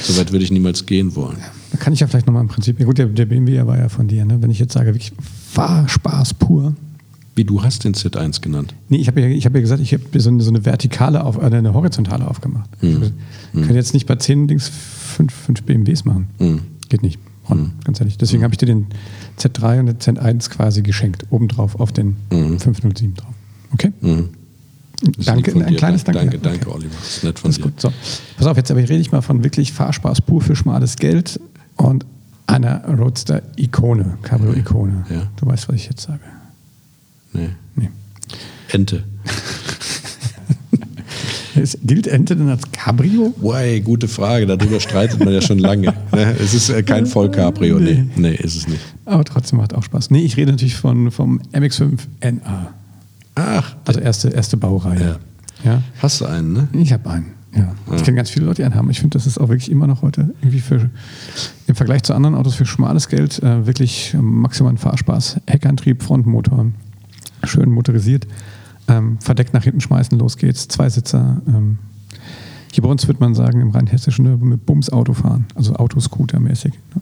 so 0.00 0.18
weit 0.18 0.32
würde 0.32 0.44
ich 0.44 0.50
niemals 0.50 0.86
gehen 0.86 1.14
wollen. 1.14 1.36
Da 1.72 1.78
kann 1.78 1.92
ich 1.92 2.00
ja 2.00 2.06
vielleicht 2.06 2.26
nochmal 2.26 2.42
im 2.42 2.48
Prinzip, 2.48 2.80
ja 2.80 2.86
gut, 2.86 2.98
der, 2.98 3.06
der 3.06 3.26
BMW 3.26 3.66
war 3.66 3.78
ja 3.78 3.88
von 3.88 4.08
dir, 4.08 4.24
ne? 4.24 4.40
wenn 4.40 4.50
ich 4.50 4.58
jetzt 4.58 4.72
sage, 4.72 4.86
wirklich 4.86 5.12
Fahrspaß 5.52 6.34
pur. 6.34 6.74
Wie 7.34 7.44
du 7.44 7.62
hast 7.62 7.84
den 7.84 7.92
Z1 7.92 8.40
genannt? 8.40 8.74
Nee, 8.88 8.96
ich 8.96 9.08
habe 9.08 9.20
ja, 9.20 9.28
hab 9.28 9.54
ja 9.54 9.60
gesagt, 9.60 9.82
ich 9.82 9.92
habe 9.92 10.02
so 10.18 10.30
eine, 10.30 10.42
so 10.42 10.50
eine 10.50 10.64
vertikale, 10.64 11.22
auf, 11.22 11.36
äh, 11.36 11.54
eine 11.54 11.74
horizontale 11.74 12.26
aufgemacht. 12.26 12.70
Hm. 12.80 13.02
Ich 13.02 13.12
hm. 13.52 13.66
kann 13.66 13.76
jetzt 13.76 13.92
nicht 13.92 14.06
bei 14.06 14.16
10 14.16 14.48
Dings 14.48 14.70
5, 14.70 15.32
5 15.32 15.62
BMWs 15.64 16.06
machen. 16.06 16.28
Hm. 16.38 16.60
Geht 16.88 17.02
nicht. 17.02 17.20
Ron, 17.50 17.72
ganz 17.84 18.00
ehrlich. 18.00 18.16
Deswegen 18.16 18.40
hm. 18.40 18.44
habe 18.44 18.54
ich 18.54 18.58
dir 18.58 18.66
den 18.66 18.86
Z3 19.38 19.80
und 19.80 19.86
den 19.86 19.98
Z1 19.98 20.48
quasi 20.48 20.80
geschenkt, 20.80 21.26
obendrauf 21.28 21.78
auf 21.78 21.92
den 21.92 22.16
507 22.30 23.14
drauf. 23.14 23.34
Okay? 23.74 23.92
Danke, 25.24 25.52
ein 25.52 25.76
kleines 25.76 26.04
Danke. 26.04 26.20
Danke, 26.20 26.38
danke, 26.38 26.66
okay. 26.68 26.76
Oliver. 26.76 26.94
Das 26.98 27.16
ist 27.16 27.24
nett 27.24 27.38
von 27.38 27.48
das 27.50 27.58
ist 27.58 27.64
dir. 27.64 27.70
Gut. 27.70 27.80
So. 27.80 27.92
Pass 28.36 28.46
auf, 28.46 28.56
jetzt 28.56 28.70
aber 28.70 28.80
rede 28.80 28.96
ich 28.96 29.12
mal 29.12 29.20
von 29.20 29.44
wirklich 29.44 29.72
Fahrspaß 29.72 30.22
pur 30.22 30.40
für 30.40 30.56
schmales 30.56 30.96
Geld 30.96 31.40
und 31.76 32.06
einer 32.46 32.84
Roadster-Ikone, 32.84 34.18
Cabrio-Ikone. 34.22 35.04
Ja. 35.10 35.30
Du 35.36 35.46
weißt, 35.46 35.68
was 35.68 35.76
ich 35.76 35.86
jetzt 35.86 36.02
sage. 36.02 36.20
Nee. 37.32 37.50
nee. 37.74 37.90
Ente. 38.68 39.04
gilt 41.82 42.06
Ente 42.06 42.36
denn 42.36 42.48
als 42.48 42.70
Cabrio? 42.72 43.34
Wow, 43.38 43.84
gute 43.84 44.08
Frage. 44.08 44.46
Darüber 44.46 44.80
streitet 44.80 45.24
man 45.24 45.32
ja 45.32 45.40
schon 45.40 45.58
lange. 45.58 45.94
Ne? 46.12 46.34
Es 46.40 46.54
ist 46.54 46.70
äh, 46.70 46.82
kein 46.82 47.04
Voll-Cabrio. 47.04 47.78
Nee. 47.78 48.06
nee, 48.16 48.34
ist 48.34 48.56
es 48.56 48.68
nicht. 48.68 48.80
Aber 49.04 49.24
trotzdem 49.24 49.58
macht 49.58 49.74
auch 49.74 49.82
Spaß. 49.82 50.10
Nee, 50.10 50.20
ich 50.22 50.36
rede 50.38 50.52
natürlich 50.52 50.76
von, 50.76 51.10
vom 51.10 51.42
MX5 51.52 51.98
NA. 52.22 52.72
Ach. 53.36 53.76
Also 53.84 54.00
erste, 54.00 54.30
erste 54.30 54.56
Baureihe. 54.56 55.18
Ja. 55.62 55.72
ja. 55.72 55.82
Hast 56.02 56.20
du 56.20 56.26
einen, 56.26 56.52
ne? 56.52 56.68
Ich 56.72 56.92
habe 56.92 57.08
einen. 57.08 57.36
Ja. 57.54 57.74
Ich 57.94 58.04
kenne 58.04 58.16
ganz 58.16 58.30
viele 58.30 58.46
Leute, 58.46 58.56
die 58.56 58.64
einen 58.64 58.74
haben. 58.74 58.90
Ich 58.90 59.00
finde, 59.00 59.16
das 59.16 59.26
ist 59.26 59.38
auch 59.38 59.48
wirklich 59.48 59.70
immer 59.70 59.86
noch 59.86 60.02
heute 60.02 60.34
irgendwie 60.42 60.60
für 60.60 60.90
im 61.66 61.74
Vergleich 61.74 62.02
zu 62.02 62.12
anderen 62.12 62.34
Autos 62.34 62.54
für 62.54 62.66
schmales 62.66 63.08
Geld 63.08 63.42
äh, 63.42 63.66
wirklich 63.66 64.14
maximalen 64.20 64.76
Fahrspaß. 64.76 65.40
Heckantrieb, 65.46 66.02
Frontmotor, 66.02 66.66
schön 67.44 67.70
motorisiert, 67.70 68.26
ähm, 68.88 69.18
verdeckt 69.20 69.54
nach 69.54 69.64
hinten 69.64 69.80
schmeißen, 69.80 70.18
los 70.18 70.36
geht's, 70.36 70.68
Zweisitzer. 70.68 71.40
Ähm, 71.46 71.78
hier 72.72 72.82
bei 72.82 72.90
uns 72.90 73.06
würde 73.06 73.20
man 73.20 73.34
sagen, 73.34 73.62
im 73.62 73.70
rheinhessischen 73.70 74.38
mit 74.46 74.66
Bums 74.66 74.90
Auto 74.90 75.14
fahren, 75.14 75.46
also 75.54 75.74
Autoscooter-mäßig. 75.74 76.72
Ne? 76.94 77.00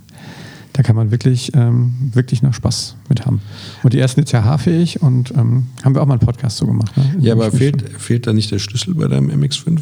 Da 0.74 0.82
kann 0.82 0.96
man 0.96 1.12
wirklich, 1.12 1.54
ähm, 1.54 1.94
wirklich 2.12 2.42
noch 2.42 2.52
Spaß 2.52 2.96
mit 3.08 3.24
haben. 3.24 3.40
Und 3.84 3.92
die 3.92 3.98
ersten 4.00 4.20
jetzt 4.20 4.32
ja 4.32 4.42
haarfähig 4.42 5.00
und 5.02 5.30
ähm, 5.36 5.68
haben 5.84 5.94
wir 5.94 6.02
auch 6.02 6.06
mal 6.06 6.14
einen 6.14 6.26
Podcast 6.26 6.56
so 6.56 6.66
gemacht. 6.66 6.96
Ne? 6.96 7.14
Ja, 7.20 7.34
aber 7.34 7.52
fehlt, 7.52 7.88
fehlt 7.96 8.26
da 8.26 8.32
nicht 8.32 8.50
der 8.50 8.58
Schlüssel 8.58 8.92
bei 8.94 9.06
deinem 9.06 9.30
MX5? 9.30 9.78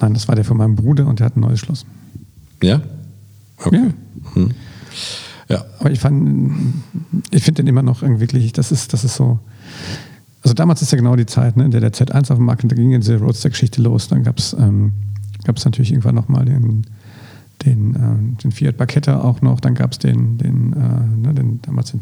Nein, 0.00 0.12
das 0.12 0.28
war 0.28 0.34
der 0.34 0.44
von 0.44 0.58
meinem 0.58 0.76
Bruder 0.76 1.06
und 1.06 1.18
der 1.18 1.26
hat 1.26 1.36
ein 1.36 1.40
neues 1.40 1.60
Schloss. 1.60 1.86
Ja? 2.62 2.82
Okay. 3.56 3.84
Ja. 3.86 4.34
Hm. 4.34 4.50
ja. 5.48 5.64
Aber 5.78 5.90
ich 5.90 6.00
fand, 6.00 6.52
ich 7.30 7.42
finde 7.42 7.62
den 7.62 7.66
immer 7.66 7.82
noch 7.82 8.02
wirklich, 8.02 8.52
das 8.52 8.70
ist, 8.70 8.92
das 8.92 9.02
ist 9.02 9.14
so. 9.14 9.38
Also 10.42 10.52
damals 10.52 10.82
ist 10.82 10.92
ja 10.92 10.98
genau 10.98 11.16
die 11.16 11.24
Zeit, 11.24 11.56
ne, 11.56 11.64
in 11.64 11.70
der 11.70 11.80
der 11.80 11.94
Z1 11.94 12.30
auf 12.30 12.36
dem 12.36 12.44
Markt, 12.44 12.70
da 12.70 12.76
ging 12.76 12.90
diese 13.00 13.16
Roadster-Geschichte 13.16 13.80
los. 13.80 14.08
Dann 14.08 14.24
gab 14.24 14.38
es 14.38 14.52
ähm, 14.52 14.92
natürlich 15.46 15.90
irgendwann 15.90 16.16
nochmal 16.16 16.44
den 16.44 16.84
den, 17.64 17.94
äh, 17.94 18.42
den 18.42 18.52
Fiat 18.52 18.76
Barchetta 18.76 19.20
auch 19.20 19.42
noch, 19.42 19.60
dann 19.60 19.74
gab 19.74 19.92
es 19.92 19.98
den, 19.98 20.38
den, 20.38 20.72
äh, 20.72 21.26
ne, 21.26 21.34
den, 21.34 21.60
damals 21.62 21.92
den, 21.92 22.00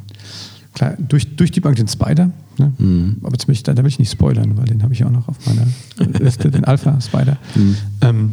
klar, 0.75 0.94
durch, 0.98 1.37
durch 1.37 1.51
die 1.51 1.61
Bank 1.61 1.77
den 1.77 1.88
Spider, 1.88 2.31
ne? 2.59 2.72
mhm. 2.79 3.16
aber 3.22 3.38
ziemlich, 3.38 3.62
da, 3.62 3.75
da 3.75 3.83
will 3.83 3.88
ich 3.88 3.98
nicht 3.98 4.11
spoilern, 4.11 4.57
weil 4.57 4.66
den 4.66 4.83
habe 4.83 4.92
ich 4.92 5.05
auch 5.05 5.11
noch 5.11 5.29
auf 5.29 5.37
meiner 5.46 5.66
Liste, 6.18 6.51
den 6.51 6.64
Alpha 6.64 7.01
Spider. 7.01 7.37
Mhm. 7.55 7.77
Ähm, 8.01 8.33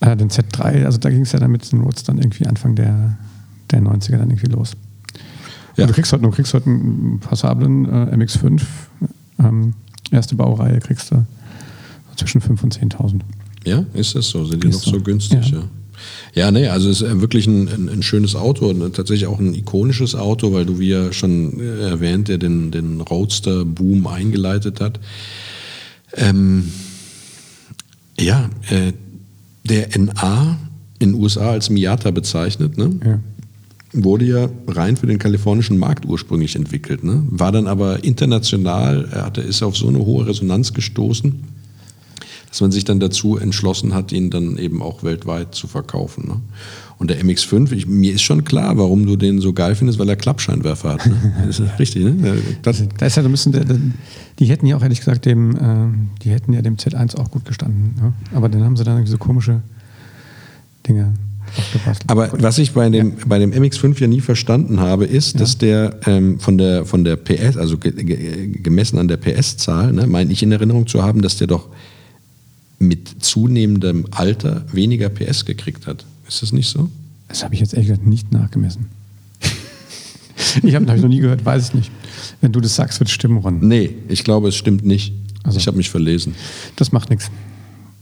äh, 0.00 0.16
den 0.16 0.30
Z3, 0.30 0.84
also 0.84 0.98
da 0.98 1.10
ging 1.10 1.22
es 1.22 1.32
ja 1.32 1.38
dann 1.38 1.50
mit 1.50 1.70
den 1.70 1.80
Roads 1.80 2.04
dann 2.04 2.18
irgendwie 2.18 2.46
Anfang 2.46 2.74
der, 2.74 3.18
der 3.70 3.82
90er 3.82 4.18
dann 4.18 4.30
irgendwie 4.30 4.50
los. 4.50 4.76
Ja. 5.76 5.86
du 5.86 5.92
kriegst 5.92 6.12
heute, 6.12 6.22
du 6.22 6.30
kriegst 6.30 6.52
heute 6.52 6.66
einen 6.66 7.20
passablen 7.20 7.86
äh, 7.86 8.16
MX5, 8.16 8.62
ähm, 9.38 9.74
erste 10.10 10.34
Baureihe 10.34 10.78
kriegst 10.80 11.10
du 11.10 11.24
zwischen 12.16 12.40
5.000 12.40 12.62
und 12.62 12.78
10.000. 12.94 13.20
Ja, 13.64 13.84
ist 13.94 14.14
das 14.14 14.28
so? 14.28 14.44
Sind 14.44 14.62
die 14.64 14.68
ist 14.68 14.76
noch 14.76 14.82
so, 14.82 14.90
so 14.92 15.00
günstig? 15.00 15.50
Ja. 15.50 15.58
ja. 15.58 15.64
Ja, 16.34 16.50
nee, 16.50 16.68
also 16.68 16.88
es 16.88 17.02
ist 17.02 17.20
wirklich 17.20 17.46
ein, 17.46 17.68
ein, 17.68 17.88
ein 17.88 18.02
schönes 18.02 18.36
Auto, 18.36 18.68
und 18.68 18.94
tatsächlich 18.94 19.26
auch 19.26 19.40
ein 19.40 19.54
ikonisches 19.54 20.14
Auto, 20.14 20.52
weil 20.52 20.66
du, 20.66 20.78
wie 20.78 20.88
ja 20.88 21.12
schon 21.12 21.60
erwähnt, 21.60 22.28
der 22.28 22.38
den, 22.38 22.70
den 22.70 23.00
Roadster-Boom 23.00 24.06
eingeleitet 24.06 24.80
hat. 24.80 25.00
Ähm, 26.14 26.70
ja, 28.18 28.50
äh, 28.68 28.92
der 29.64 29.88
NA 29.98 30.58
in 30.98 31.12
den 31.12 31.20
USA 31.20 31.50
als 31.50 31.70
Miata 31.70 32.10
bezeichnet, 32.10 32.76
ne? 32.76 32.90
Ja. 33.04 33.20
wurde 33.92 34.24
ja 34.24 34.48
rein 34.68 34.96
für 34.96 35.06
den 35.06 35.18
kalifornischen 35.18 35.78
Markt 35.78 36.04
ursprünglich 36.04 36.54
entwickelt, 36.54 37.02
ne? 37.02 37.22
war 37.28 37.52
dann 37.52 37.66
aber 37.66 38.04
international, 38.04 39.08
er 39.10 39.24
hatte, 39.24 39.40
ist 39.40 39.62
auf 39.62 39.76
so 39.76 39.88
eine 39.88 39.98
hohe 39.98 40.26
Resonanz 40.26 40.72
gestoßen, 40.72 41.42
dass 42.50 42.60
man 42.60 42.72
sich 42.72 42.84
dann 42.84 43.00
dazu 43.00 43.38
entschlossen 43.38 43.94
hat, 43.94 44.12
ihn 44.12 44.28
dann 44.30 44.58
eben 44.58 44.82
auch 44.82 45.02
weltweit 45.04 45.54
zu 45.54 45.68
verkaufen. 45.68 46.26
Ne? 46.26 46.40
Und 46.98 47.08
der 47.08 47.22
MX5, 47.22 47.72
ich, 47.72 47.86
mir 47.86 48.12
ist 48.12 48.22
schon 48.22 48.44
klar, 48.44 48.76
warum 48.76 49.06
du 49.06 49.16
den 49.16 49.40
so 49.40 49.52
geil 49.52 49.74
findest, 49.74 49.98
weil 49.98 50.08
er 50.08 50.16
Klappscheinwerfer 50.16 50.94
hat. 50.94 51.06
Ne? 51.06 51.16
Das 51.46 51.60
ist 51.60 51.78
richtig, 51.78 52.04
ne? 52.04 52.38
Das, 52.62 52.82
da 52.98 53.06
ist 53.06 53.16
ja, 53.16 53.22
müssen, 53.22 53.54
die 54.38 54.44
hätten 54.46 54.66
ja 54.66 54.76
auch 54.76 54.82
ehrlich 54.82 54.98
gesagt 54.98 55.26
dem, 55.26 55.56
äh, 55.56 56.18
die 56.22 56.30
hätten 56.30 56.52
ja 56.52 56.60
dem 56.60 56.76
Z1 56.76 57.16
auch 57.16 57.30
gut 57.30 57.44
gestanden. 57.44 57.94
Ne? 58.00 58.12
Aber 58.34 58.48
dann 58.48 58.64
haben 58.64 58.76
sie 58.76 58.84
dann 58.84 58.96
irgendwie 58.96 59.12
so 59.12 59.18
komische 59.18 59.62
Dinge. 60.86 61.14
Aber 62.06 62.30
was 62.32 62.58
ich 62.58 62.72
bei 62.72 62.88
dem, 62.90 63.10
ja. 63.10 63.24
bei 63.26 63.38
dem 63.38 63.52
MX5 63.52 64.00
ja 64.00 64.06
nie 64.06 64.20
verstanden 64.20 64.80
habe, 64.80 65.04
ist, 65.04 65.34
ja. 65.34 65.40
dass 65.40 65.58
der 65.58 65.98
ähm, 66.06 66.38
von 66.38 66.58
der 66.58 66.84
von 66.84 67.02
der 67.04 67.16
PS, 67.16 67.56
also 67.56 67.76
ge, 67.78 67.92
ge, 67.92 68.48
gemessen 68.62 68.98
an 68.98 69.08
der 69.08 69.16
PS-Zahl, 69.16 69.92
ne, 69.92 70.06
meine 70.06 70.32
ich 70.32 70.42
in 70.42 70.52
Erinnerung 70.52 70.86
zu 70.86 71.02
haben, 71.02 71.22
dass 71.22 71.36
der 71.38 71.46
doch 71.46 71.68
mit 72.80 73.22
zunehmendem 73.22 74.06
Alter 74.10 74.64
weniger 74.72 75.08
PS 75.08 75.44
gekriegt 75.44 75.86
hat. 75.86 76.04
Ist 76.26 76.42
das 76.42 76.52
nicht 76.52 76.68
so? 76.68 76.90
Das 77.28 77.44
habe 77.44 77.54
ich 77.54 77.60
jetzt 77.60 77.74
ehrlich 77.74 77.88
gesagt 77.88 78.06
nicht 78.06 78.32
nachgemessen. 78.32 78.86
ich 80.62 80.74
habe 80.74 80.86
hab 80.86 80.96
ich 80.96 81.02
noch 81.02 81.08
nie 81.08 81.20
gehört, 81.20 81.44
weiß 81.44 81.68
ich 81.68 81.74
nicht. 81.74 81.90
Wenn 82.40 82.52
du 82.52 82.60
das 82.60 82.74
sagst, 82.74 82.98
wird 82.98 83.08
es 83.08 83.14
stimmen, 83.14 83.38
Ron. 83.38 83.60
Nee, 83.60 83.94
ich 84.08 84.24
glaube, 84.24 84.48
es 84.48 84.56
stimmt 84.56 84.84
nicht. 84.84 85.12
Also, 85.44 85.58
ich 85.58 85.66
habe 85.66 85.76
mich 85.76 85.90
verlesen. 85.90 86.34
Das 86.76 86.90
macht 86.90 87.10
nichts. 87.10 87.30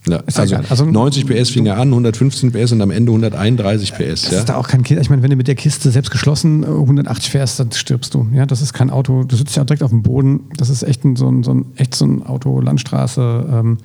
Ja, 0.08 0.22
also. 0.34 0.56
Also- 0.56 0.84
90 0.86 1.26
PS 1.26 1.50
fing 1.50 1.66
er 1.66 1.78
an, 1.78 1.88
115 1.88 2.52
PS 2.52 2.72
und 2.72 2.80
am 2.80 2.90
Ende 2.90 3.12
131 3.12 3.92
PS. 3.92 4.22
Das 4.22 4.30
ja? 4.30 4.38
ist 4.38 4.48
da 4.48 4.56
auch 4.56 4.68
kein 4.68 4.82
Kind. 4.82 5.00
Ich 5.00 5.10
meine, 5.10 5.22
wenn 5.22 5.30
du 5.30 5.36
mit 5.36 5.48
der 5.48 5.54
Kiste 5.54 5.90
selbst 5.90 6.10
geschlossen 6.10 6.62
äh, 6.62 6.66
180 6.66 7.30
fährst, 7.30 7.60
dann 7.60 7.72
stirbst 7.72 8.14
du. 8.14 8.26
Ja, 8.32 8.46
das 8.46 8.62
ist 8.62 8.72
kein 8.72 8.90
Auto. 8.90 9.24
Du 9.24 9.36
sitzt 9.36 9.56
ja 9.56 9.64
direkt 9.64 9.82
auf 9.82 9.90
dem 9.90 10.02
Boden. 10.02 10.40
Das 10.56 10.70
ist 10.70 10.82
echt 10.82 11.04
ein, 11.04 11.16
so, 11.16 11.28
ein, 11.28 11.42
so 11.42 11.52
ein, 11.52 11.66
echt 11.76 11.94
so 11.94 12.06
ein 12.06 12.22
Auto, 12.22 12.60
Landstraße, 12.60 13.46
ähm, 13.52 13.78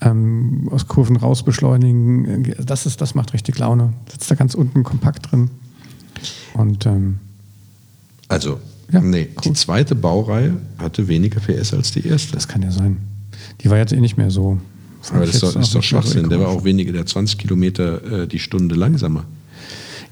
ähm, 0.00 0.68
aus 0.70 0.86
Kurven 0.86 1.16
raus 1.16 1.42
beschleunigen. 1.42 2.54
Das, 2.64 2.86
ist, 2.86 3.00
das 3.00 3.14
macht 3.14 3.32
richtig 3.32 3.58
Laune. 3.58 3.92
Sitzt 4.10 4.30
da 4.30 4.34
ganz 4.34 4.54
unten 4.54 4.82
kompakt 4.84 5.30
drin. 5.30 5.50
Und 6.54 6.86
ähm, 6.86 7.18
Also, 8.28 8.60
Ja, 8.90 9.00
nee, 9.00 9.28
cool. 9.36 9.42
die 9.44 9.52
zweite 9.54 9.94
Baureihe 9.94 10.56
hatte 10.78 11.08
weniger 11.08 11.40
PS 11.40 11.74
als 11.74 11.90
die 11.92 12.06
erste. 12.06 12.32
das 12.32 12.48
kann 12.48 12.62
ja 12.62 12.70
sein. 12.70 12.98
Die 13.60 13.70
war 13.70 13.76
jetzt 13.78 13.92
eh 13.92 14.00
nicht 14.00 14.16
mehr 14.16 14.30
so. 14.30 14.58
Aber 15.10 15.24
das 15.26 15.36
ist 15.36 15.42
doch, 15.42 15.48
ist 15.48 15.54
doch 15.54 15.60
mehr 15.60 15.64
so 15.64 15.82
Schwachsinn. 15.82 16.28
Der 16.28 16.40
war 16.40 16.48
auch 16.48 16.64
weniger, 16.64 16.92
der 16.92 17.06
20 17.06 17.38
Kilometer 17.38 18.22
äh, 18.22 18.26
die 18.28 18.38
Stunde 18.38 18.74
langsamer. 18.74 19.24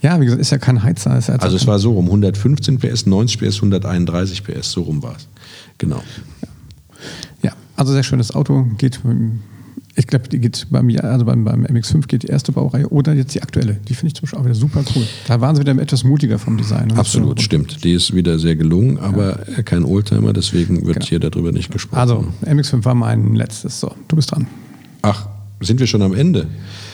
Ja, 0.02 0.20
wie 0.20 0.24
gesagt, 0.26 0.40
ist 0.40 0.50
ja 0.50 0.58
kein 0.58 0.82
Heizer. 0.82 1.18
Ja 1.18 1.34
Also 1.36 1.56
es 1.56 1.66
war 1.66 1.78
so 1.78 1.92
rum, 1.92 2.06
115 2.06 2.78
PS, 2.78 3.06
90 3.06 3.40
PS, 3.40 3.56
131 3.56 4.44
PS, 4.44 4.70
so 4.72 4.82
rum 4.82 5.02
war 5.02 5.16
es. 5.16 5.26
Genau. 5.78 6.02
Ja, 7.42 7.52
also 7.76 7.92
sehr 7.92 8.02
schönes 8.02 8.34
Auto. 8.34 8.66
Geht, 8.78 9.00
ich 9.98 10.06
glaube, 10.06 10.28
die 10.28 10.38
geht 10.38 10.66
beim, 10.70 10.88
also 11.02 11.24
beim, 11.24 11.44
beim 11.44 11.64
MX5 11.64 12.06
geht 12.06 12.22
die 12.22 12.26
erste 12.26 12.52
Baureihe 12.52 12.86
oder 12.90 13.14
jetzt 13.14 13.34
die 13.34 13.42
aktuelle. 13.42 13.78
Die 13.88 13.94
finde 13.94 14.08
ich 14.08 14.14
zum 14.14 14.22
Beispiel 14.26 14.38
auch 14.38 14.44
wieder 14.44 14.54
super 14.54 14.84
cool. 14.94 15.04
Da 15.26 15.40
waren 15.40 15.56
sie 15.56 15.62
wieder 15.62 15.72
etwas 15.80 16.04
mutiger 16.04 16.38
vom 16.38 16.58
Design. 16.58 16.92
Absolut, 16.92 17.38
so. 17.38 17.44
stimmt. 17.44 17.82
Die 17.82 17.92
ist 17.92 18.14
wieder 18.14 18.38
sehr 18.38 18.56
gelungen, 18.56 18.98
aber 18.98 19.48
äh, 19.58 19.62
kein 19.62 19.84
Oldtimer, 19.84 20.32
deswegen 20.34 20.84
wird 20.86 20.96
Genau. 20.96 21.06
hier 21.06 21.18
darüber 21.20 21.50
nicht 21.50 21.70
gesprochen. 21.70 21.98
Also, 21.98 22.26
MX5 22.44 22.84
war 22.84 22.94
mein 22.94 23.34
letztes. 23.34 23.80
So, 23.80 23.90
du 24.08 24.16
bist 24.16 24.30
dran. 24.32 24.46
Ach, 25.02 25.28
sind 25.60 25.80
wir 25.80 25.86
schon 25.86 26.02
am 26.02 26.12
Ende? 26.14 26.46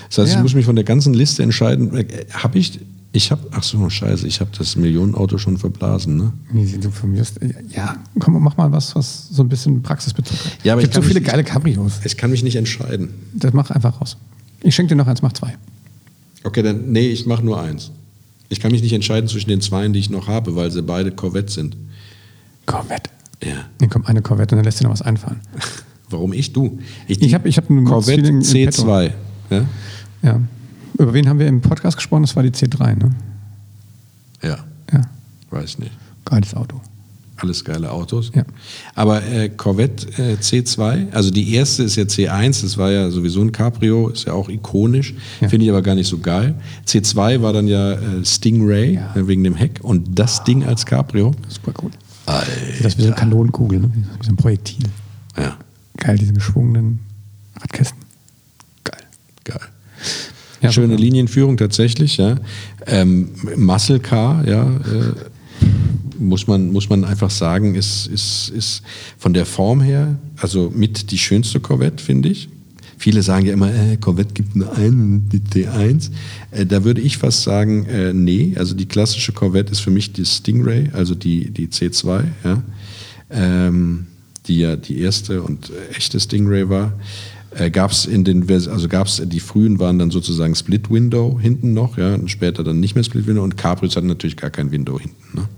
Das 0.08 0.18
heißt, 0.18 0.32
Ja. 0.32 0.36
ich 0.38 0.42
muss 0.42 0.54
mich 0.54 0.64
von 0.66 0.76
der 0.76 0.84
ganzen 0.84 1.12
Liste 1.12 1.42
entscheiden. 1.42 1.90
Habe 2.32 2.58
ich, 2.58 2.78
ich 3.14 3.30
habe, 3.30 3.46
ach 3.50 3.62
so, 3.62 3.88
scheiße, 3.90 4.26
ich 4.26 4.40
habe 4.40 4.50
das 4.56 4.74
Millionenauto 4.76 5.36
schon 5.36 5.58
verblasen, 5.58 6.16
ne? 6.16 6.32
Wie 6.52 6.78
du 6.78 6.90
von 6.90 7.12
mir 7.12 7.22
Ja, 7.74 7.96
komm, 8.18 8.42
mach 8.42 8.56
mal 8.56 8.72
was, 8.72 8.94
was 8.96 9.28
so 9.28 9.42
ein 9.42 9.48
bisschen 9.50 9.82
Praxisbezug 9.82 10.36
hat. 10.44 10.64
Ja, 10.64 10.72
aber 10.72 10.80
es 10.82 10.86
gibt 10.86 10.96
ich 10.96 11.02
so 11.02 11.08
viele 11.08 11.20
mich- 11.20 11.28
geile 11.28 11.44
Cabrios. 11.44 12.00
Ich 12.04 12.16
kann 12.16 12.30
mich 12.30 12.42
nicht 12.42 12.56
entscheiden. 12.56 13.10
Das 13.34 13.52
mach 13.52 13.70
einfach 13.70 14.00
raus. 14.00 14.16
Ich 14.62 14.74
schenke 14.74 14.90
dir 14.90 14.96
noch 14.96 15.06
eins, 15.06 15.20
mach 15.22 15.32
zwei. 15.34 15.54
Okay, 16.44 16.62
dann, 16.62 16.90
nee, 16.92 17.08
ich 17.08 17.26
mache 17.26 17.44
nur 17.44 17.60
eins. 17.60 17.90
Ich 18.48 18.60
kann 18.60 18.72
mich 18.72 18.82
nicht 18.82 18.92
entscheiden 18.92 19.28
zwischen 19.28 19.48
den 19.48 19.60
zweien, 19.60 19.92
die 19.92 19.98
ich 19.98 20.10
noch 20.10 20.28
habe, 20.28 20.56
weil 20.56 20.70
sie 20.70 20.82
beide 20.82 21.10
Corvette 21.12 21.52
sind. 21.52 21.76
Corvette. 22.66 23.10
Ja. 23.44 23.66
Dann 23.78 23.90
kommt 23.90 24.08
eine 24.08 24.22
Corvette 24.22 24.54
und 24.54 24.58
dann 24.58 24.64
lässt 24.64 24.80
dir 24.80 24.84
noch 24.84 24.92
was 24.92 25.02
einfallen. 25.02 25.40
Warum 26.10 26.32
ich? 26.32 26.52
Du. 26.52 26.78
Ich 27.08 27.34
hab- 27.34 27.46
ich 27.46 27.56
hab 27.56 27.68
einen 27.70 27.84
Corvette 27.84 28.20
Feeling 28.22 28.36
im 28.36 28.42
C2. 28.42 29.10
Ja? 29.50 29.64
Ja. 30.22 30.40
Über 30.98 31.12
wen 31.14 31.28
haben 31.28 31.38
wir 31.38 31.46
im 31.48 31.60
Podcast 31.60 31.96
gesprochen? 31.96 32.22
Das 32.22 32.36
war 32.36 32.42
die 32.42 32.50
C3, 32.50 32.96
ne? 32.96 33.10
ja, 34.42 34.58
Ja. 34.92 35.00
weiß 35.50 35.78
nicht. 35.78 35.92
Geiles 36.24 36.54
Auto. 36.54 36.80
Alles 37.36 37.64
geile 37.64 37.90
Autos. 37.90 38.30
Ja. 38.34 38.44
Aber 38.94 39.24
äh, 39.24 39.48
Corvette 39.48 40.06
äh, 40.22 40.34
C2, 40.36 41.10
also 41.12 41.30
die 41.32 41.54
erste 41.54 41.82
ist 41.82 41.96
ja 41.96 42.04
C1, 42.04 42.62
das 42.62 42.78
war 42.78 42.90
ja 42.92 43.10
sowieso 43.10 43.40
ein 43.40 43.50
Cabrio, 43.50 44.08
ist 44.10 44.26
ja 44.26 44.32
auch 44.32 44.48
ikonisch, 44.48 45.14
Ja. 45.40 45.48
finde 45.48 45.64
ich 45.64 45.70
aber 45.70 45.82
gar 45.82 45.96
nicht 45.96 46.06
so 46.06 46.18
geil. 46.18 46.54
C2 46.86 47.42
war 47.42 47.52
dann 47.52 47.66
ja 47.66 47.94
äh, 47.94 48.24
Stingray 48.24 48.94
Ja. 48.94 49.16
äh, 49.16 49.26
wegen 49.26 49.42
dem 49.42 49.56
Heck 49.56 49.80
und 49.82 50.16
das 50.16 50.44
Ding 50.44 50.62
als 50.64 50.86
Cabrio. 50.86 51.32
Super 51.48 51.72
cool. 51.82 51.90
Das 52.26 52.44
ist 52.92 52.98
wie 52.98 53.02
so 53.02 53.08
eine 53.08 53.16
Kanonenkugel, 53.16 53.80
ne? 53.80 53.90
wie 53.94 54.24
so 54.24 54.30
ein 54.30 54.36
Projektil. 54.36 54.84
Ja, 55.36 55.56
Geil, 55.96 56.16
diese 56.18 56.32
geschwungenen 56.32 57.00
Radkästen. 57.60 57.98
Ja, 60.62 60.70
Schöne 60.70 60.94
super. 60.94 61.00
Linienführung 61.00 61.56
tatsächlich, 61.56 62.16
ja. 62.16 62.36
Ähm, 62.86 63.30
Muscle 63.56 63.98
Car, 63.98 64.46
ja, 64.46 64.64
äh, 64.64 65.12
muss 66.18 66.46
man, 66.46 66.70
muss 66.70 66.88
man 66.88 67.04
einfach 67.04 67.30
sagen, 67.30 67.74
ist, 67.74 68.06
ist, 68.06 68.50
ist 68.50 68.82
von 69.18 69.34
der 69.34 69.44
Form 69.44 69.80
her, 69.80 70.18
also 70.36 70.72
mit 70.74 71.10
die 71.10 71.18
schönste 71.18 71.58
Corvette, 71.60 72.02
finde 72.02 72.28
ich. 72.28 72.48
Viele 72.96 73.22
sagen 73.22 73.46
ja 73.46 73.54
immer, 73.54 73.74
äh, 73.74 73.96
Corvette 73.96 74.32
gibt 74.32 74.54
nur 74.54 74.72
einen, 74.76 75.28
die 75.28 75.40
T1. 75.40 76.10
Äh, 76.52 76.64
da 76.64 76.84
würde 76.84 77.00
ich 77.00 77.18
fast 77.18 77.42
sagen, 77.42 77.86
äh, 77.86 78.12
nee, 78.12 78.54
also 78.56 78.76
die 78.76 78.86
klassische 78.86 79.32
Corvette 79.32 79.72
ist 79.72 79.80
für 79.80 79.90
mich 79.90 80.12
die 80.12 80.24
Stingray, 80.24 80.90
also 80.92 81.16
die, 81.16 81.50
die 81.50 81.66
C2, 81.66 82.22
ja. 82.44 82.62
Ähm, 83.30 84.06
die 84.46 84.58
ja 84.58 84.76
die 84.76 85.00
erste 85.00 85.42
und 85.42 85.72
echte 85.90 86.20
Stingray 86.20 86.68
war. 86.68 86.92
Äh, 87.56 87.70
gab 87.70 87.90
es 87.90 88.06
in 88.06 88.24
den, 88.24 88.50
also 88.50 88.88
gab 88.88 89.06
es, 89.06 89.22
die 89.24 89.40
frühen 89.40 89.78
waren 89.78 89.98
dann 89.98 90.10
sozusagen 90.10 90.54
Split 90.54 90.90
Window 90.90 91.38
hinten 91.40 91.74
noch, 91.74 91.98
ja, 91.98 92.14
und 92.14 92.30
später 92.30 92.64
dann 92.64 92.80
nicht 92.80 92.94
mehr 92.94 93.04
Split 93.04 93.26
Window 93.26 93.42
und 93.42 93.56
Cabrios 93.56 93.96
hatten 93.96 94.06
natürlich 94.06 94.36
gar 94.36 94.50
kein 94.50 94.70
Window 94.70 94.98
hinten. 94.98 95.36
Ne? 95.36 95.48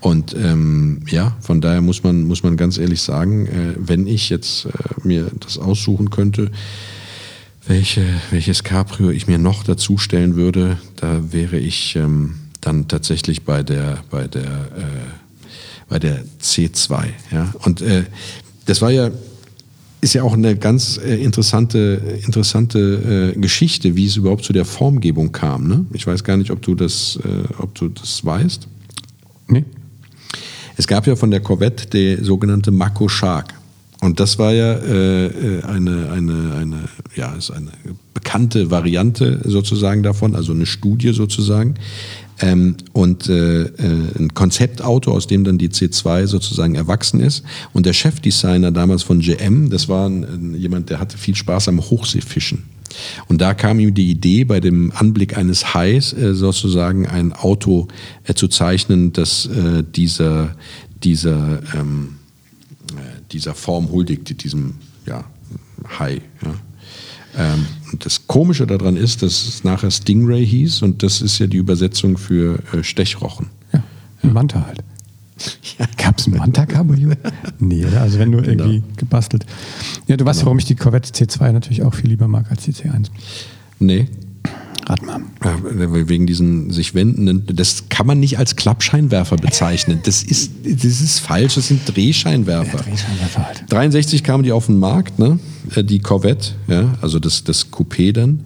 Und 0.00 0.36
ähm, 0.38 1.00
ja, 1.08 1.36
von 1.40 1.60
daher 1.60 1.80
muss 1.80 2.02
man, 2.02 2.24
muss 2.24 2.42
man 2.42 2.56
ganz 2.56 2.78
ehrlich 2.78 3.02
sagen, 3.02 3.46
äh, 3.46 3.74
wenn 3.76 4.06
ich 4.06 4.30
jetzt 4.30 4.66
äh, 4.66 4.70
mir 5.02 5.30
das 5.40 5.58
aussuchen 5.58 6.10
könnte, 6.10 6.50
welche, 7.66 8.04
welches 8.30 8.62
Cabrio 8.62 9.10
ich 9.10 9.26
mir 9.26 9.38
noch 9.38 9.64
dazu 9.64 9.98
stellen 9.98 10.36
würde, 10.36 10.78
da 10.96 11.32
wäre 11.32 11.58
ich 11.58 11.96
ähm, 11.96 12.36
dann 12.60 12.88
tatsächlich 12.88 13.42
bei 13.42 13.62
der, 13.62 13.98
bei 14.10 14.28
der, 14.28 14.42
äh, 14.44 15.06
bei 15.88 15.98
der 15.98 16.24
C2. 16.40 17.06
Ja? 17.32 17.52
Und 17.64 17.82
äh, 17.82 18.04
das 18.66 18.82
war 18.82 18.90
ja, 18.90 19.10
ist 20.06 20.14
ja 20.14 20.22
auch 20.22 20.34
eine 20.34 20.54
ganz 20.54 20.98
äh, 20.98 21.16
interessante, 21.16 22.20
interessante 22.24 23.32
äh, 23.34 23.40
Geschichte, 23.40 23.96
wie 23.96 24.06
es 24.06 24.16
überhaupt 24.16 24.44
zu 24.44 24.52
der 24.52 24.64
Formgebung 24.64 25.32
kam. 25.32 25.66
Ne? 25.66 25.84
Ich 25.94 26.06
weiß 26.06 26.22
gar 26.22 26.36
nicht, 26.36 26.52
ob 26.52 26.62
du 26.62 26.76
das, 26.76 27.18
äh, 27.24 27.52
ob 27.58 27.74
du 27.74 27.88
das 27.88 28.24
weißt. 28.24 28.68
Nee? 29.48 29.64
Es 30.76 30.86
gab 30.86 31.08
ja 31.08 31.16
von 31.16 31.32
der 31.32 31.40
Corvette 31.40 31.88
die 31.88 32.24
sogenannte 32.24 32.70
Mako 32.70 33.08
Shark. 33.08 33.52
Und 34.00 34.20
das 34.20 34.38
war 34.38 34.52
ja 34.52 34.74
eine, 34.74 36.10
eine, 36.12 36.54
eine, 36.54 36.88
ja, 37.14 37.34
ist 37.34 37.50
eine 37.50 37.70
bekannte 38.12 38.70
Variante 38.70 39.40
sozusagen 39.44 40.02
davon, 40.02 40.36
also 40.36 40.52
eine 40.52 40.66
Studie 40.66 41.14
sozusagen. 41.14 41.76
Ähm, 42.40 42.76
und 42.92 43.28
äh, 43.28 43.62
äh, 43.62 44.18
ein 44.18 44.34
Konzeptauto, 44.34 45.12
aus 45.12 45.26
dem 45.26 45.44
dann 45.44 45.58
die 45.58 45.70
C2 45.70 46.26
sozusagen 46.26 46.74
erwachsen 46.74 47.20
ist. 47.20 47.42
Und 47.72 47.86
der 47.86 47.94
Chefdesigner 47.94 48.72
damals 48.72 49.02
von 49.02 49.20
GM, 49.20 49.70
das 49.70 49.88
war 49.88 50.08
ein, 50.08 50.54
jemand, 50.54 50.90
der 50.90 51.00
hatte 51.00 51.16
viel 51.16 51.34
Spaß 51.34 51.68
am 51.68 51.80
Hochseefischen. 51.80 52.64
Und 53.28 53.40
da 53.40 53.54
kam 53.54 53.80
ihm 53.80 53.94
die 53.94 54.10
Idee, 54.10 54.44
bei 54.44 54.60
dem 54.60 54.92
Anblick 54.92 55.36
eines 55.36 55.74
Hais 55.74 56.12
äh, 56.12 56.34
sozusagen 56.34 57.06
ein 57.06 57.32
Auto 57.32 57.88
äh, 58.24 58.34
zu 58.34 58.48
zeichnen, 58.48 59.12
das 59.12 59.46
äh, 59.46 59.82
dieser, 59.82 60.56
dieser, 61.02 61.60
ähm, 61.74 62.16
äh, 62.92 63.00
dieser 63.32 63.54
Form 63.54 63.90
huldigt, 63.90 64.42
diesem 64.42 64.74
ja, 65.06 65.24
Hai. 65.98 66.20
Ja. 66.44 66.54
Ähm, 67.36 67.66
das 67.98 68.26
Komische 68.26 68.66
daran 68.66 68.96
ist, 68.96 69.22
dass 69.22 69.46
es 69.46 69.64
nachher 69.64 69.90
Stingray 69.90 70.46
hieß 70.46 70.82
und 70.82 71.02
das 71.02 71.20
ist 71.20 71.38
ja 71.38 71.46
die 71.46 71.58
Übersetzung 71.58 72.16
für 72.16 72.58
äh, 72.72 72.82
Stechrochen. 72.82 73.48
Ja, 73.72 73.82
ein 74.22 74.32
Manta 74.32 74.64
halt. 74.66 74.82
Gab 75.98 76.18
es 76.18 76.26
ein 76.26 76.34
Manta-Cabrio? 76.34 77.10
nee? 77.58 77.84
Also 77.84 78.18
wenn 78.18 78.30
nur 78.30 78.46
irgendwie 78.46 78.82
gebastelt. 78.96 79.44
Ja, 80.06 80.16
du 80.16 80.24
weißt, 80.24 80.44
warum 80.44 80.58
ich 80.58 80.64
die 80.64 80.76
Corvette 80.76 81.10
C2 81.10 81.52
natürlich 81.52 81.82
auch 81.82 81.94
viel 81.94 82.08
lieber 82.08 82.26
mag 82.26 82.50
als 82.50 82.64
die 82.64 82.72
C1. 82.72 83.08
Nee, 83.78 84.08
Rat 84.88 85.02
mal. 85.02 85.20
Ja, 85.44 85.58
wegen 86.08 86.26
diesen 86.26 86.70
sich 86.70 86.94
wendenden, 86.94 87.44
das 87.56 87.88
kann 87.88 88.06
man 88.06 88.20
nicht 88.20 88.38
als 88.38 88.54
Klappscheinwerfer 88.54 89.36
bezeichnen. 89.36 90.00
Das 90.04 90.22
ist, 90.22 90.52
das 90.64 91.00
ist 91.00 91.18
falsch, 91.18 91.56
das 91.56 91.68
sind 91.68 91.80
Drehscheinwerfer. 91.86 92.78
Drehscheinwerfer 92.78 93.46
halt. 93.46 93.64
63 93.68 94.22
kamen 94.22 94.44
die 94.44 94.52
auf 94.52 94.66
den 94.66 94.78
Markt, 94.78 95.18
ne? 95.18 95.40
Äh, 95.74 95.82
die 95.82 95.98
Corvette, 95.98 96.52
ja, 96.68 96.94
also 97.00 97.18
das, 97.18 97.42
das 97.42 97.72
Coupé 97.72 98.12
dann. 98.12 98.44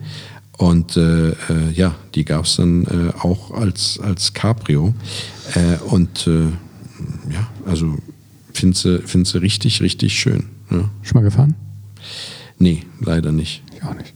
Und 0.56 0.96
äh, 0.96 1.30
äh, 1.30 1.34
ja, 1.74 1.94
die 2.14 2.24
gab 2.24 2.44
es 2.44 2.56
dann 2.56 2.84
äh, 2.84 3.12
auch 3.20 3.50
als, 3.50 3.98
als 4.02 4.32
Cabrio. 4.32 4.94
Äh, 5.54 5.82
und 5.88 6.26
äh, 6.26 6.44
ja, 7.32 7.48
also 7.66 7.96
finde 8.52 8.76
sie, 8.76 8.98
find 9.00 9.26
sie 9.26 9.40
richtig, 9.40 9.80
richtig 9.80 10.18
schön. 10.18 10.44
Ja. 10.70 10.90
Schon 11.02 11.14
mal 11.14 11.22
gefahren? 11.22 11.54
Nee, 12.58 12.82
leider 13.00 13.32
nicht. 13.32 13.62
Ich 13.74 13.82
auch 13.82 13.94
nicht. 13.94 14.12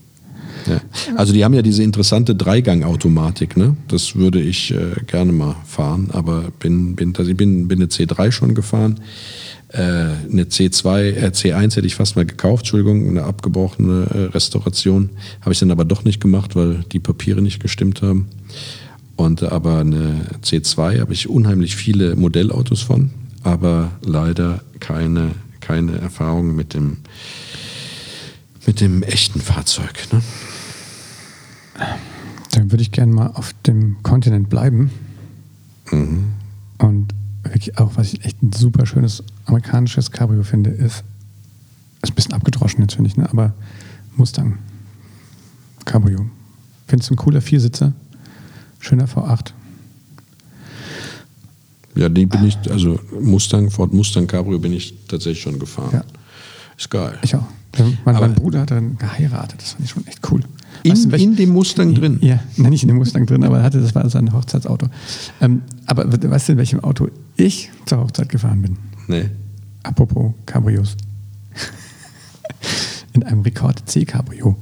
Ja. 0.67 0.81
Also 1.15 1.33
die 1.33 1.43
haben 1.43 1.53
ja 1.53 1.61
diese 1.61 1.83
interessante 1.83 2.35
Dreigang-Automatik, 2.35 3.57
ne? 3.57 3.75
Das 3.87 4.15
würde 4.15 4.41
ich 4.41 4.71
äh, 4.71 5.03
gerne 5.07 5.31
mal 5.31 5.55
fahren, 5.65 6.09
aber 6.11 6.45
bin, 6.59 6.95
bin, 6.95 7.15
also 7.17 7.29
ich 7.29 7.37
bin, 7.37 7.67
bin 7.67 7.79
eine 7.79 7.87
C3 7.87 8.31
schon 8.31 8.55
gefahren. 8.55 8.99
Äh, 9.69 9.79
eine 9.79 10.43
C2, 10.45 11.01
äh, 11.01 11.31
C1 11.33 11.75
hätte 11.75 11.87
ich 11.87 11.95
fast 11.95 12.15
mal 12.15 12.25
gekauft, 12.25 12.63
Entschuldigung, 12.63 13.07
eine 13.07 13.23
abgebrochene 13.23 14.07
äh, 14.09 14.17
Restauration. 14.31 15.09
Habe 15.41 15.53
ich 15.53 15.59
dann 15.59 15.71
aber 15.71 15.85
doch 15.85 16.03
nicht 16.03 16.21
gemacht, 16.21 16.55
weil 16.55 16.83
die 16.91 16.99
Papiere 16.99 17.41
nicht 17.41 17.61
gestimmt 17.61 18.01
haben. 18.01 18.27
Und 19.15 19.41
äh, 19.41 19.47
aber 19.47 19.79
eine 19.79 20.21
C2 20.43 20.99
habe 20.99 21.13
ich 21.13 21.29
unheimlich 21.29 21.75
viele 21.75 22.15
Modellautos 22.15 22.81
von, 22.81 23.11
aber 23.43 23.91
leider 24.01 24.61
keine, 24.79 25.31
keine 25.59 25.97
Erfahrung 25.99 26.55
mit 26.55 26.73
dem 26.73 26.97
mit 28.67 28.81
dem 28.81 29.03
echten 29.03 29.41
Fahrzeug. 29.41 30.07
Ne? 30.11 30.21
Dann 32.51 32.71
würde 32.71 32.81
ich 32.81 32.91
gerne 32.91 33.13
mal 33.13 33.27
auf 33.27 33.53
dem 33.65 34.01
Kontinent 34.03 34.49
bleiben. 34.49 34.91
Mhm. 35.91 36.33
Und 36.77 37.13
wirklich 37.43 37.77
auch, 37.77 37.91
was 37.95 38.13
ich 38.13 38.25
echt 38.25 38.41
ein 38.41 38.53
super 38.53 38.85
schönes 38.85 39.23
amerikanisches 39.45 40.11
Cabrio 40.11 40.43
finde, 40.43 40.69
ist, 40.69 41.03
ist 42.01 42.11
ein 42.11 42.15
bisschen 42.15 42.33
abgedroschen 42.33 42.81
jetzt, 42.81 42.95
finde 42.95 43.09
ich, 43.09 43.17
ne? 43.17 43.29
aber 43.29 43.53
Mustang 44.15 44.57
Cabrio. 45.85 46.25
Findest 46.87 47.09
du 47.09 47.13
ein 47.13 47.17
cooler 47.17 47.41
Viersitzer? 47.41 47.93
Schöner 48.79 49.05
V8. 49.05 49.51
Ja, 51.95 52.09
die 52.09 52.25
bin 52.25 52.45
ich, 52.45 52.57
also 52.69 52.99
Mustang, 53.21 53.71
Ford 53.71 53.93
Mustang 53.93 54.27
Cabrio 54.27 54.59
bin 54.59 54.73
ich 54.73 54.93
tatsächlich 55.07 55.41
schon 55.41 55.59
gefahren. 55.59 55.91
Ja. 55.93 56.03
Ist 56.77 56.89
geil. 56.89 57.17
Ich 57.21 57.35
auch. 57.35 57.45
Mein, 58.05 58.15
mein 58.15 58.35
Bruder 58.35 58.61
hat 58.61 58.71
dann 58.71 58.97
geheiratet, 58.97 59.61
das 59.61 59.71
fand 59.71 59.85
ich 59.85 59.91
schon 59.91 60.07
echt 60.07 60.19
cool. 60.31 60.41
In, 60.85 60.91
Weißt 60.91 61.11
du, 61.11 61.15
in 61.17 61.35
dem 61.35 61.49
Mustang 61.49 61.93
drin. 61.95 62.19
Ja, 62.21 62.39
nein, 62.57 62.69
nicht 62.69 62.83
in 62.83 62.87
dem 62.89 62.97
Mustang 62.97 63.25
drin, 63.25 63.43
aber 63.43 63.57
er 63.57 63.63
hatte, 63.63 63.81
das 63.81 63.95
war 63.95 64.07
sein 64.09 64.31
Hochzeitsauto. 64.33 64.87
Ähm, 65.41 65.61
aber 65.87 66.11
we- 66.11 66.29
weißt 66.29 66.47
du, 66.47 66.51
in 66.53 66.57
welchem 66.59 66.79
Auto 66.81 67.09
ich 67.37 67.71
zur 67.85 67.99
Hochzeit 68.01 68.29
gefahren 68.29 68.61
bin? 68.61 68.77
Nee. 69.07 69.29
Apropos 69.83 70.33
Cabrios. 70.45 70.95
in 73.13 73.23
einem 73.23 73.41
Rekord 73.41 73.81
C 73.89 74.05
Cabrio. 74.05 74.55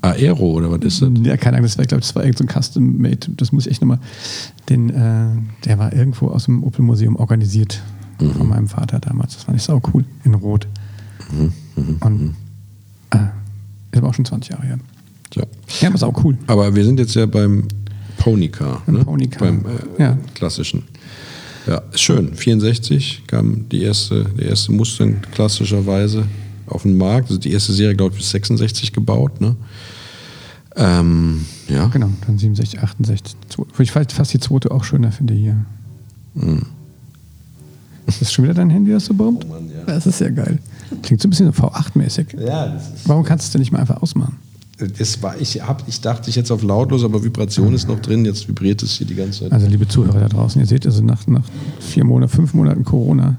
Aero 0.00 0.52
oder 0.52 0.70
was 0.70 0.80
ist 0.82 1.00
das? 1.02 1.10
Ja, 1.22 1.36
keine 1.36 1.58
Ahnung, 1.58 1.66
das 1.68 1.78
war, 1.78 1.82
ich 1.84 1.88
glaube, 1.88 2.00
das 2.00 2.14
war 2.16 2.24
irgendein 2.24 2.48
so 2.48 2.54
ein 2.58 2.62
Custom-Made. 2.62 3.28
Das 3.36 3.52
muss 3.52 3.66
ich 3.66 3.72
echt 3.72 3.82
nochmal. 3.82 4.00
Den, 4.68 4.90
äh, 4.90 5.28
der 5.64 5.78
war 5.78 5.92
irgendwo 5.92 6.28
aus 6.28 6.46
dem 6.46 6.64
Opel-Museum 6.64 7.16
organisiert 7.16 7.82
von 8.18 8.48
meinem 8.48 8.68
Vater 8.68 8.98
damals. 8.98 9.34
Das 9.34 9.44
fand 9.44 9.58
ich 9.58 9.62
sau 9.62 9.80
cool. 9.94 10.04
In 10.24 10.34
Rot. 10.34 10.66
Und 12.00 12.34
äh, 13.10 13.18
ist 13.92 13.98
aber 13.98 14.08
auch 14.08 14.14
schon 14.14 14.24
20 14.24 14.52
Jahre 14.52 14.66
her. 14.66 14.78
Ja. 15.34 15.44
Ja, 15.80 15.88
aber 15.88 15.98
sau 15.98 16.12
cool. 16.24 16.36
Aber 16.46 16.74
wir 16.74 16.84
sind 16.84 16.98
jetzt 16.98 17.14
ja 17.14 17.26
beim 17.26 17.68
Ponycar. 18.18 18.82
Beim 18.86 18.96
Ne? 18.96 19.04
Ponycar. 19.04 19.38
Beim 19.40 19.64
äh, 19.98 20.02
Ja. 20.02 20.18
klassischen. 20.34 20.82
Ja, 21.66 21.78
ist 21.92 22.00
schön. 22.00 22.34
64 22.34 23.22
kam 23.28 23.68
die 23.68 23.82
erste, 23.82 24.24
der 24.36 24.46
erste 24.48 24.72
Mustang 24.72 25.22
klassischerweise 25.32 26.24
auf 26.66 26.82
den 26.82 26.96
Markt. 26.98 27.28
Also 27.28 27.38
die 27.38 27.52
erste 27.52 27.72
Serie, 27.72 27.94
glaube 27.94 28.12
ich, 28.14 28.18
bis 28.20 28.30
66 28.30 28.92
gebaut. 28.92 29.40
Ne? 29.40 29.54
Ähm, 30.76 31.44
ja. 31.68 31.86
Genau, 31.88 32.08
dann 32.26 32.38
67, 32.38 32.80
68. 32.80 33.36
Zwo- 33.50 33.66
Ich 33.80 33.90
fand 33.92 34.10
fast 34.12 34.32
die 34.34 34.40
zweite 34.40 34.70
auch 34.70 34.84
schöner, 34.84 35.12
finde 35.12 35.34
ich 35.34 35.40
hier. 35.40 35.64
Ist 38.06 38.20
das 38.20 38.32
schon 38.32 38.44
wieder 38.44 38.54
dein 38.54 38.70
Handy, 38.70 38.90
das 38.90 39.04
so 39.04 39.14
brummt? 39.14 39.44
Oh 39.48 39.52
Mann, 39.52 39.68
ja. 39.70 39.84
Das 39.86 40.06
ist 40.06 40.20
ja 40.20 40.30
geil. 40.30 40.58
Klingt 41.02 41.22
so 41.22 41.28
ein 41.28 41.30
bisschen 41.30 41.52
V8-mäßig. 41.52 42.38
Ja, 42.40 42.78
Warum 43.06 43.24
kannst 43.24 43.44
du 43.44 43.46
es 43.46 43.52
denn 43.52 43.60
nicht 43.60 43.72
mal 43.72 43.78
einfach 43.78 44.02
ausmachen? 44.02 44.36
Das 44.98 45.22
war, 45.22 45.40
ich, 45.40 45.62
hab, 45.62 45.86
ich 45.86 46.00
dachte, 46.00 46.28
ich 46.28 46.36
jetzt 46.36 46.50
auf 46.50 46.62
lautlos, 46.62 47.04
aber 47.04 47.22
Vibration 47.22 47.72
ist 47.72 47.86
noch 47.86 48.00
drin. 48.00 48.24
Jetzt 48.24 48.48
vibriert 48.48 48.82
es 48.82 48.92
hier 48.92 49.06
die 49.06 49.14
ganze 49.14 49.40
Zeit. 49.40 49.52
Also, 49.52 49.66
liebe 49.66 49.86
Zuhörer 49.86 50.18
da 50.20 50.28
draußen, 50.28 50.60
ihr 50.60 50.66
seht 50.66 50.86
also 50.86 51.02
nach, 51.04 51.26
nach 51.26 51.44
vier 51.78 52.04
Monaten, 52.04 52.32
fünf 52.32 52.54
Monaten 52.54 52.84
Corona 52.84 53.36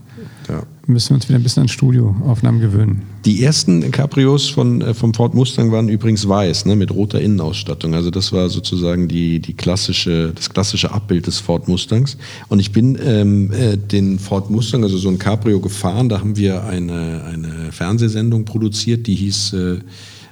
Ja. 0.50 0.64
müssen 0.88 1.10
wir 1.10 1.16
uns 1.16 1.30
wieder 1.30 1.40
ein 1.40 1.44
bisschen 1.44 1.64
an 1.64 1.70
Studioaufnahmen 1.70 2.60
gewöhnen. 2.60 3.04
Die 3.26 3.44
ersten 3.44 3.92
Cabrios 3.92 4.50
von, 4.50 4.82
äh, 4.82 4.94
vom 4.94 5.14
Ford 5.14 5.34
Mustang 5.34 5.72
waren 5.72 5.88
übrigens 5.90 6.28
weiß, 6.28 6.66
ne, 6.66 6.76
mit 6.76 6.92
roter 6.92 7.22
Innenausstattung. 7.22 7.94
Also 7.94 8.12
das 8.12 8.34
war 8.34 8.50
sozusagen 8.50 9.08
die, 9.08 9.40
die 9.40 9.54
klassische, 9.54 10.34
das 10.36 10.50
klassische 10.50 10.92
Abbild 10.92 11.28
des 11.28 11.40
Ford 11.40 11.68
Mustangs. 11.68 12.18
Und 12.50 12.60
ich 12.60 12.72
bin 12.72 12.98
ähm, 13.04 13.52
äh, 13.52 13.78
den 13.78 14.20
Ford 14.20 14.50
Mustang, 14.50 14.84
also 14.84 14.98
so 14.98 15.10
ein 15.10 15.20
Cabrio 15.20 15.60
gefahren. 15.60 16.10
Da 16.10 16.20
haben 16.20 16.36
wir 16.36 16.66
eine, 16.66 17.24
eine 17.24 17.72
Fernsehsendung 17.72 18.46
produziert, 18.46 19.08
die 19.08 19.16
hieß 19.16 19.54
äh, 19.54 19.74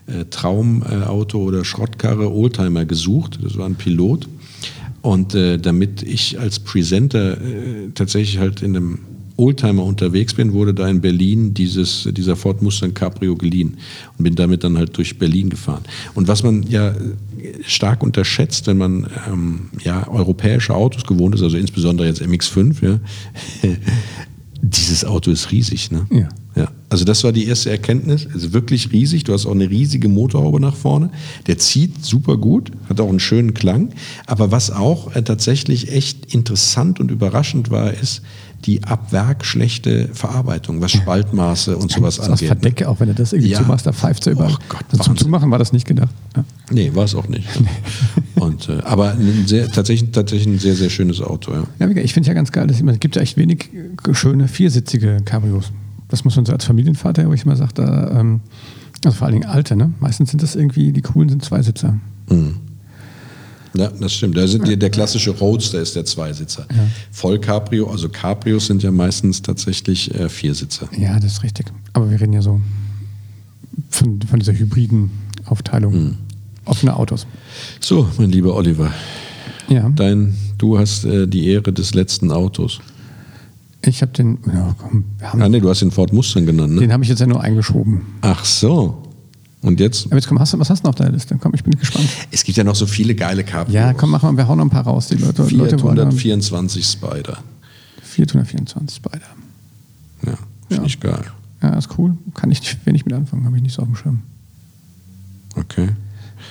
äh, 0.07 0.25
Traumauto 0.29 1.39
oder 1.39 1.63
Schrottkarre 1.63 2.31
Oldtimer 2.31 2.85
gesucht. 2.85 3.39
Das 3.41 3.57
war 3.57 3.65
ein 3.65 3.75
Pilot. 3.75 4.27
Und 5.01 5.33
äh, 5.33 5.57
damit 5.57 6.03
ich 6.03 6.39
als 6.39 6.59
Presenter 6.59 7.37
tatsächlich 7.95 8.37
halt 8.37 8.61
in 8.61 8.75
einem 8.75 8.99
Oldtimer 9.37 9.83
unterwegs 9.83 10.33
bin, 10.33 10.53
wurde 10.53 10.73
da 10.73 10.87
in 10.87 11.01
Berlin 11.01 11.53
dieses, 11.53 12.07
dieser 12.11 12.35
Ford 12.35 12.61
Mustang 12.61 12.93
Cabrio 12.93 13.35
geliehen 13.35 13.77
und 14.17 14.23
bin 14.23 14.35
damit 14.35 14.63
dann 14.63 14.77
halt 14.77 14.95
durch 14.97 15.17
Berlin 15.17 15.49
gefahren. 15.49 15.83
Und 16.13 16.27
was 16.27 16.43
man 16.43 16.63
ja 16.63 16.89
äh, 16.89 16.95
stark 17.63 18.03
unterschätzt, 18.03 18.67
wenn 18.67 18.77
man 18.77 19.07
ähm, 19.27 19.69
ja, 19.83 20.07
europäische 20.07 20.73
Autos 20.73 21.03
gewohnt 21.05 21.35
ist, 21.35 21.43
also 21.43 21.57
insbesondere 21.57 22.07
jetzt 22.07 22.21
MX5, 22.21 22.75
ja, 22.83 22.99
dieses 24.61 25.05
Auto 25.05 25.31
ist 25.31 25.51
riesig. 25.51 25.91
Ne? 25.91 26.05
Ja. 26.11 26.29
Ja, 26.55 26.69
also 26.89 27.05
das 27.05 27.23
war 27.23 27.31
die 27.31 27.45
erste 27.45 27.69
Erkenntnis. 27.69 28.27
Also 28.33 28.51
wirklich 28.51 28.91
riesig. 28.91 29.23
Du 29.23 29.31
hast 29.33 29.45
auch 29.45 29.53
eine 29.53 29.69
riesige 29.69 30.09
Motorhaube 30.09 30.59
nach 30.59 30.75
vorne. 30.75 31.09
Der 31.47 31.57
zieht 31.57 32.03
super 32.03 32.35
gut, 32.35 32.71
hat 32.89 32.99
auch 32.99 33.07
einen 33.07 33.21
schönen 33.21 33.53
Klang. 33.53 33.93
Aber 34.25 34.51
was 34.51 34.69
auch 34.69 35.15
äh, 35.15 35.23
tatsächlich 35.23 35.91
echt 35.93 36.33
interessant 36.33 36.99
und 36.99 37.09
überraschend 37.09 37.71
war, 37.71 37.93
ist 37.93 38.21
die 38.65 38.83
ab 38.83 39.11
Werk 39.11 39.43
schlechte 39.45 40.09
Verarbeitung, 40.13 40.81
was 40.81 40.91
Spaltmaße 40.91 41.75
und 41.77 41.91
sowas 41.91 42.17
Das 42.17 42.27
angeht. 42.27 42.41
ne? 42.41 42.47
Verdecke, 42.47 42.87
auch 42.89 42.99
wenn 42.99 43.07
du 43.07 43.15
das 43.15 43.33
irgendwie 43.33 43.51
Ja. 43.51 43.59
zumachst, 43.59 43.85
da 43.87 43.91
pfeift 43.93 44.25
er 44.27 44.33
überall. 44.33 44.51
Och 44.51 44.59
Gott, 44.69 44.83
also 44.91 45.03
zum. 45.05 45.17
Zumachen 45.17 45.49
war 45.49 45.57
das 45.59 45.73
nicht 45.73 45.87
gedacht. 45.87 46.09
Ja. 46.35 46.43
Nee, 46.71 46.91
war 46.93 47.05
es 47.05 47.15
auch 47.15 47.27
nicht. 47.27 47.47
und, 48.35 48.69
äh, 48.69 48.79
aber 48.83 49.11
ein 49.13 49.43
sehr, 49.47 49.69
tatsächlich, 49.71 50.11
tatsächlich 50.11 50.47
ein 50.47 50.59
sehr, 50.59 50.75
sehr 50.75 50.89
schönes 50.89 51.21
Auto. 51.21 51.51
Ja. 51.53 51.63
Ja, 51.79 51.87
ich 51.89 52.13
finde 52.13 52.27
ja 52.27 52.33
ganz 52.33 52.51
geil, 52.51 52.67
dass 52.67 52.79
es 52.81 52.99
gibt 52.99 53.15
ja 53.15 53.21
echt 53.21 53.37
wenig 53.37 53.69
äh, 53.73 54.13
schöne 54.13 54.47
viersitzige 54.47 55.17
Cabrios. 55.25 55.71
Das 56.09 56.23
muss 56.23 56.35
man 56.35 56.45
so 56.45 56.53
als 56.53 56.65
Familienvater, 56.65 57.27
wo 57.27 57.33
ich 57.33 57.45
immer 57.45 57.55
sage, 57.55 57.71
da, 57.73 58.19
ähm, 58.19 58.41
also 59.03 59.17
vor 59.17 59.25
allen 59.27 59.39
Dingen 59.39 59.49
alte, 59.49 59.75
ne? 59.75 59.91
Meistens 59.99 60.29
sind 60.31 60.43
das 60.43 60.55
irgendwie, 60.55 60.91
die 60.91 61.01
coolen 61.01 61.29
sind 61.29 61.43
Zweisitzer. 61.43 61.97
Ja, 63.73 63.87
das 63.89 64.13
stimmt. 64.13 64.35
Da 64.37 64.47
sind 64.47 64.67
die, 64.67 64.77
der 64.77 64.89
klassische 64.89 65.31
Roadster 65.31 65.79
ist 65.79 65.95
der 65.95 66.03
Zweisitzer. 66.05 66.65
Voll 67.11 67.39
Cabrio, 67.39 67.89
also 67.89 68.09
Cabrios 68.09 68.67
sind 68.67 68.83
ja 68.83 68.91
meistens 68.91 69.41
tatsächlich 69.41 70.13
äh, 70.13 70.27
Viersitzer. 70.27 70.89
Ja, 70.97 71.19
das 71.19 71.33
ist 71.33 71.43
richtig. 71.43 71.71
Aber 71.93 72.09
wir 72.09 72.19
reden 72.19 72.33
ja 72.33 72.41
so 72.41 72.59
von, 73.89 74.21
von 74.23 74.39
dieser 74.39 74.53
hybriden 74.53 75.11
Aufteilung. 75.45 75.93
Hm. 75.93 76.17
Offene 76.65 76.95
Autos. 76.95 77.25
So, 77.79 78.07
mein 78.17 78.29
lieber 78.31 78.55
Oliver, 78.55 78.91
Ja, 79.69 79.89
dein, 79.89 80.35
du 80.57 80.77
hast 80.77 81.05
äh, 81.05 81.27
die 81.27 81.47
Ehre 81.47 81.73
des 81.73 81.93
letzten 81.93 82.29
Autos. 82.31 82.79
ich 83.83 84.01
habe 84.01 84.11
den, 84.11 84.37
ja, 84.53 84.75
komm, 84.77 85.05
wir 85.17 85.31
haben, 85.31 85.41
Ah, 85.41 85.49
nee, 85.49 85.59
du 85.59 85.69
hast 85.69 85.81
den 85.81 85.91
Ford 85.91 86.13
Mustang 86.13 86.45
genannt, 86.45 86.73
ne? 86.75 86.81
den 86.81 86.93
habe 86.93 87.03
ich 87.03 87.09
jetzt 87.09 87.19
ja 87.19 87.25
nur 87.27 87.41
eingeschoben. 87.41 88.01
Ach 88.21 88.45
so. 88.45 89.01
Und 89.61 89.79
jetzt? 89.79 90.07
Aber 90.07 90.15
jetzt 90.15 90.27
komm, 90.27 90.39
hast 90.39 90.53
du, 90.53 90.59
was 90.59 90.69
hast 90.71 90.79
du 90.81 90.85
noch 90.87 90.89
auf 90.89 90.95
deiner 90.95 91.11
Liste? 91.11 91.37
Komm, 91.39 91.53
ich 91.53 91.63
bin 91.63 91.73
gespannt. 91.77 92.07
Es 92.31 92.43
gibt 92.43 92.57
ja 92.57 92.63
noch 92.63 92.75
so 92.75 92.87
viele 92.87 93.13
geile 93.13 93.43
Cabrios. 93.43 93.73
Ja, 93.75 93.93
komm, 93.93 94.09
machen 94.09 94.31
wir, 94.31 94.37
wir 94.37 94.47
hauen 94.47 94.57
noch 94.57 94.65
ein 94.65 94.69
paar 94.71 94.83
raus. 94.85 95.07
Die 95.07 95.15
Leute, 95.15 95.43
Leute 95.55 95.81
wollen 95.83 95.99
haben 95.99 96.11
424 96.11 96.83
Spider. 96.85 97.37
424 98.01 98.95
Spider. 98.95 99.21
Ja, 100.25 100.33
finde 100.67 100.81
Ja. 100.81 100.83
ich 100.85 100.99
geil. 100.99 101.23
Ja, 101.61 101.77
ist 101.77 101.89
cool. 101.97 102.17
Kann 102.33 102.49
ich 102.49 102.77
wenig 102.85 103.05
mit 103.05 103.13
anfangen, 103.13 103.45
habe 103.45 103.55
ich 103.57 103.61
nicht 103.61 103.73
so 103.75 103.83
auf 103.83 103.87
dem 103.87 103.95
Schirm. 103.95 104.21
Okay. 105.55 105.89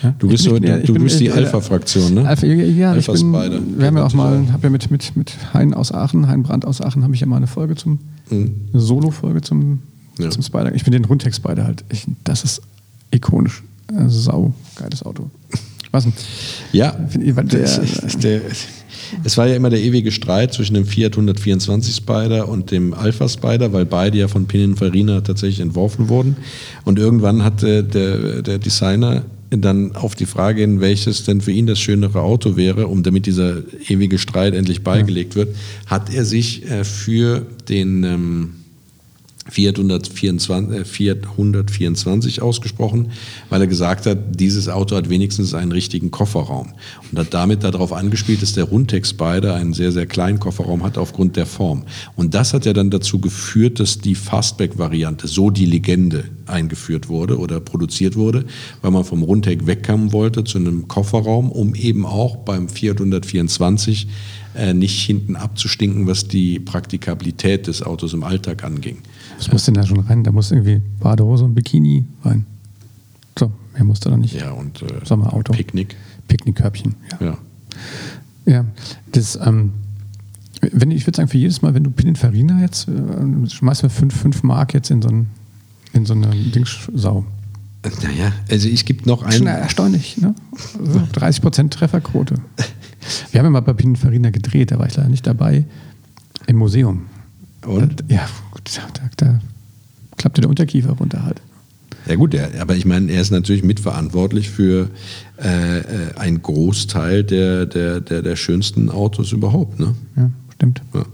Ja? 0.02 0.14
Du 0.18 0.28
bist, 0.28 0.44
so, 0.44 0.58
du, 0.58 0.60
du 0.82 0.92
bin- 0.92 1.02
bist 1.02 1.18
die 1.20 1.26
äh, 1.26 1.32
Alpha-Fraktion, 1.32 2.14
ne? 2.14 2.28
Alpha, 2.28 2.46
ja, 2.46 2.54
ja 2.54 2.94
ich 2.96 3.08
Alpha 3.08 3.12
bin, 3.12 3.34
Spider. 3.34 3.60
Wir 3.78 3.86
haben 3.88 3.96
ja 3.96 4.04
auch 4.06 4.14
mal, 4.14 4.52
habe 4.52 4.62
ja 4.64 4.70
mit, 4.70 4.88
mit, 4.90 5.16
mit 5.16 5.32
Hein 5.52 5.74
aus 5.74 5.92
Aachen, 5.92 6.28
Hein 6.28 6.42
Brandt 6.44 6.64
aus 6.64 6.80
Aachen, 6.80 7.02
habe 7.02 7.14
ich 7.14 7.20
ja 7.20 7.26
mal 7.26 7.36
eine 7.38 7.48
Folge 7.48 7.74
zum, 7.74 7.98
eine 8.30 8.50
Solo-Folge 8.72 9.40
zum, 9.42 9.58
Mhm. 9.58 9.78
Ja. 10.24 10.30
zum 10.30 10.42
Spider. 10.42 10.74
Ich 10.74 10.84
bin 10.84 10.92
den 10.92 11.04
Rundtext-Spider 11.04 11.64
halt. 11.64 11.84
Ich, 11.88 12.06
das 12.24 12.44
ist 12.44 12.62
ikonisch. 13.10 13.62
Äh, 13.92 14.08
Sau, 14.08 14.54
geiles 14.76 15.02
Auto. 15.02 15.30
Was 15.92 16.04
denn? 16.04 16.12
Ja, 16.72 16.96
ich, 17.20 17.34
der- 17.34 17.80
der, 18.22 18.40
es 19.24 19.36
war 19.36 19.48
ja 19.48 19.56
immer 19.56 19.70
der 19.70 19.80
ewige 19.80 20.12
Streit 20.12 20.54
zwischen 20.54 20.74
dem 20.74 20.84
Fiat 20.86 21.14
124 21.14 21.96
Spider 21.96 22.48
und 22.48 22.70
dem 22.70 22.94
Alpha 22.94 23.28
Spider, 23.28 23.72
weil 23.72 23.84
beide 23.86 24.18
ja 24.18 24.28
von 24.28 24.46
Pininfarina 24.46 25.22
tatsächlich 25.22 25.58
entworfen 25.60 26.08
wurden. 26.08 26.36
Und 26.84 26.98
irgendwann 27.00 27.42
hat 27.42 27.64
äh, 27.64 27.82
der, 27.82 28.42
der 28.42 28.58
Designer 28.58 29.24
dann 29.50 29.96
auf 29.96 30.14
die 30.14 30.26
Frage 30.26 30.60
hin, 30.60 30.80
welches 30.80 31.24
denn 31.24 31.40
für 31.40 31.50
ihn 31.50 31.66
das 31.66 31.80
schönere 31.80 32.20
Auto 32.22 32.54
wäre, 32.54 32.86
um 32.86 33.02
damit 33.02 33.26
dieser 33.26 33.62
ewige 33.88 34.18
Streit 34.18 34.54
endlich 34.54 34.84
beigelegt 34.84 35.34
wird, 35.34 35.56
hat 35.86 36.14
er 36.14 36.24
sich 36.24 36.70
äh, 36.70 36.84
für 36.84 37.44
den 37.68 38.54
ähm, 39.50 39.74
Fiat 39.74 39.78
124, 39.78 40.80
äh, 40.80 40.84
Fiat 40.84 41.18
124 41.32 42.42
ausgesprochen, 42.42 43.10
weil 43.48 43.60
er 43.60 43.66
gesagt 43.66 44.06
hat, 44.06 44.18
dieses 44.38 44.68
Auto 44.68 44.96
hat 44.96 45.10
wenigstens 45.10 45.54
einen 45.54 45.72
richtigen 45.72 46.10
Kofferraum. 46.10 46.72
Und 47.10 47.18
hat 47.18 47.34
damit 47.34 47.64
darauf 47.64 47.92
angespielt, 47.92 48.42
dass 48.42 48.52
der 48.52 48.64
Rundtex 48.64 49.10
Spider 49.10 49.54
einen 49.54 49.72
sehr, 49.72 49.92
sehr 49.92 50.06
kleinen 50.06 50.38
Kofferraum 50.38 50.82
hat 50.82 50.98
aufgrund 50.98 51.36
der 51.36 51.46
Form. 51.46 51.84
Und 52.16 52.34
das 52.34 52.54
hat 52.54 52.66
ja 52.66 52.72
dann 52.72 52.90
dazu 52.90 53.18
geführt, 53.18 53.80
dass 53.80 53.98
die 53.98 54.14
Fastback-Variante, 54.14 55.28
so 55.28 55.50
die 55.50 55.66
Legende, 55.66 56.24
eingeführt 56.46 57.08
wurde 57.08 57.38
oder 57.38 57.60
produziert 57.60 58.16
wurde, 58.16 58.44
weil 58.82 58.90
man 58.90 59.04
vom 59.04 59.22
Rundheck 59.22 59.66
wegkommen 59.66 60.12
wollte 60.12 60.44
zu 60.44 60.58
einem 60.58 60.88
Kofferraum, 60.88 61.50
um 61.50 61.74
eben 61.74 62.04
auch 62.04 62.36
beim 62.36 62.68
Fiat 62.68 62.98
124 62.98 64.08
äh, 64.56 64.74
nicht 64.74 65.00
hinten 65.00 65.36
abzustinken, 65.36 66.06
was 66.06 66.26
die 66.26 66.58
Praktikabilität 66.58 67.66
des 67.66 67.82
Autos 67.82 68.12
im 68.12 68.24
Alltag 68.24 68.64
anging. 68.64 68.98
Was 69.40 69.50
muss 69.50 69.64
denn 69.64 69.72
da 69.74 69.86
schon 69.86 70.00
rein? 70.00 70.22
Da 70.22 70.32
muss 70.32 70.50
irgendwie 70.52 70.82
Badehose 71.00 71.44
und 71.44 71.54
Bikini 71.54 72.04
rein. 72.22 72.44
So, 73.38 73.50
mehr 73.72 73.84
muss 73.84 73.98
da 74.00 74.10
doch 74.10 74.18
nicht. 74.18 74.34
Ja, 74.34 74.50
und 74.50 74.82
äh, 74.82 74.86
Sommerauto. 75.04 75.54
Picknick. 75.54 75.96
Picknickkörbchen. 76.28 76.94
Ja. 77.20 77.26
Ja. 77.26 77.38
Ja, 78.44 78.64
das, 79.12 79.38
ähm, 79.42 79.72
wenn, 80.60 80.90
ich 80.90 81.06
würde 81.06 81.16
sagen, 81.16 81.28
für 81.30 81.38
jedes 81.38 81.62
Mal, 81.62 81.72
wenn 81.72 81.84
du 81.84 81.90
Pininfarina 81.90 82.60
jetzt, 82.60 82.86
äh, 82.88 83.48
schmeißt 83.48 83.82
mir 83.82 83.88
5 83.88 84.14
fünf 84.14 84.42
Mark 84.42 84.74
jetzt 84.74 84.90
in 84.90 85.00
so, 85.00 85.08
ein, 85.08 85.26
in 85.94 86.04
so 86.04 86.12
eine 86.12 86.28
Dingssau. 86.28 87.24
Naja, 88.02 88.32
also 88.50 88.68
es 88.68 88.84
gibt 88.84 89.06
noch 89.06 89.20
Schon 89.32 89.48
einen. 89.48 89.62
erstaunlich, 89.62 90.18
ne? 90.18 90.34
Also 90.78 90.98
30% 91.14 91.70
Trefferquote. 91.70 92.34
Wir 93.30 93.38
haben 93.38 93.46
ja 93.46 93.50
mal 93.50 93.60
bei 93.60 93.72
Pininfarina 93.72 94.28
gedreht, 94.28 94.70
da 94.70 94.78
war 94.78 94.86
ich 94.86 94.96
leider 94.96 95.08
nicht 95.08 95.26
dabei, 95.26 95.64
im 96.46 96.56
Museum. 96.56 97.06
Und? 97.66 98.04
Ja, 98.08 98.26
gut, 98.50 98.62
da, 98.76 99.10
da 99.16 99.38
klappte 100.16 100.40
der 100.40 100.50
Unterkiefer 100.50 100.92
runter 100.92 101.24
halt. 101.24 101.40
Ja 102.06 102.14
gut, 102.16 102.34
er, 102.34 102.60
aber 102.60 102.76
ich 102.76 102.86
meine, 102.86 103.12
er 103.12 103.20
ist 103.20 103.30
natürlich 103.30 103.62
mitverantwortlich 103.62 104.50
für 104.50 104.88
äh, 105.42 105.78
äh, 105.78 105.82
einen 106.16 106.42
Großteil 106.42 107.24
der, 107.24 107.66
der, 107.66 108.00
der, 108.00 108.22
der 108.22 108.36
schönsten 108.36 108.90
Autos 108.90 109.32
überhaupt. 109.32 109.78
Ne? 109.78 109.94
Ja, 110.16 110.30
stimmt. 110.54 110.82
Ja. 110.94 111.04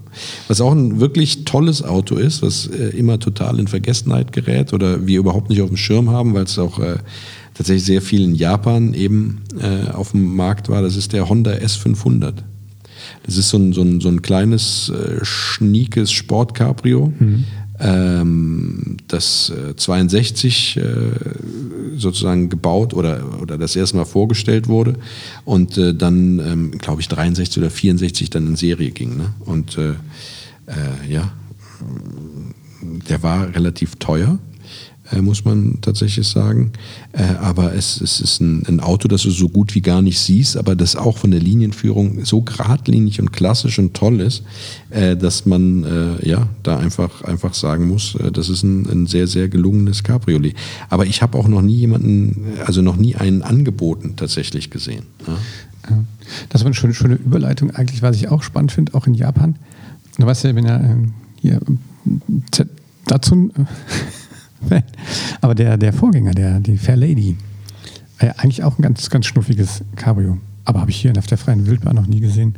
Was 0.47 0.61
auch 0.61 0.71
ein 0.71 0.99
wirklich 0.99 1.45
tolles 1.45 1.83
Auto 1.83 2.15
ist, 2.15 2.41
was 2.41 2.67
äh, 2.67 2.89
immer 2.97 3.19
total 3.19 3.59
in 3.59 3.67
Vergessenheit 3.67 4.31
gerät 4.31 4.73
oder 4.73 5.05
wir 5.05 5.19
überhaupt 5.19 5.49
nicht 5.49 5.61
auf 5.61 5.69
dem 5.69 5.77
Schirm 5.77 6.09
haben, 6.09 6.33
weil 6.33 6.45
es 6.45 6.57
auch 6.57 6.79
äh, 6.79 6.97
tatsächlich 7.53 7.85
sehr 7.85 8.01
viel 8.01 8.23
in 8.23 8.35
Japan 8.35 8.93
eben 8.93 9.41
äh, 9.59 9.91
auf 9.91 10.11
dem 10.11 10.35
Markt 10.35 10.69
war, 10.69 10.81
das 10.81 10.95
ist 10.95 11.11
der 11.11 11.27
Honda 11.27 11.51
S500. 11.51 12.33
Das 13.27 13.37
ist 13.37 13.49
so 13.49 13.57
ein, 13.57 13.73
so 13.73 13.81
ein, 13.81 14.01
so 14.01 14.07
ein 14.07 14.21
kleines, 14.23 14.89
äh, 14.89 15.23
schniekes 15.23 16.11
Sportcabrio, 16.11 17.13
ähm, 17.79 18.97
das 19.07 19.51
äh, 19.51 19.75
62 19.75 20.77
äh, 20.77 20.81
sozusagen 21.95 22.49
gebaut 22.49 22.93
oder, 22.93 23.39
oder 23.41 23.57
das 23.57 23.75
erste 23.75 23.97
Mal 23.97 24.05
vorgestellt 24.05 24.67
wurde 24.67 24.95
und 25.45 25.77
äh, 25.77 25.93
dann, 25.93 26.39
ähm, 26.39 26.71
glaube 26.71 27.01
ich, 27.01 27.07
63 27.07 27.59
oder 27.59 27.69
64 27.69 28.29
dann 28.29 28.47
in 28.47 28.55
Serie 28.55 28.91
ging. 28.91 29.17
Ne? 29.17 29.33
Und 29.41 29.77
äh, 29.77 29.91
äh, 29.91 31.11
ja, 31.11 31.31
der 33.09 33.23
war 33.23 33.53
relativ 33.53 33.95
teuer, 33.97 34.39
äh, 35.11 35.21
muss 35.21 35.45
man 35.45 35.79
tatsächlich 35.81 36.27
sagen. 36.27 36.71
Äh, 37.13 37.23
aber 37.41 37.73
es, 37.73 38.01
es 38.01 38.19
ist 38.19 38.41
ein, 38.41 38.63
ein 38.67 38.79
Auto, 38.79 39.07
das 39.07 39.23
du 39.23 39.31
so 39.31 39.49
gut 39.49 39.75
wie 39.75 39.81
gar 39.81 40.01
nicht 40.01 40.19
siehst, 40.19 40.57
aber 40.57 40.75
das 40.75 40.95
auch 40.95 41.17
von 41.17 41.31
der 41.31 41.39
Linienführung 41.39 42.25
so 42.25 42.41
geradlinig 42.41 43.19
und 43.19 43.31
klassisch 43.31 43.79
und 43.79 43.93
toll 43.93 44.19
ist, 44.21 44.43
äh, 44.89 45.15
dass 45.15 45.45
man 45.45 45.83
äh, 45.83 46.27
ja 46.27 46.47
da 46.63 46.79
einfach, 46.79 47.21
einfach 47.23 47.53
sagen 47.53 47.87
muss, 47.87 48.15
äh, 48.15 48.31
das 48.31 48.49
ist 48.49 48.63
ein, 48.63 48.85
ein 48.89 49.07
sehr, 49.07 49.27
sehr 49.27 49.49
gelungenes 49.49 50.03
Cabriolet. 50.03 50.55
Aber 50.89 51.05
ich 51.05 51.21
habe 51.21 51.37
auch 51.37 51.47
noch 51.47 51.61
nie 51.61 51.77
jemanden, 51.77 52.45
also 52.65 52.81
noch 52.81 52.97
nie 52.97 53.15
einen 53.15 53.41
angeboten 53.41 54.13
tatsächlich 54.15 54.69
gesehen. 54.69 55.03
Ja? 55.27 55.37
Das 56.49 56.61
war 56.61 56.65
eine 56.67 56.75
schöne, 56.75 56.93
schöne 56.93 57.15
Überleitung 57.15 57.71
eigentlich, 57.71 58.01
was 58.01 58.17
ich 58.17 58.27
auch 58.27 58.43
spannend 58.43 58.73
finde, 58.73 58.93
auch 58.93 59.07
in 59.07 59.13
Japan. 59.13 59.55
Du 60.17 60.25
weißt 60.25 60.43
ja, 60.43 60.51
bin 60.51 60.65
ja 60.65 60.77
äh, 60.77 60.95
hier 61.39 61.59
Z- 62.51 62.67
Datsun 63.05 63.51
Fan. 63.55 63.67
Aber 65.41 65.55
der, 65.55 65.77
der 65.77 65.93
Vorgänger, 65.93 66.31
der, 66.31 66.59
die 66.59 66.77
Fair 66.77 66.97
Lady, 66.97 67.37
war 68.19 68.29
ja 68.29 68.35
eigentlich 68.37 68.63
auch 68.63 68.77
ein 68.77 68.81
ganz, 68.81 69.09
ganz 69.09 69.25
schnuffiges 69.25 69.83
Cabrio. 69.95 70.37
Aber 70.65 70.81
habe 70.81 70.91
ich 70.91 70.97
hier 70.97 71.13
auf 71.17 71.27
der 71.27 71.37
freien 71.37 71.65
Wildbahn 71.67 71.95
noch 71.95 72.07
nie 72.07 72.19
gesehen. 72.19 72.55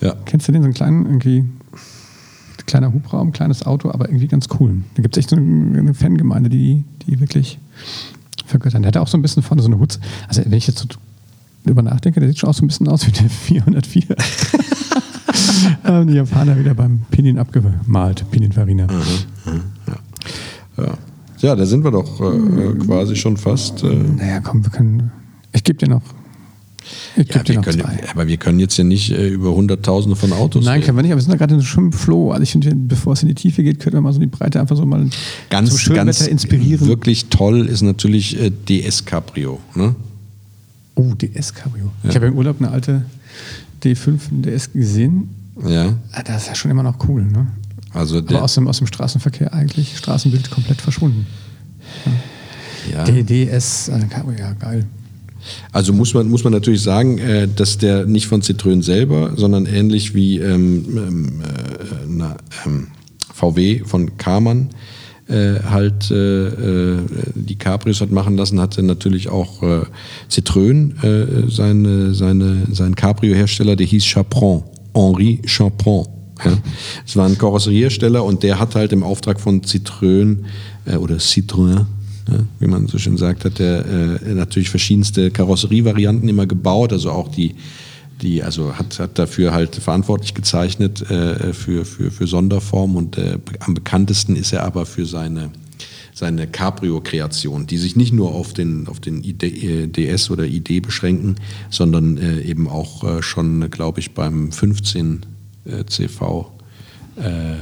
Ja. 0.00 0.16
Kennst 0.24 0.48
du 0.48 0.52
den, 0.52 0.62
so 0.62 0.66
einen 0.66 0.74
kleinen, 0.74 1.06
irgendwie, 1.06 1.44
kleiner 2.66 2.92
Hubraum, 2.92 3.32
kleines 3.32 3.64
Auto, 3.64 3.90
aber 3.90 4.08
irgendwie 4.08 4.26
ganz 4.26 4.48
cool. 4.58 4.82
Da 4.94 5.02
gibt 5.02 5.16
es 5.16 5.20
echt 5.20 5.30
so 5.30 5.36
eine, 5.36 5.78
eine 5.78 5.94
Fangemeinde, 5.94 6.50
die, 6.50 6.84
die 7.06 7.20
wirklich 7.20 7.58
vergöttern. 8.46 8.82
Der 8.82 8.88
hatte 8.88 9.00
auch 9.00 9.08
so 9.08 9.16
ein 9.16 9.22
bisschen 9.22 9.42
vorne 9.42 9.62
so 9.62 9.68
eine 9.68 9.78
Hutz. 9.78 10.00
Also 10.28 10.42
wenn 10.44 10.52
ich 10.52 10.66
jetzt 10.66 10.78
so 10.78 10.88
drüber 11.64 11.82
nachdenke, 11.82 12.20
der 12.20 12.28
sieht 12.28 12.38
schon 12.38 12.48
auch 12.48 12.54
so 12.54 12.64
ein 12.64 12.68
bisschen 12.68 12.88
aus 12.88 13.06
wie 13.06 13.12
der 13.12 13.28
404. 13.28 14.04
Haben 15.84 16.06
die 16.08 16.14
Japaner 16.14 16.58
wieder 16.58 16.74
beim 16.74 17.02
Pinin 17.10 17.38
abgemalt, 17.38 18.24
Pininfarina. 18.30 18.88
Ja. 20.76 20.98
ja, 21.38 21.56
da 21.56 21.66
sind 21.66 21.84
wir 21.84 21.90
doch 21.90 22.20
äh, 22.20 22.24
äh, 22.36 22.74
quasi 22.78 23.16
schon 23.16 23.36
fast. 23.36 23.82
Äh, 23.82 23.88
Naja, 23.94 24.40
komm, 24.40 24.64
wir 24.64 24.70
können. 24.70 25.10
Ich 25.52 25.64
gebe 25.64 25.78
dir 25.78 25.88
noch. 25.88 26.02
Ich 27.16 27.28
ja, 27.28 27.34
gebe 27.34 27.44
dir 27.44 27.48
wir 27.50 27.54
noch 27.56 27.64
können, 27.64 27.80
zwei. 27.80 28.10
aber 28.10 28.26
wir 28.26 28.36
können 28.38 28.58
jetzt 28.58 28.76
ja 28.76 28.82
nicht 28.84 29.10
äh, 29.12 29.28
über 29.28 29.54
Hunderttausende 29.54 30.16
von 30.16 30.32
Autos 30.32 30.64
Nein, 30.64 30.74
reden. 30.74 30.86
können 30.86 30.98
wir 30.98 31.02
nicht, 31.02 31.12
aber 31.12 31.18
wir 31.20 31.22
sind 31.22 31.30
da 31.32 31.36
gerade 31.36 31.54
in 31.54 31.60
so 31.60 31.64
einem 31.64 31.72
schönen 31.72 31.92
Flow. 31.92 32.30
Also 32.32 32.42
ich 32.42 32.50
finde, 32.52 32.74
bevor 32.74 33.12
es 33.12 33.22
in 33.22 33.28
die 33.28 33.34
Tiefe 33.34 33.62
geht, 33.62 33.78
könnte 33.78 33.96
man 33.98 34.04
mal 34.04 34.12
so 34.12 34.18
die 34.18 34.26
Breite 34.26 34.58
einfach 34.60 34.76
so 34.76 34.84
mal 34.84 35.08
ganz, 35.50 35.68
zum 35.70 35.78
Schönwetter 35.78 36.04
ganz 36.06 36.26
inspirieren. 36.26 36.86
Wirklich 36.88 37.26
toll 37.26 37.66
ist 37.66 37.82
natürlich 37.82 38.40
äh, 38.40 38.50
DS 38.50 39.04
Cabrio. 39.04 39.60
Ne? 39.74 39.94
Oh, 40.96 41.14
DS 41.14 41.54
Cabrio. 41.54 41.90
Ich 42.02 42.14
habe 42.16 42.26
im 42.26 42.36
Urlaub 42.36 42.56
eine 42.60 42.70
alte 42.70 43.04
D5 43.84 44.18
DS 44.42 44.72
gesehen. 44.72 45.28
Ja, 45.66 45.94
Ah, 46.12 46.22
Das 46.24 46.42
ist 46.42 46.48
ja 46.48 46.54
schon 46.54 46.70
immer 46.70 46.82
noch 46.82 46.96
cool, 47.08 47.22
ne? 47.24 47.46
Also 47.92 48.18
Aber 48.18 48.42
aus 48.42 48.54
dem, 48.54 48.68
aus 48.68 48.78
dem 48.78 48.86
Straßenverkehr 48.86 49.52
eigentlich, 49.52 49.96
Straßenbild 49.96 50.50
komplett 50.50 50.80
verschwunden. 50.80 51.26
ja. 52.92 53.04
Der 53.04 53.22
DS 53.22 53.88
äh, 53.88 54.00
Cabrio, 54.08 54.38
ja, 54.38 54.52
geil. 54.52 54.86
Also 55.72 55.92
muss 55.92 56.14
man, 56.14 56.28
muss 56.28 56.44
man 56.44 56.52
natürlich 56.52 56.82
sagen, 56.82 57.18
äh, 57.18 57.48
dass 57.48 57.78
der 57.78 58.06
nicht 58.06 58.26
von 58.26 58.42
Citroën 58.42 58.82
selber, 58.82 59.32
sondern 59.36 59.66
ähnlich 59.66 60.14
wie 60.14 60.38
ähm, 60.38 60.84
ähm, 60.88 61.42
äh, 61.42 62.06
na, 62.08 62.36
ähm, 62.64 62.88
VW 63.34 63.82
von 63.84 64.16
Karmann 64.16 64.70
äh, 65.28 65.60
halt 65.68 66.10
äh, 66.10 66.46
äh, 66.46 66.98
die 67.34 67.56
Cabrios 67.56 68.00
hat 68.00 68.10
machen 68.10 68.36
lassen, 68.36 68.60
hatte 68.60 68.82
natürlich 68.82 69.28
auch 69.28 69.62
äh, 69.62 69.82
Citroën 70.30 71.50
seine, 71.50 72.14
seine, 72.14 72.66
sein 72.70 72.94
Cabrio-Hersteller, 72.94 73.76
der 73.76 73.86
hieß 73.86 74.04
Chaperon, 74.04 74.64
Henri 74.94 75.40
Chaperon. 75.46 76.21
Ja. 76.44 76.58
Es 77.06 77.16
war 77.16 77.26
ein 77.26 77.38
Karosseriehersteller 77.38 78.24
und 78.24 78.42
der 78.42 78.58
hat 78.58 78.74
halt 78.74 78.92
im 78.92 79.02
Auftrag 79.02 79.40
von 79.40 79.62
Citroën 79.62 80.38
äh, 80.86 80.96
oder 80.96 81.16
Citroën 81.16 81.86
ja, 82.28 82.38
wie 82.60 82.66
man 82.66 82.86
so 82.86 82.98
schön 82.98 83.16
sagt, 83.16 83.44
hat 83.44 83.60
er 83.60 83.84
äh, 83.84 84.34
natürlich 84.34 84.70
verschiedenste 84.70 85.30
Karosserievarianten 85.30 86.28
immer 86.28 86.46
gebaut, 86.46 86.92
also 86.92 87.10
auch 87.10 87.28
die, 87.28 87.54
die 88.20 88.42
also 88.42 88.74
hat, 88.74 88.98
hat 88.98 89.18
dafür 89.18 89.52
halt 89.52 89.76
verantwortlich 89.76 90.34
gezeichnet 90.34 91.02
äh, 91.10 91.52
für, 91.52 91.84
für, 91.84 92.10
für 92.10 92.26
Sonderformen 92.26 92.96
und 92.96 93.18
äh, 93.18 93.38
am 93.60 93.74
bekanntesten 93.74 94.36
ist 94.36 94.52
er 94.52 94.64
aber 94.64 94.86
für 94.86 95.06
seine, 95.06 95.50
seine 96.14 96.46
Cabrio-Kreation, 96.46 97.66
die 97.66 97.78
sich 97.78 97.96
nicht 97.96 98.12
nur 98.12 98.32
auf 98.32 98.52
den, 98.52 98.86
auf 98.86 99.00
den 99.00 99.24
ID, 99.24 99.42
äh, 99.42 99.86
DS 99.88 100.30
oder 100.30 100.44
ID 100.44 100.82
beschränken, 100.82 101.36
sondern 101.70 102.18
äh, 102.18 102.40
eben 102.42 102.68
auch 102.68 103.02
äh, 103.02 103.22
schon, 103.22 103.68
glaube 103.70 104.00
ich, 104.00 104.12
beim 104.14 104.52
15 104.52 105.14
äh, 105.14 105.31
CV 105.86 106.52
äh, 107.16 107.52
äh, 107.52 107.58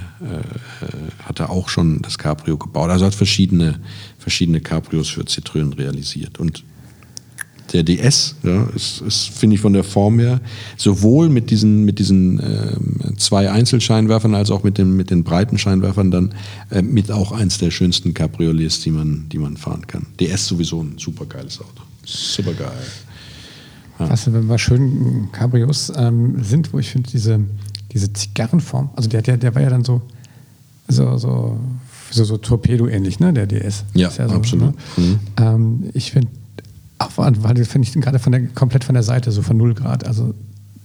hat 1.24 1.40
er 1.40 1.50
auch 1.50 1.68
schon 1.68 2.02
das 2.02 2.18
Cabrio 2.18 2.56
gebaut. 2.56 2.88
Also 2.88 3.04
hat 3.04 3.14
verschiedene, 3.14 3.80
verschiedene 4.18 4.60
Cabrios 4.60 5.08
für 5.08 5.22
Citroën 5.22 5.76
realisiert. 5.76 6.38
Und 6.38 6.62
der 7.72 7.82
DS 7.82 8.36
ja, 8.44 8.64
ist, 8.74 9.00
ist 9.00 9.28
finde 9.30 9.54
ich, 9.54 9.60
von 9.60 9.72
der 9.72 9.82
Form 9.82 10.20
her 10.20 10.40
sowohl 10.76 11.28
mit 11.28 11.50
diesen, 11.50 11.84
mit 11.84 11.98
diesen 11.98 12.38
ähm, 12.38 13.16
zwei 13.16 13.50
Einzelscheinwerfern 13.50 14.36
als 14.36 14.52
auch 14.52 14.62
mit 14.62 14.78
den, 14.78 14.96
mit 14.96 15.10
den 15.10 15.24
breiten 15.24 15.58
Scheinwerfern 15.58 16.12
dann 16.12 16.34
äh, 16.70 16.82
mit 16.82 17.10
auch 17.10 17.32
eins 17.32 17.58
der 17.58 17.72
schönsten 17.72 18.14
Cabriolets, 18.14 18.80
die 18.80 18.90
man, 18.90 19.28
die 19.30 19.38
man 19.38 19.56
fahren 19.56 19.86
kann. 19.86 20.06
DS 20.20 20.46
sowieso 20.46 20.80
ein 20.80 20.98
super 20.98 21.26
geiles 21.26 21.60
Auto. 21.60 21.82
Super 22.04 22.54
geil. 22.54 22.70
Was 23.98 24.32
wenn 24.32 24.48
wir 24.48 24.58
schön 24.58 25.28
Cabrios 25.32 25.92
ähm, 25.94 26.42
sind, 26.42 26.72
wo 26.72 26.78
ich 26.78 26.90
finde, 26.90 27.10
diese, 27.10 27.40
diese 27.92 28.12
Zigarrenform, 28.12 28.90
also 28.96 29.08
der, 29.08 29.22
der, 29.22 29.36
der 29.36 29.54
war 29.54 29.62
ja 29.62 29.70
dann 29.70 29.84
so, 29.84 30.02
so, 30.88 31.16
so, 31.18 31.58
so, 32.10 32.24
so 32.24 32.36
Torpedo-ähnlich, 32.36 33.20
ne, 33.20 33.32
der 33.32 33.46
DS. 33.46 33.84
Ja, 33.94 34.08
Ist 34.08 34.16
so, 34.16 34.22
absolut. 34.24 34.74
Ne? 34.98 35.04
Mhm. 35.04 35.18
Ähm, 35.38 35.90
ich 35.94 36.12
finde, 36.12 36.28
auch 36.98 37.12
weil 37.16 37.64
finde 37.64 37.86
ich 37.86 37.92
den 37.92 38.02
gerade 38.02 38.18
von 38.18 38.32
der, 38.32 38.46
komplett 38.48 38.84
von 38.84 38.94
der 38.94 39.02
Seite, 39.02 39.32
so 39.32 39.42
von 39.42 39.56
0 39.56 39.74
Grad, 39.74 40.06
also 40.06 40.34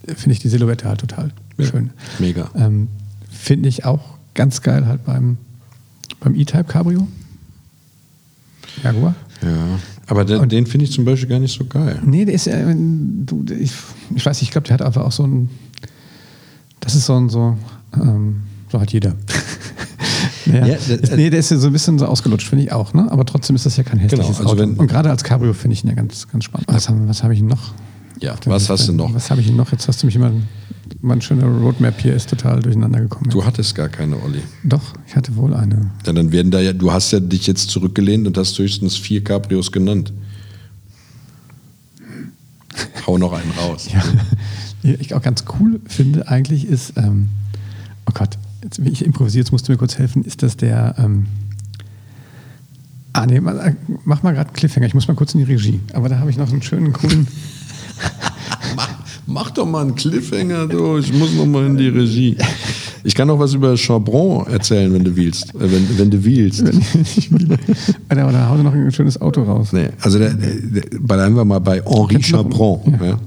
finde 0.07 0.31
ich 0.31 0.39
die 0.39 0.49
Silhouette 0.49 0.87
halt 0.87 0.99
total 1.01 1.31
Ja, 1.57 1.65
schön. 1.65 1.89
mega. 2.19 2.49
Ähm, 2.55 2.87
finde 3.29 3.69
ich 3.69 3.85
auch 3.85 4.01
ganz 4.33 4.61
geil 4.61 4.85
halt 4.87 5.03
beim, 5.05 5.37
beim 6.19 6.35
E-Type 6.35 6.65
Cabrio. 6.65 7.07
Jaguar. 8.83 9.15
Ja, 9.41 9.79
aber 10.07 10.25
den, 10.25 10.47
den 10.49 10.65
finde 10.67 10.85
ich 10.85 10.91
zum 10.91 11.05
Beispiel 11.05 11.29
gar 11.29 11.39
nicht 11.39 11.57
so 11.57 11.65
geil. 11.65 11.99
Nee, 12.05 12.25
der 12.25 12.35
ist 12.35 12.45
ja, 12.45 12.55
du, 12.73 13.43
ich, 13.59 13.71
ich 14.15 14.25
weiß 14.25 14.37
nicht, 14.37 14.43
ich 14.43 14.51
glaube, 14.51 14.67
der 14.67 14.75
hat 14.75 14.81
einfach 14.81 15.03
auch 15.03 15.11
so 15.11 15.23
ein, 15.25 15.49
das 16.85 16.95
ist 16.95 17.05
so 17.05 17.15
ein, 17.17 17.27
so, 17.29 17.57
ähm, 17.95 18.43
so 18.71 18.79
hat 18.79 18.93
jeder. 18.93 19.13
ja, 20.45 20.65
Ja, 20.67 20.75
ist, 20.75 21.11
nee, 21.15 21.29
der 21.29 21.39
ist 21.39 21.51
ja 21.51 21.57
so 21.57 21.67
ein 21.67 21.73
bisschen 21.73 21.99
so 21.99 22.05
ausgelutscht, 22.05 22.47
finde 22.47 22.63
ich 22.63 22.71
auch, 22.71 22.93
ne? 22.93 23.11
aber 23.11 23.25
trotzdem 23.25 23.55
ist 23.57 23.65
das 23.65 23.75
ja 23.77 23.83
kein 23.83 23.99
hässliches 23.99 24.27
Genau, 24.37 24.39
also 24.39 24.51
Auto. 24.51 24.59
wenn- 24.61 24.75
Und 24.77 24.87
gerade 24.87 25.09
als 25.09 25.23
Cabrio 25.23 25.51
finde 25.53 25.73
ich 25.73 25.83
ihn 25.83 25.89
ja 25.89 25.95
ganz, 25.95 26.27
ganz 26.29 26.45
spannend. 26.45 26.67
Was, 26.69 26.87
haben, 26.87 27.07
was 27.09 27.23
habe 27.23 27.33
ich 27.33 27.41
noch? 27.41 27.73
Ja, 28.21 28.35
was 28.45 28.69
hast 28.69 28.87
du 28.87 28.93
noch? 28.93 29.13
Was 29.13 29.29
habe 29.29 29.41
ich 29.41 29.51
noch? 29.51 29.71
Jetzt 29.73 29.89
hast 29.89 30.01
du 30.01 30.05
mich 30.05 30.15
immer. 30.15 30.31
Mein 31.01 31.21
schöner 31.21 31.47
Roadmap 31.47 31.99
hier 31.99 32.15
ist 32.15 32.29
total 32.29 32.61
durcheinander 32.61 33.01
gekommen. 33.01 33.29
Du 33.29 33.43
hattest 33.43 33.75
gar 33.75 33.89
keine, 33.89 34.15
Olli. 34.23 34.39
Doch, 34.63 34.93
ich 35.05 35.15
hatte 35.17 35.35
wohl 35.35 35.53
eine. 35.53 35.91
Ja, 36.05 36.13
dann 36.13 36.31
werden 36.31 36.49
da 36.49 36.61
ja, 36.61 36.71
du 36.71 36.93
hast 36.93 37.11
ja 37.11 37.19
dich 37.19 37.45
jetzt 37.45 37.69
zurückgelehnt 37.71 38.25
und 38.25 38.37
hast 38.37 38.57
höchstens 38.57 38.95
vier 38.95 39.21
Cabrios 39.23 39.69
genannt. 39.71 40.13
Hau 43.07 43.17
noch 43.17 43.33
einen 43.33 43.51
raus. 43.51 43.87
Ja. 43.91 44.01
Ich 44.85 45.13
auch 45.15 45.21
ganz 45.21 45.45
cool 45.59 45.79
finde 45.87 46.27
eigentlich 46.27 46.67
ist, 46.67 46.93
ähm, 46.95 47.29
oh 48.05 48.11
Gott, 48.13 48.37
jetzt, 48.63 48.79
ich 48.79 49.03
improvisiere, 49.03 49.41
jetzt 49.43 49.51
musst 49.51 49.67
du 49.67 49.71
mir 49.71 49.77
kurz 49.77 49.97
helfen, 49.97 50.23
ist 50.23 50.43
das 50.43 50.57
der, 50.57 50.95
ähm, 50.99 51.25
ah 53.13 53.25
nee, 53.25 53.39
mach 53.39 54.21
mal 54.23 54.33
gerade 54.33 54.49
einen 54.49 54.55
Cliffhanger, 54.55 54.85
ich 54.85 54.93
muss 54.93 55.07
mal 55.07 55.15
kurz 55.15 55.33
in 55.33 55.39
die 55.39 55.51
Regie, 55.51 55.79
aber 55.93 56.07
da 56.07 56.19
habe 56.19 56.29
ich 56.29 56.37
noch 56.37 56.51
einen 56.51 56.61
schönen, 56.61 56.93
coolen... 56.93 57.27
mach, 58.75 58.89
mach, 59.25 59.51
doch 59.51 59.65
mal 59.65 59.81
einen 59.81 59.95
Cliffhanger, 59.95 60.67
du. 60.67 60.99
ich 60.99 61.11
muss 61.13 61.33
noch 61.33 61.47
mal 61.47 61.65
in 61.65 61.77
die 61.77 61.87
Regie. 61.87 62.37
Ich 63.03 63.13
kann 63.13 63.27
noch 63.27 63.37
was 63.37 63.53
über 63.53 63.77
Chabron 63.77 64.47
erzählen, 64.47 64.91
wenn 64.91 65.03
du 65.03 65.15
willst. 65.15 65.53
Äh, 65.53 65.71
wenn, 65.71 65.97
wenn 65.99 66.09
du 66.09 66.25
willst. 66.25 66.63
Oder, 68.11 68.27
oder 68.27 68.49
hau 68.49 68.57
noch 68.57 68.73
ein 68.73 68.91
schönes 68.91 69.21
Auto 69.21 69.43
raus. 69.43 69.73
Nee, 69.73 69.89
also 70.01 70.17
der, 70.17 70.33
der, 70.33 70.55
der, 70.55 70.99
bleiben 70.99 71.35
wir 71.35 71.45
mal 71.45 71.59
bei 71.59 71.83
Henri 71.85 72.19
Chabron. 72.19 72.97
Ja. 72.99 73.05
Ja. 73.05 73.19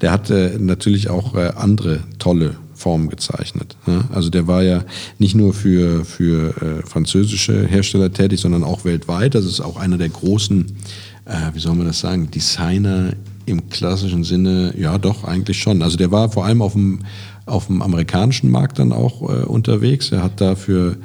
Der 0.00 0.12
hat 0.12 0.30
äh, 0.30 0.58
natürlich 0.58 1.08
auch 1.10 1.34
äh, 1.34 1.52
andere 1.56 2.00
tolle 2.18 2.56
Formen 2.76 3.08
gezeichnet. 3.08 3.76
Ja. 3.86 4.04
Also 4.12 4.30
der 4.30 4.46
war 4.46 4.62
ja 4.62 4.84
nicht 5.18 5.34
nur 5.34 5.54
für, 5.54 6.04
für 6.04 6.54
äh, 6.62 6.86
französische 6.86 7.66
Hersteller 7.66 8.12
tätig, 8.12 8.40
sondern 8.40 8.64
auch 8.64 8.84
weltweit. 8.84 9.34
Das 9.34 9.44
ist 9.44 9.60
auch 9.60 9.76
einer 9.76 9.98
der 9.98 10.10
großen, 10.10 10.76
äh, 11.24 11.54
wie 11.54 11.58
soll 11.58 11.74
man 11.74 11.86
das 11.86 12.00
sagen, 12.00 12.30
Designer 12.30 13.14
im 13.46 13.70
klassischen 13.70 14.24
Sinne, 14.24 14.74
ja 14.76 14.98
doch, 14.98 15.24
eigentlich 15.24 15.58
schon. 15.58 15.82
Also 15.82 15.96
der 15.96 16.10
war 16.10 16.30
vor 16.30 16.44
allem 16.44 16.60
auf 16.60 16.72
dem, 16.72 17.00
auf 17.46 17.66
dem 17.66 17.80
amerikanischen 17.80 18.50
Markt 18.50 18.78
dann 18.78 18.92
auch 18.92 19.22
äh, 19.22 19.44
unterwegs. 19.44 20.12
Er 20.12 20.22
hat 20.22 20.40
dafür, 20.40 20.96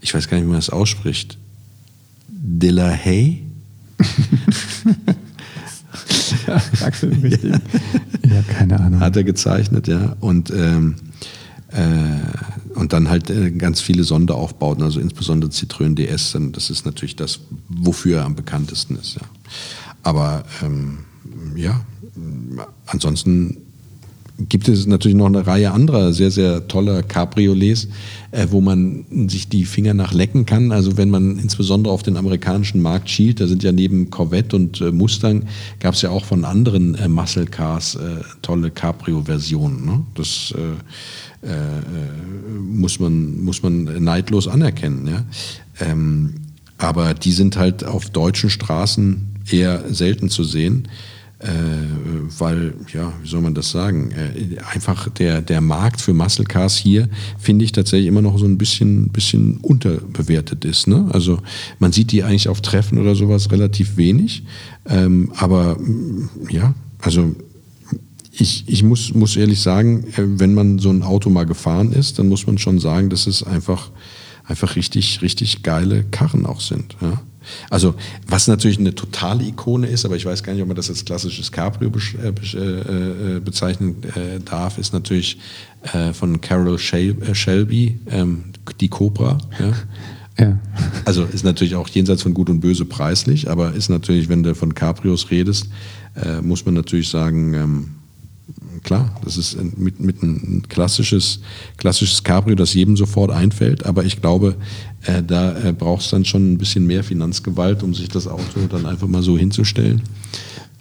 ich 0.00 0.12
weiß 0.14 0.28
gar 0.28 0.36
nicht, 0.36 0.44
wie 0.44 0.50
man 0.50 0.58
das 0.58 0.70
ausspricht, 0.70 1.38
De 2.28 2.70
La 2.70 2.90
Haye. 2.90 3.38
ja, 6.80 6.86
Axel, 6.86 7.12
richtig. 7.22 7.52
Ja. 7.52 8.34
ja, 8.34 8.42
keine 8.42 8.80
Ahnung. 8.80 9.00
Hat 9.00 9.16
er 9.16 9.24
gezeichnet, 9.24 9.88
ja. 9.88 10.16
Und, 10.20 10.50
ähm, 10.50 10.96
äh, 11.68 12.78
und 12.78 12.92
dann 12.92 13.08
halt 13.08 13.30
äh, 13.30 13.50
ganz 13.50 13.80
viele 13.80 14.04
Sonderaufbauten, 14.04 14.82
also 14.82 15.00
insbesondere 15.00 15.50
Citroën 15.50 15.94
DS. 15.94 16.36
Das 16.52 16.70
ist 16.70 16.84
natürlich 16.86 17.16
das, 17.16 17.40
wofür 17.68 18.18
er 18.18 18.24
am 18.24 18.34
bekanntesten 18.34 18.96
ist, 18.96 19.16
ja. 19.16 19.22
Aber 20.02 20.44
ähm, 20.62 20.98
ja, 21.56 21.80
ansonsten 22.86 23.56
gibt 24.38 24.68
es 24.68 24.86
natürlich 24.86 25.16
noch 25.16 25.26
eine 25.26 25.46
Reihe 25.46 25.70
anderer 25.70 26.12
sehr, 26.12 26.30
sehr 26.30 26.66
toller 26.66 27.02
Cabriolets, 27.02 27.88
äh, 28.32 28.48
wo 28.50 28.60
man 28.60 29.04
sich 29.28 29.48
die 29.48 29.64
Finger 29.64 29.94
nach 29.94 30.12
lecken 30.12 30.44
kann. 30.44 30.72
Also 30.72 30.96
wenn 30.96 31.10
man 31.10 31.38
insbesondere 31.38 31.92
auf 31.92 32.02
den 32.02 32.16
amerikanischen 32.16 32.82
Markt 32.82 33.08
schielt, 33.08 33.40
da 33.40 33.46
sind 33.46 33.62
ja 33.62 33.70
neben 33.70 34.10
Corvette 34.10 34.56
und 34.56 34.80
äh, 34.80 34.90
Mustang, 34.90 35.44
gab 35.78 35.94
es 35.94 36.02
ja 36.02 36.10
auch 36.10 36.24
von 36.24 36.44
anderen 36.44 36.96
äh, 36.96 37.08
Muscle 37.08 37.46
Cars 37.46 37.94
äh, 37.94 38.22
tolle 38.42 38.70
Cabrio-Versionen. 38.70 39.84
Ne? 39.84 40.02
Das 40.14 40.52
äh, 40.56 41.46
äh, 41.46 42.60
muss, 42.60 42.98
man, 42.98 43.44
muss 43.44 43.62
man 43.62 44.02
neidlos 44.02 44.48
anerkennen. 44.48 45.06
Ja? 45.06 45.24
Ähm, 45.80 46.34
aber 46.78 47.14
die 47.14 47.32
sind 47.32 47.56
halt 47.56 47.84
auf 47.84 48.10
deutschen 48.10 48.50
Straßen 48.50 49.28
eher 49.48 49.84
selten 49.92 50.28
zu 50.28 50.42
sehen 50.42 50.88
äh, 51.44 52.38
weil, 52.38 52.74
ja, 52.92 53.12
wie 53.22 53.28
soll 53.28 53.42
man 53.42 53.54
das 53.54 53.70
sagen, 53.70 54.12
äh, 54.12 54.58
einfach 54.72 55.08
der, 55.10 55.42
der 55.42 55.60
Markt 55.60 56.00
für 56.00 56.14
Muscle 56.14 56.44
Cars 56.46 56.76
hier, 56.76 57.08
finde 57.38 57.64
ich 57.64 57.72
tatsächlich 57.72 58.08
immer 58.08 58.22
noch 58.22 58.38
so 58.38 58.46
ein 58.46 58.56
bisschen, 58.56 59.10
bisschen 59.10 59.58
unterbewertet 59.58 60.64
ist. 60.64 60.86
Ne? 60.86 61.06
Also 61.12 61.40
man 61.78 61.92
sieht 61.92 62.12
die 62.12 62.24
eigentlich 62.24 62.48
auf 62.48 62.62
Treffen 62.62 62.98
oder 62.98 63.14
sowas 63.14 63.50
relativ 63.50 63.96
wenig, 63.96 64.44
ähm, 64.86 65.32
aber 65.36 65.76
ja, 66.50 66.74
also 67.00 67.34
ich, 68.32 68.64
ich 68.66 68.82
muss, 68.82 69.14
muss 69.14 69.36
ehrlich 69.36 69.60
sagen, 69.60 70.04
äh, 70.16 70.22
wenn 70.24 70.54
man 70.54 70.78
so 70.78 70.90
ein 70.90 71.02
Auto 71.02 71.28
mal 71.28 71.44
gefahren 71.44 71.92
ist, 71.92 72.18
dann 72.18 72.28
muss 72.28 72.46
man 72.46 72.56
schon 72.56 72.78
sagen, 72.78 73.10
dass 73.10 73.26
es 73.26 73.42
einfach, 73.42 73.90
einfach 74.44 74.76
richtig, 74.76 75.20
richtig 75.20 75.62
geile 75.62 76.04
Karren 76.04 76.46
auch 76.46 76.60
sind. 76.60 76.96
Ja? 77.02 77.20
Also, 77.70 77.94
was 78.26 78.48
natürlich 78.48 78.78
eine 78.78 78.94
totale 78.94 79.44
Ikone 79.44 79.86
ist, 79.86 80.04
aber 80.04 80.16
ich 80.16 80.26
weiß 80.26 80.42
gar 80.42 80.52
nicht, 80.52 80.62
ob 80.62 80.68
man 80.68 80.76
das 80.76 80.90
als 80.90 81.04
klassisches 81.04 81.52
Cabrio 81.52 81.90
äh, 82.22 82.28
äh, 82.58 83.40
bezeichnen 83.40 84.02
äh, 84.04 84.40
darf, 84.40 84.78
ist 84.78 84.92
natürlich 84.92 85.38
von 86.14 86.40
Carol 86.40 86.78
Shelby, 86.78 87.98
ähm, 88.10 88.44
die 88.80 88.88
Cobra. 88.88 89.38
Ja? 89.58 89.72
Ja. 90.36 90.58
Also 91.04 91.22
ist 91.22 91.44
natürlich 91.44 91.76
auch 91.76 91.86
jenseits 91.86 92.22
von 92.22 92.34
Gut 92.34 92.50
und 92.50 92.58
Böse 92.58 92.84
preislich, 92.84 93.48
aber 93.48 93.72
ist 93.74 93.88
natürlich, 93.88 94.28
wenn 94.28 94.42
du 94.42 94.56
von 94.56 94.74
Cabrios 94.74 95.30
redest, 95.30 95.68
muss 96.42 96.64
man 96.64 96.74
natürlich 96.74 97.08
sagen, 97.08 97.54
ähm, 97.54 97.90
klar, 98.84 99.10
das 99.24 99.36
ist 99.36 99.58
mit, 99.76 99.98
mit 99.98 100.22
ein 100.22 100.62
klassisches, 100.68 101.40
klassisches 101.76 102.22
Cabrio, 102.22 102.54
das 102.54 102.74
jedem 102.74 102.96
sofort 102.96 103.30
einfällt, 103.30 103.84
aber 103.86 104.04
ich 104.04 104.20
glaube, 104.20 104.56
äh, 105.02 105.22
da 105.22 105.58
äh, 105.58 105.72
braucht 105.72 106.02
es 106.02 106.10
dann 106.10 106.24
schon 106.24 106.52
ein 106.52 106.58
bisschen 106.58 106.86
mehr 106.86 107.02
Finanzgewalt, 107.02 107.82
um 107.82 107.94
sich 107.94 108.08
das 108.08 108.28
Auto 108.28 108.60
dann 108.68 108.86
einfach 108.86 109.08
mal 109.08 109.22
so 109.22 109.36
hinzustellen. 109.36 110.02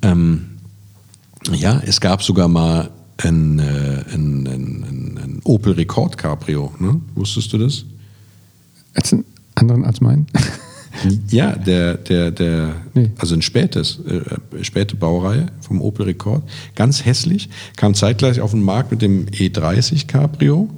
Ähm, 0.01 0.49
ja, 1.51 1.81
es 1.85 1.99
gab 1.99 2.21
sogar 2.21 2.47
mal 2.47 2.91
ein, 3.17 3.59
äh, 3.59 4.03
ein, 4.13 4.47
ein, 4.47 5.17
ein 5.17 5.41
Opel 5.43 5.73
Rekord 5.73 6.17
Cabrio, 6.17 6.73
ne? 6.79 7.01
wusstest 7.15 7.51
du 7.53 7.57
das? 7.57 7.85
Als 8.93 9.13
einen 9.13 9.25
anderen 9.55 9.85
als 9.85 10.01
meinen? 10.01 10.27
Ja, 11.29 11.55
der, 11.55 11.95
der, 11.95 12.31
der, 12.31 12.75
nee. 12.93 13.09
also 13.17 13.35
ein 13.35 13.41
spätes, 13.41 13.99
äh, 14.07 14.63
späte 14.63 14.95
Baureihe 14.95 15.47
vom 15.61 15.81
Opel 15.81 16.05
Rekord. 16.05 16.43
Ganz 16.75 17.05
hässlich, 17.05 17.49
kam 17.75 17.95
zeitgleich 17.95 18.41
auf 18.41 18.51
den 18.51 18.61
Markt 18.61 18.91
mit 18.91 19.01
dem 19.01 19.25
E30 19.25 20.07
Cabrio, 20.07 20.69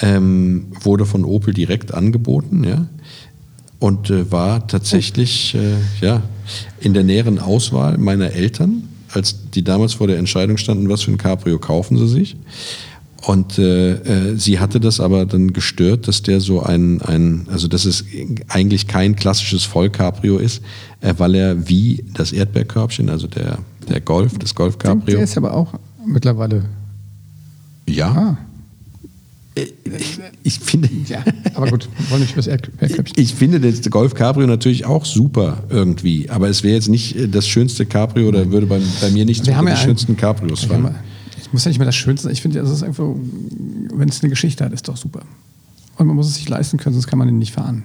ähm, 0.00 0.66
wurde 0.82 1.06
von 1.06 1.24
Opel 1.24 1.54
direkt 1.54 1.94
angeboten, 1.94 2.64
ja. 2.64 2.86
Und 3.80 4.10
äh, 4.10 4.30
war 4.30 4.66
tatsächlich 4.66 5.54
äh, 5.54 5.76
ja, 6.04 6.22
in 6.80 6.94
der 6.94 7.04
näheren 7.04 7.38
Auswahl 7.38 7.96
meiner 7.96 8.32
Eltern, 8.32 8.88
als 9.12 9.50
die 9.50 9.62
damals 9.64 9.94
vor 9.94 10.08
der 10.08 10.18
Entscheidung 10.18 10.56
standen, 10.56 10.88
was 10.88 11.02
für 11.02 11.12
ein 11.12 11.18
Cabrio 11.18 11.58
kaufen 11.58 11.96
sie 11.96 12.08
sich. 12.08 12.36
Und 13.26 13.58
äh, 13.58 13.94
äh, 13.94 14.36
sie 14.36 14.60
hatte 14.60 14.78
das 14.78 15.00
aber 15.00 15.26
dann 15.26 15.52
gestört, 15.52 16.06
dass 16.06 16.22
der 16.22 16.40
so 16.40 16.62
ein, 16.62 17.02
ein 17.02 17.46
also 17.50 17.66
dass 17.66 17.84
es 17.84 18.04
eigentlich 18.48 18.86
kein 18.86 19.16
klassisches 19.16 19.64
Vollcabrio 19.64 20.38
ist, 20.38 20.62
äh, 21.00 21.14
weil 21.18 21.34
er 21.34 21.68
wie 21.68 22.04
das 22.14 22.32
Erdbeerkörbchen, 22.32 23.10
also 23.10 23.26
der, 23.26 23.58
der 23.88 24.00
Golf, 24.00 24.38
das 24.38 24.54
Golf-Cabrio. 24.54 25.16
Der 25.16 25.24
ist 25.24 25.36
aber 25.36 25.52
auch 25.52 25.74
mittlerweile. 26.06 26.64
Ja. 27.88 28.10
Ah. 28.12 28.38
Äh, 29.56 29.66
ich, 29.98 30.20
ich, 30.44 30.58
finde. 30.60 30.88
Ja, 31.08 31.24
aber 31.54 31.70
gut, 31.70 31.88
wollen 32.10 32.20
nicht 32.20 32.32
über 32.32 32.38
das 32.38 32.46
Erdbeerkörbchen. 32.46 33.20
Ich 33.20 33.34
finde 33.34 33.58
das 33.58 33.80
Golf 33.90 34.14
Cabrio 34.14 34.46
natürlich 34.46 34.86
auch 34.86 35.04
super 35.04 35.64
irgendwie, 35.70 36.30
aber 36.30 36.48
es 36.48 36.62
wäre 36.62 36.74
jetzt 36.74 36.88
nicht 36.88 37.16
äh, 37.16 37.28
das 37.28 37.48
schönste 37.48 37.84
Cabrio 37.84 38.28
oder 38.28 38.50
würde 38.52 38.66
bei, 38.66 38.80
bei 39.00 39.10
mir 39.10 39.24
nicht 39.24 39.44
zu 39.44 39.50
den 39.50 39.66
ja 39.66 39.76
schönsten 39.76 40.16
Cabrios 40.16 40.64
fallen. 40.64 40.94
Es 41.40 41.52
muss 41.52 41.64
ja 41.64 41.70
nicht 41.70 41.78
mehr 41.78 41.86
das 41.86 41.96
Schönste 41.96 42.24
sein. 42.24 42.32
Ich 42.32 42.42
finde, 42.42 42.60
das 42.60 42.70
ist 42.70 42.82
einfach, 42.82 43.04
wenn 43.06 44.08
es 44.08 44.22
eine 44.22 44.30
Geschichte 44.30 44.64
hat, 44.64 44.72
ist 44.72 44.88
doch 44.88 44.96
super. 44.96 45.22
Und 45.96 46.06
man 46.06 46.16
muss 46.16 46.28
es 46.28 46.36
sich 46.36 46.48
leisten 46.48 46.78
können, 46.78 46.94
sonst 46.94 47.06
kann 47.06 47.18
man 47.18 47.28
ihn 47.28 47.38
nicht 47.38 47.52
fahren. 47.52 47.84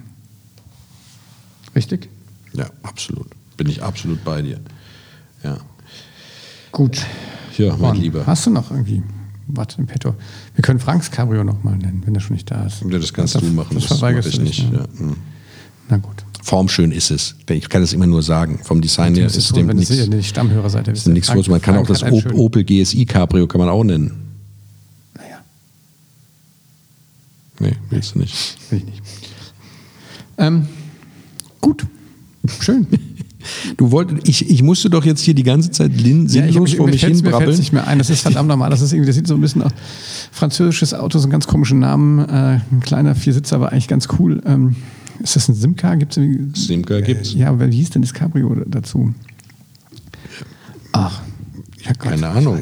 Richtig? 1.75 2.09
Ja, 2.53 2.67
absolut. 2.83 3.27
Bin 3.57 3.67
ich 3.67 3.81
absolut 3.81 4.23
bei 4.23 4.41
dir. 4.41 4.59
Ja. 5.43 5.57
Gut. 6.71 7.05
Ja, 7.57 7.75
mein 7.77 7.95
Lieber. 7.95 8.25
Hast 8.25 8.45
du 8.45 8.49
noch 8.49 8.71
irgendwie 8.71 9.03
was 9.47 9.75
im 9.77 9.87
Petto? 9.87 10.15
Wir 10.55 10.61
können 10.61 10.79
Franks 10.79 11.11
Cabrio 11.11 11.43
nochmal 11.43 11.77
nennen, 11.77 12.03
wenn 12.05 12.15
er 12.15 12.21
schon 12.21 12.35
nicht 12.35 12.49
da 12.49 12.65
ist. 12.65 12.81
Ja, 12.81 12.97
das 12.97 13.13
kannst 13.13 13.35
das, 13.35 13.41
du 13.41 13.49
machen. 13.49 13.75
Das, 13.75 13.87
das 13.87 13.97
verweigerst 13.99 14.29
ich 14.29 14.35
du 14.37 14.41
nicht. 14.43 14.71
nicht. 14.71 14.73
Ja. 14.73 14.85
Hm. 14.99 15.15
Na 15.89 15.97
gut 15.97 16.23
formschön 16.43 16.91
ist 16.91 17.09
es. 17.09 17.35
Ich 17.49 17.69
kann 17.69 17.81
das 17.81 17.93
immer 17.93 18.05
nur 18.05 18.21
sagen. 18.21 18.59
Vom 18.61 18.81
Design 18.81 19.15
her 19.15 19.25
ist 19.25 19.37
es 19.37 19.49
dem 19.53 19.67
nichts. 19.67 19.97
Wenn 19.97 20.11
ihr 20.11 20.21
Stammhörer 20.21 20.69
seid, 20.69 20.87
ist 20.89 21.07
nichts 21.07 21.29
Frank, 21.29 21.47
Man 21.47 21.61
kann 21.61 21.77
auch 21.77 21.87
das 21.87 22.03
Opel 22.03 22.63
GSI 22.63 23.05
Cabrio 23.05 23.47
kann 23.47 23.59
man 23.59 23.69
auch 23.69 23.83
nennen. 23.83 24.11
Naja. 25.15 25.37
Nee, 27.59 27.75
willst 27.89 28.15
du 28.15 28.19
nicht. 28.19 28.57
Will 28.69 28.79
ich 28.79 28.85
nicht. 28.85 29.01
Ähm, 30.37 30.67
gut. 31.61 31.85
Schön. 32.59 32.87
Du 33.75 33.91
wolltest, 33.91 34.25
ich, 34.29 34.49
ich 34.49 34.63
musste 34.63 34.89
doch 34.89 35.03
jetzt 35.03 35.19
hier 35.19 35.33
die 35.33 35.43
ganze 35.43 35.69
Zeit 35.69 35.91
sinnlos 35.97 36.33
ja, 36.33 36.45
ich, 36.45 36.77
vor 36.77 36.87
mich 36.87 37.03
hin 37.03 37.21
brabbeln. 37.21 37.51
Mir 37.51 37.57
nicht 37.57 37.73
mehr 37.73 37.85
ein. 37.85 37.97
Das 37.97 38.09
ist 38.09 38.21
verdammt 38.21 38.47
normal. 38.47 38.69
Das 38.69 38.79
ist 38.79 38.93
irgendwie, 38.93 39.07
das 39.07 39.17
sieht 39.17 39.27
so 39.27 39.33
ein 39.33 39.41
bisschen 39.41 39.63
aus. 39.63 39.73
Französisches 40.31 40.93
Auto, 40.93 41.19
so 41.19 41.25
einen 41.25 41.33
ganz 41.33 41.45
komischen 41.45 41.79
Namen. 41.79 42.19
Äh, 42.19 42.61
ein 42.71 42.79
kleiner 42.81 43.15
Viersitzer, 43.15 43.57
aber 43.57 43.73
eigentlich 43.73 43.89
ganz 43.89 44.07
cool. 44.17 44.41
Ähm, 44.45 44.77
ist 45.21 45.35
das 45.35 45.47
ein 45.49 45.55
Simca? 45.55 45.95
Gibt's 45.95 46.17
Simca 46.55 47.01
gibt 47.01 47.21
es. 47.21 47.33
Ja, 47.33 47.49
aber 47.49 47.69
wie 47.71 47.77
hieß 47.77 47.91
denn 47.91 48.01
das 48.01 48.13
Cabrio 48.13 48.55
dazu? 48.65 49.13
Ach. 50.91 51.21
Ja, 51.83 51.91
Gott, 51.93 52.11
Keine 52.11 52.27
Ahnung. 52.29 52.61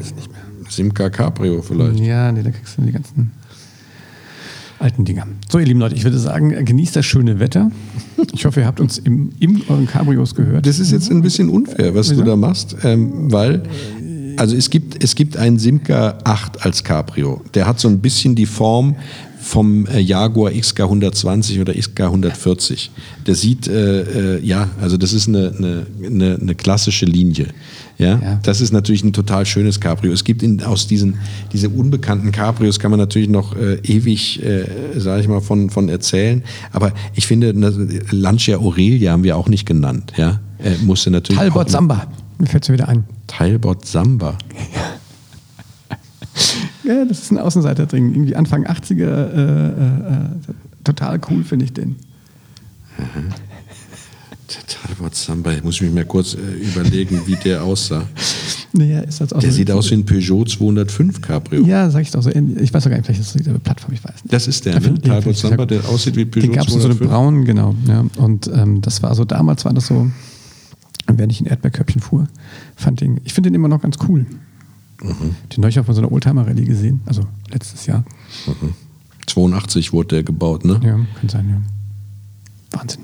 Simca 0.68 1.10
Cabrio 1.10 1.62
vielleicht. 1.62 2.00
Ja, 2.00 2.32
nee, 2.32 2.42
da 2.42 2.50
kriegst 2.50 2.78
du 2.78 2.82
die 2.82 2.92
ganzen 2.92 3.32
alten 4.78 5.04
Dinger. 5.04 5.26
So, 5.48 5.58
ihr 5.58 5.66
lieben 5.66 5.80
Leute, 5.80 5.94
ich 5.94 6.04
würde 6.04 6.18
sagen, 6.18 6.64
genießt 6.64 6.96
das 6.96 7.06
schöne 7.06 7.38
Wetter. 7.38 7.70
Ich 8.34 8.44
hoffe, 8.44 8.60
ihr 8.60 8.66
habt 8.66 8.80
uns 8.80 8.98
im, 8.98 9.30
in 9.38 9.62
euren 9.68 9.86
Cabrios 9.86 10.34
gehört. 10.34 10.66
Das 10.66 10.78
ist 10.78 10.90
jetzt 10.90 11.10
ein 11.10 11.22
bisschen 11.22 11.48
unfair, 11.48 11.94
was 11.94 12.08
du 12.08 12.14
Wieso? 12.14 12.24
da 12.24 12.36
machst, 12.36 12.76
ähm, 12.82 13.30
weil 13.30 13.62
also 14.36 14.56
es 14.56 14.70
gibt, 14.70 15.02
es 15.02 15.14
gibt 15.14 15.36
einen 15.36 15.58
Simca 15.58 16.18
8 16.24 16.64
als 16.64 16.82
Cabrio. 16.84 17.42
Der 17.54 17.66
hat 17.66 17.78
so 17.78 17.88
ein 17.88 18.00
bisschen 18.00 18.34
die 18.34 18.46
Form 18.46 18.96
vom 19.42 19.86
äh, 19.86 19.98
Jaguar 19.98 20.52
XK120 20.52 21.60
oder 21.60 21.72
XK140. 21.72 22.90
Der 23.26 23.34
sieht, 23.34 23.66
äh, 23.66 24.36
äh, 24.36 24.40
ja, 24.40 24.70
also 24.80 24.96
das 24.96 25.12
ist 25.12 25.28
eine, 25.28 25.52
eine, 25.58 25.86
eine, 26.06 26.38
eine 26.40 26.54
klassische 26.54 27.06
Linie. 27.06 27.48
Ja? 27.98 28.18
Ja. 28.18 28.40
das 28.42 28.60
ist 28.60 28.72
natürlich 28.72 29.04
ein 29.04 29.12
total 29.12 29.44
schönes 29.44 29.80
Cabrio. 29.80 30.12
Es 30.12 30.24
gibt 30.24 30.42
in, 30.42 30.62
aus 30.62 30.86
diesen 30.86 31.18
diese 31.52 31.68
unbekannten 31.68 32.32
Cabrios 32.32 32.78
kann 32.78 32.90
man 32.90 33.00
natürlich 33.00 33.28
noch 33.28 33.56
äh, 33.56 33.74
ewig, 33.82 34.42
äh, 34.42 34.64
sage 34.96 35.22
ich 35.22 35.28
mal, 35.28 35.40
von, 35.40 35.70
von 35.70 35.88
erzählen. 35.88 36.42
Aber 36.72 36.92
ich 37.14 37.26
finde, 37.26 37.52
Lancia 38.10 38.58
Aurelia 38.58 39.12
haben 39.12 39.24
wir 39.24 39.36
auch 39.36 39.48
nicht 39.48 39.66
genannt. 39.66 40.12
Ja, 40.16 40.40
äh, 40.58 40.76
musste 40.84 41.10
natürlich 41.10 41.40
Talbot 41.40 41.68
Samba. 41.68 42.06
Mir 42.38 42.46
fällt 42.46 42.66
schon 42.66 42.74
wieder 42.74 42.88
ein. 42.88 43.04
Talbot 43.26 43.86
Samba. 43.86 44.38
Ja, 46.84 47.04
das 47.04 47.20
ist 47.20 47.30
ein 47.30 47.38
Außenseiter-Ding. 47.38 48.10
Irgendwie 48.12 48.34
Anfang 48.36 48.66
80er. 48.66 49.04
Äh, 49.04 49.06
äh, 49.06 50.14
äh, 50.14 50.28
total 50.84 51.20
cool 51.30 51.44
finde 51.44 51.64
ich 51.64 51.72
den. 51.72 51.96
Talbot 54.68 55.14
Samba. 55.14 55.52
Muss 55.62 55.76
ich 55.76 55.82
mich 55.82 55.92
mal 55.92 56.04
kurz 56.04 56.34
äh, 56.34 56.38
überlegen, 56.38 57.22
wie 57.26 57.36
der 57.36 57.62
aussah. 57.62 58.06
Naja, 58.74 59.00
ist 59.00 59.20
das 59.20 59.32
auch 59.32 59.40
Der 59.40 59.50
so- 59.50 59.56
sieht 59.56 59.70
aus 59.70 59.90
wie 59.90 59.94
ein 59.94 60.04
Peugeot 60.04 60.44
205 60.46 61.20
Cabrio. 61.20 61.64
Ja, 61.64 61.88
sag 61.90 62.02
ich 62.02 62.10
doch 62.10 62.22
so. 62.22 62.30
Ich 62.30 62.72
weiß 62.72 62.84
doch 62.84 62.90
gar 62.90 62.96
nicht, 62.96 63.06
vielleicht 63.06 63.20
ist 63.20 63.34
das 63.34 63.38
dieselbe 63.38 63.60
Plattform, 63.60 63.92
ich 63.94 64.02
weiß 64.04 64.24
nicht. 64.24 64.32
Das 64.32 64.46
ist 64.48 64.64
der, 64.66 64.78
ne? 64.80 65.00
Talbot 65.00 65.36
Samba, 65.36 65.64
der 65.66 65.86
aussieht 65.88 66.16
wie 66.16 66.24
Peugeot 66.24 66.46
Den 66.48 66.52
gab 66.52 66.68
es 66.68 66.74
in 66.74 66.80
so 66.80 66.86
eine 66.88 66.96
205. 66.96 67.10
braunen, 67.10 67.44
genau. 67.44 67.74
Ja. 67.86 68.04
Und 68.16 68.50
ähm, 68.54 68.80
das 68.82 69.02
war 69.02 69.14
so, 69.14 69.24
damals 69.24 69.64
war 69.64 69.72
das 69.72 69.86
so, 69.86 70.10
wenn 71.06 71.30
ich 71.30 71.40
ein 71.40 71.46
Erdbeerköpfchen 71.46 72.00
fuhr, 72.02 72.26
fand 72.76 73.00
den, 73.00 73.20
ich 73.24 73.32
finde 73.34 73.50
den 73.50 73.54
immer 73.54 73.68
noch 73.68 73.80
ganz 73.82 73.96
cool. 74.08 74.26
Mhm. 75.02 75.34
Den 75.54 75.60
neulich 75.60 75.78
auf 75.78 75.86
so 75.86 75.92
einer 75.98 76.10
Oldtimer-Rallye 76.12 76.64
gesehen, 76.64 77.00
also 77.06 77.22
letztes 77.50 77.86
Jahr. 77.86 78.04
82 79.26 79.92
wurde 79.92 80.08
der 80.16 80.22
gebaut, 80.22 80.64
ne? 80.64 80.80
Ja, 80.82 80.98
kann 81.18 81.28
sein, 81.28 81.48
ja. 81.48 82.78
Wahnsinn. 82.78 83.02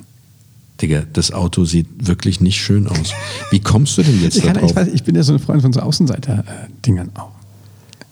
Digga, 0.81 1.03
das 1.13 1.33
Auto 1.33 1.65
sieht 1.65 1.87
wirklich 2.07 2.41
nicht 2.41 2.61
schön 2.61 2.87
aus. 2.87 3.13
Wie 3.51 3.59
kommst 3.61 3.99
du 3.99 4.03
denn 4.03 4.23
jetzt 4.23 4.37
Ich, 4.37 4.45
da 4.45 4.53
kann, 4.53 4.61
drauf? 4.61 4.71
ich, 4.71 4.77
weiß, 4.77 4.89
ich 4.89 5.03
bin 5.03 5.17
ja 5.17 5.23
so 5.25 5.33
ein 5.33 5.39
Freund 5.41 5.61
von 5.63 5.73
so 5.73 5.81
Außenseiter-Dingern 5.81 7.11
auch. 7.17 7.33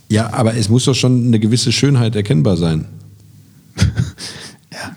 Ja, 0.09 0.33
aber 0.33 0.55
es 0.57 0.69
muss 0.69 0.85
doch 0.85 0.95
schon 0.95 1.27
eine 1.27 1.39
gewisse 1.39 1.71
Schönheit 1.73 2.17
erkennbar 2.17 2.57
sein. 2.57 2.87
Ja. 4.73 4.97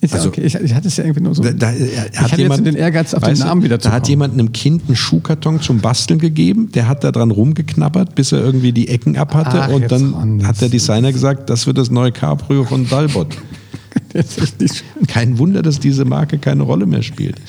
Ist 0.00 0.14
Also- 0.14 0.26
ja 0.26 0.30
okay. 0.30 0.42
Ich, 0.42 0.54
ich 0.54 0.74
hatte 0.74 0.86
es 0.86 0.96
ja 0.96 1.04
irgendwie 1.04 1.22
nur 1.22 1.34
so. 1.34 1.42
Da, 1.42 1.52
da, 1.52 1.72
äh, 1.72 1.88
ich 2.12 2.20
hatte 2.20 2.40
jetzt 2.40 2.64
den 2.64 2.76
Ehrgeiz, 2.76 3.14
auf 3.14 3.22
den 3.22 3.38
Namen 3.38 3.64
wieder 3.64 3.80
zu 3.80 3.88
Da 3.88 3.94
hat 3.94 4.08
jemand 4.08 4.34
einem 4.34 4.52
Kind 4.52 4.82
einen 4.86 4.94
Schuhkarton 4.94 5.60
zum 5.60 5.80
Basteln 5.80 6.20
gegeben, 6.20 6.70
der 6.72 6.86
hat 6.86 7.02
da 7.02 7.10
dran 7.10 7.32
rumgeknabbert, 7.32 8.14
bis 8.14 8.30
er 8.30 8.40
irgendwie 8.40 8.72
die 8.72 8.88
Ecken 8.88 9.16
ab 9.16 9.34
hatte 9.34 9.62
Ach, 9.62 9.68
und 9.70 9.90
dann 9.90 10.12
Ron, 10.14 10.46
hat 10.46 10.60
der 10.60 10.68
Designer 10.68 11.12
gesagt, 11.12 11.50
das 11.50 11.66
wird 11.66 11.78
das 11.78 11.90
neue 11.90 12.12
Cabrio 12.12 12.64
von 12.64 12.88
Dalbot. 12.88 13.36
Kein 15.08 15.38
Wunder, 15.38 15.62
dass 15.62 15.80
diese 15.80 16.04
Marke 16.04 16.38
keine 16.38 16.62
Rolle 16.62 16.86
mehr 16.86 17.02
spielt. 17.02 17.40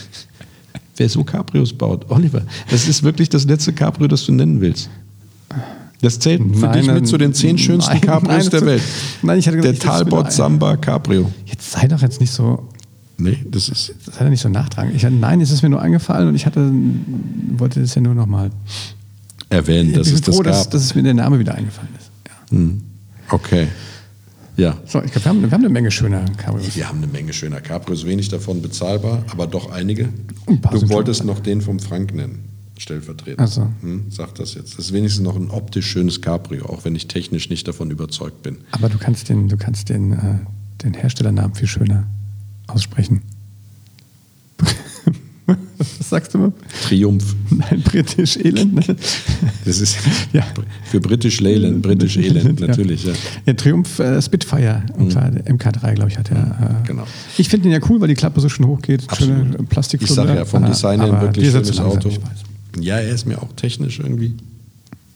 Wer 0.97 1.07
so 1.07 1.23
Cabrios 1.23 1.71
baut, 1.71 2.09
Oliver, 2.09 2.41
das 2.71 2.87
ist 2.87 3.03
wirklich 3.03 3.29
das 3.29 3.45
letzte 3.45 3.73
Cabrio, 3.73 4.07
das 4.07 4.25
du 4.25 4.31
nennen 4.31 4.59
willst. 4.59 4.89
Das 6.01 6.19
zählt 6.19 6.41
für 6.41 6.65
Nein, 6.65 6.73
dich 6.73 6.87
mit 6.87 6.95
nein, 6.95 7.05
zu 7.05 7.17
den 7.17 7.33
zehn 7.33 7.57
schönsten 7.57 7.91
nein, 7.91 8.01
Cabrios 8.01 8.49
der 8.49 8.65
Welt. 8.65 8.81
nein, 9.21 9.39
ich 9.39 9.47
hatte 9.47 9.59
der 9.59 9.73
gesagt, 9.73 9.85
das 9.85 9.97
Talbot 9.97 10.31
Samba 10.31 10.77
Cabrio. 10.77 11.29
Jetzt 11.45 11.71
sei 11.71 11.87
doch 11.87 12.01
jetzt 12.01 12.21
nicht 12.21 12.31
so. 12.31 12.69
Nee, 13.17 13.37
das 13.49 13.67
ist. 13.67 13.93
Das 14.05 14.15
hat 14.15 14.21
er 14.21 14.29
nicht 14.29 14.39
so 14.41 14.47
nachtragen. 14.47 14.95
Ich 14.95 15.03
nein, 15.03 15.41
es 15.41 15.51
ist 15.51 15.61
mir 15.61 15.69
nur 15.69 15.81
eingefallen 15.81 16.29
und 16.29 16.35
ich 16.35 16.45
hatte, 16.45 16.71
wollte 17.57 17.81
das 17.81 17.95
ja 17.95 18.01
nur 18.01 18.15
nochmal. 18.15 18.49
Erwähnt, 19.49 19.97
dass 19.97 20.07
ich 20.07 20.13
es 20.13 20.21
bin 20.21 20.25
das 20.27 20.35
froh, 20.35 20.43
dass, 20.43 20.63
gab. 20.63 20.71
dass 20.71 20.83
es 20.83 20.95
mir 20.95 21.03
der 21.03 21.15
Name 21.15 21.39
wieder 21.39 21.55
eingefallen 21.55 21.89
ist. 21.97 22.11
Ja. 22.27 22.57
Hm. 22.57 22.81
Okay. 23.29 23.67
Ja. 24.55 24.77
So, 24.85 25.01
ich 25.01 25.11
glaube, 25.11 25.25
wir 25.25 25.29
haben, 25.29 25.41
wir 25.41 25.51
haben 25.51 25.61
eine 25.61 25.69
Menge 25.69 25.89
schöner 25.89 26.23
Cabrios. 26.37 26.75
Wir 26.75 26.87
haben 26.87 26.97
eine 26.97 27.07
Menge 27.07 27.33
schöner 27.33 27.61
Cabrios, 27.61 28.05
wenig 28.05 28.29
davon 28.29 28.61
bezahlbar, 28.61 29.23
aber 29.31 29.47
doch 29.47 29.71
einige. 29.71 30.09
Ein 30.47 30.61
Du 30.61 30.89
wolltest 30.89 31.23
noch 31.23 31.39
den 31.39 31.61
vom 31.61 31.79
Frank 31.79 32.13
nennen, 32.13 32.48
stellvertretend. 32.79 33.39
Ach 33.41 33.47
so. 33.47 33.67
Hm, 33.81 34.05
sag 34.09 34.35
das 34.35 34.53
jetzt. 34.55 34.77
Das 34.77 34.85
ist 34.85 34.93
wenigstens 34.93 35.23
noch 35.23 35.35
ein 35.35 35.49
optisch 35.51 35.85
schönes 35.87 36.21
Cabrio, 36.21 36.65
auch 36.65 36.85
wenn 36.85 36.95
ich 36.95 37.07
technisch 37.07 37.49
nicht 37.49 37.67
davon 37.67 37.91
überzeugt 37.91 38.41
bin. 38.43 38.57
Aber 38.71 38.89
du 38.89 38.97
kannst 38.97 39.29
den, 39.29 39.47
du 39.49 39.57
kannst 39.57 39.89
den, 39.89 40.13
äh, 40.13 40.17
den 40.83 40.93
Herstellernamen 40.93 41.53
viel 41.55 41.67
schöner 41.67 42.07
aussprechen. 42.67 43.21
Was 45.79 46.09
sagst 46.09 46.33
du 46.33 46.37
mal? 46.37 46.53
Triumph. 46.83 47.35
Nein, 47.49 47.81
britisch 47.83 48.37
Elend. 48.37 48.87
Das 49.65 49.79
ist 49.81 49.97
Ja. 50.33 50.43
für 50.85 50.99
British 50.99 51.39
Leyland, 51.41 51.81
British 51.81 52.17
Elend, 52.17 52.59
natürlich. 52.59 53.05
Ja. 53.05 53.13
Ja, 53.47 53.53
Triumph 53.53 53.97
äh, 53.99 54.21
Spitfire, 54.21 54.83
der 54.97 55.45
MK3, 55.47 55.93
glaube 55.93 56.11
ich, 56.11 56.17
hat 56.19 56.29
er. 56.31 56.37
Äh, 56.83 56.87
Genau. 56.87 57.03
Ich 57.37 57.49
finde 57.49 57.63
den 57.63 57.71
ja 57.71 57.79
cool, 57.89 57.99
weil 57.99 58.07
die 58.09 58.13
Klappe 58.15 58.39
so 58.41 58.49
schön 58.49 58.67
hoch 58.67 58.81
geht. 58.81 59.07
Schöne 59.17 59.57
Plastik. 59.69 60.01
Ich 60.03 60.11
sage 60.11 60.35
ja, 60.35 60.45
vom 60.45 60.65
Design 60.65 61.01
her 61.01 61.13
ein 61.13 61.21
wirklich 61.21 61.49
schönes 61.49 61.67
langsam, 61.75 61.85
Auto. 61.87 62.09
Ich 62.09 62.17
weiß. 62.21 62.48
Ja, 62.81 62.97
er 62.97 63.13
ist 63.13 63.25
mir 63.25 63.41
auch 63.41 63.53
technisch 63.55 63.99
irgendwie. 63.99 64.33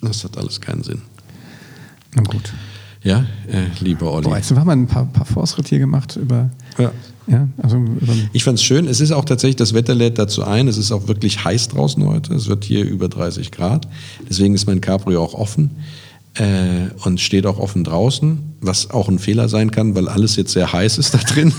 Das 0.02 0.24
hat 0.24 0.38
alles 0.38 0.60
keinen 0.60 0.84
Sinn. 0.84 1.02
Na 2.16 2.24
gut. 2.24 2.54
Ja, 3.04 3.26
äh, 3.48 3.66
lieber 3.82 4.12
Olli. 4.12 4.26
Boah, 4.26 4.38
jetzt 4.38 4.52
haben 4.52 4.66
wir 4.66 4.72
ein 4.72 4.88
paar, 4.88 5.06
paar 5.06 5.26
Fortschritte 5.26 5.70
hier 5.70 5.80
gemacht 5.80 6.16
über. 6.16 6.50
Ja. 6.78 6.92
Ja, 7.28 7.48
also 7.62 7.78
über, 7.78 8.14
Ich 8.34 8.44
fand 8.44 8.60
es 8.60 8.64
schön. 8.64 8.86
Es 8.88 9.00
ist 9.00 9.12
auch 9.12 9.24
tatsächlich, 9.24 9.56
das 9.56 9.74
Wetter 9.74 9.96
lädt 9.96 10.20
dazu 10.20 10.44
ein. 10.44 10.68
Es 10.68 10.78
ist 10.78 10.92
auch 10.92 11.08
wirklich 11.08 11.44
heiß 11.44 11.70
draußen 11.70 12.06
heute. 12.06 12.34
Es 12.34 12.48
wird 12.48 12.66
hier 12.66 12.84
über 12.84 13.08
30 13.08 13.52
Grad. 13.52 13.88
Deswegen 14.30 14.54
ist 14.54 14.68
mein 14.68 14.82
Cabrio 14.82 15.24
auch 15.24 15.34
offen 15.34 15.72
äh, 16.36 16.90
und 17.06 17.22
steht 17.22 17.46
auch 17.46 17.60
offen 17.60 17.84
draußen, 17.84 18.40
was 18.62 18.90
auch 18.90 19.08
ein 19.08 19.20
Fehler 19.20 19.48
sein 19.48 19.72
kann, 19.72 19.96
weil 19.96 20.10
alles 20.10 20.36
jetzt 20.36 20.52
sehr 20.52 20.72
heiß 20.72 20.98
ist 20.98 21.14
da 21.14 21.20
drin. 21.20 21.54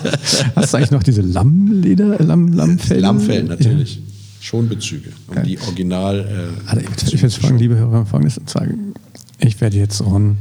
Hast 0.54 0.72
du 0.72 0.76
eigentlich 0.76 0.90
noch 0.90 1.02
diese 1.02 1.22
Lammleder, 1.22 2.22
Lamm, 2.22 2.52
Lammfell? 2.52 3.00
Lammfell 3.00 3.44
natürlich. 3.44 4.00
Schonbezüge. 4.40 5.10
Um 5.28 5.34
Geil. 5.34 5.44
die 5.44 5.58
Original. 5.60 6.20
Äh, 6.66 6.68
Also 6.70 6.80
ich 7.06 7.14
ich 7.14 7.22
will 7.22 7.30
fragen, 7.30 7.58
liebe 7.58 7.76
Hörer, 7.76 8.06
folgendes. 8.06 8.40
Zwar, 8.46 8.66
ich 9.40 9.60
werde 9.60 9.76
jetzt 9.76 10.00
Ron 10.00 10.36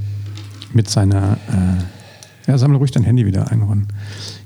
mit 0.73 0.89
seiner. 0.89 1.37
Äh, 1.49 2.51
ja, 2.51 2.57
sammle 2.57 2.77
ruhig 2.77 2.91
dein 2.91 3.03
Handy 3.03 3.25
wieder 3.25 3.51
ein, 3.51 3.61
Ron. 3.61 3.87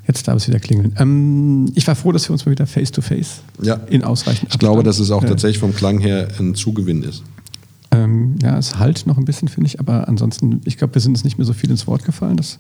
Jetzt 0.08 0.28
darf 0.28 0.36
es 0.38 0.48
wieder 0.48 0.60
klingeln. 0.60 0.96
Ähm, 0.98 1.72
ich 1.76 1.86
war 1.88 1.96
froh, 1.96 2.12
dass 2.12 2.28
wir 2.28 2.34
uns 2.34 2.46
mal 2.46 2.52
wieder 2.52 2.66
face 2.66 2.92
to 2.92 3.02
face 3.02 3.42
Ja. 3.62 3.76
in 3.90 4.04
ausreichend 4.04 4.50
ich 4.52 4.60
glaube, 4.60 4.82
dass 4.84 4.98
es 5.00 5.12
auch 5.12 5.24
äh, 5.24 5.28
tatsächlich 5.28 5.60
vom 5.60 5.76
Klang 5.76 6.00
her 6.00 6.28
ein 6.40 6.56
Zugewinn 6.56 7.04
ist. 7.04 7.24
Ähm, 7.94 8.36
ja, 8.42 8.58
es 8.58 8.78
halt 8.78 9.06
noch 9.06 9.18
ein 9.18 9.26
bisschen, 9.26 9.50
finde 9.50 9.68
ich, 9.68 9.80
aber 9.82 10.08
ansonsten, 10.08 10.62
ich 10.64 10.78
glaube, 10.78 10.94
wir 10.96 11.02
sind 11.02 11.12
uns 11.12 11.26
nicht 11.26 11.38
mehr 11.38 11.46
so 11.46 11.52
viel 11.52 11.70
ins 11.70 11.88
Wort 11.88 12.06
gefallen. 12.06 12.38
Das 12.38 12.60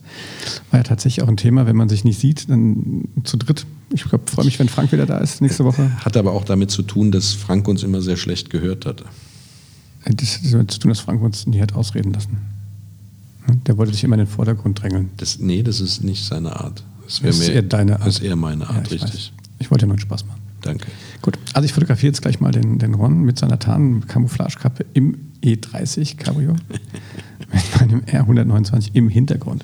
war 0.72 0.80
ja 0.80 0.84
tatsächlich 0.84 1.24
auch 1.24 1.30
ein 1.30 1.38
Thema, 1.38 1.66
wenn 1.66 1.78
man 1.78 1.88
sich 1.88 2.04
nicht 2.04 2.20
sieht, 2.20 2.50
dann 2.50 3.06
zu 3.24 3.38
dritt. 3.38 3.66
Ich 3.94 4.04
glaube, 4.04 4.30
freue 4.30 4.44
mich, 4.46 4.60
wenn 4.60 4.68
Frank 4.68 4.92
wieder 4.92 5.06
da 5.06 5.20
ist 5.20 5.40
nächste 5.42 5.64
Woche. 5.64 5.90
Hat 6.04 6.18
aber 6.18 6.34
auch 6.34 6.44
damit 6.44 6.70
zu 6.70 6.82
tun, 6.84 7.12
dass 7.12 7.32
Frank 7.34 7.68
uns 7.70 7.82
immer 7.84 8.02
sehr 8.02 8.18
schlecht 8.18 8.50
gehört 8.50 8.86
hat. 8.86 9.04
Das 10.04 10.36
hat 10.44 10.52
damit 10.54 10.72
zu 10.72 10.80
tun, 10.80 10.90
dass 10.90 11.00
Frank 11.00 11.22
uns 11.22 11.48
nie 11.48 11.62
hat 11.62 11.76
ausreden 11.76 12.12
lassen. 12.12 12.38
Hm? 13.46 13.64
Der 13.64 13.78
wollte 13.78 13.94
dich 13.94 14.04
immer 14.04 14.16
in 14.16 14.26
den 14.26 14.28
Vordergrund 14.28 14.82
drängeln. 14.82 15.12
Das, 15.16 15.40
nee, 15.40 15.64
das 15.64 15.80
ist 15.80 16.04
nicht 16.04 16.26
seine 16.26 16.58
Art. 16.60 16.84
Das, 17.06 17.22
Das 17.22 17.40
ist 17.40 17.48
mir- 17.48 17.54
eher 17.54 17.62
deine 17.62 17.94
Art. 17.94 18.08
Das 18.08 18.16
ist 18.18 18.24
eher 18.24 18.36
meine 18.36 18.68
Art, 18.70 18.90
Ja, 18.90 18.96
ich 18.96 19.04
richtig. 19.04 19.14
weiß. 19.14 19.32
Ich 19.60 19.72
wollte 19.72 19.84
ja 19.84 19.88
nur 19.88 19.96
einen 19.96 20.02
Spaß 20.02 20.26
machen. 20.26 20.41
Danke. 20.62 20.88
Gut, 21.22 21.38
also 21.53 21.66
ich 21.66 21.74
fotografiere 21.74 22.12
jetzt 22.12 22.22
gleich 22.22 22.39
mal 22.39 22.51
den, 22.51 22.80
den 22.80 22.93
Ron 22.93 23.22
mit 23.22 23.38
seiner 23.38 23.59
Tarn-Camouflagekappe 23.59 24.86
im 24.93 25.32
E30 25.43 26.18
Cabrio 26.18 26.55
mit 27.53 27.80
meinem 27.80 28.01
R129 28.01 28.91
im 28.93 29.09
Hintergrund. 29.09 29.64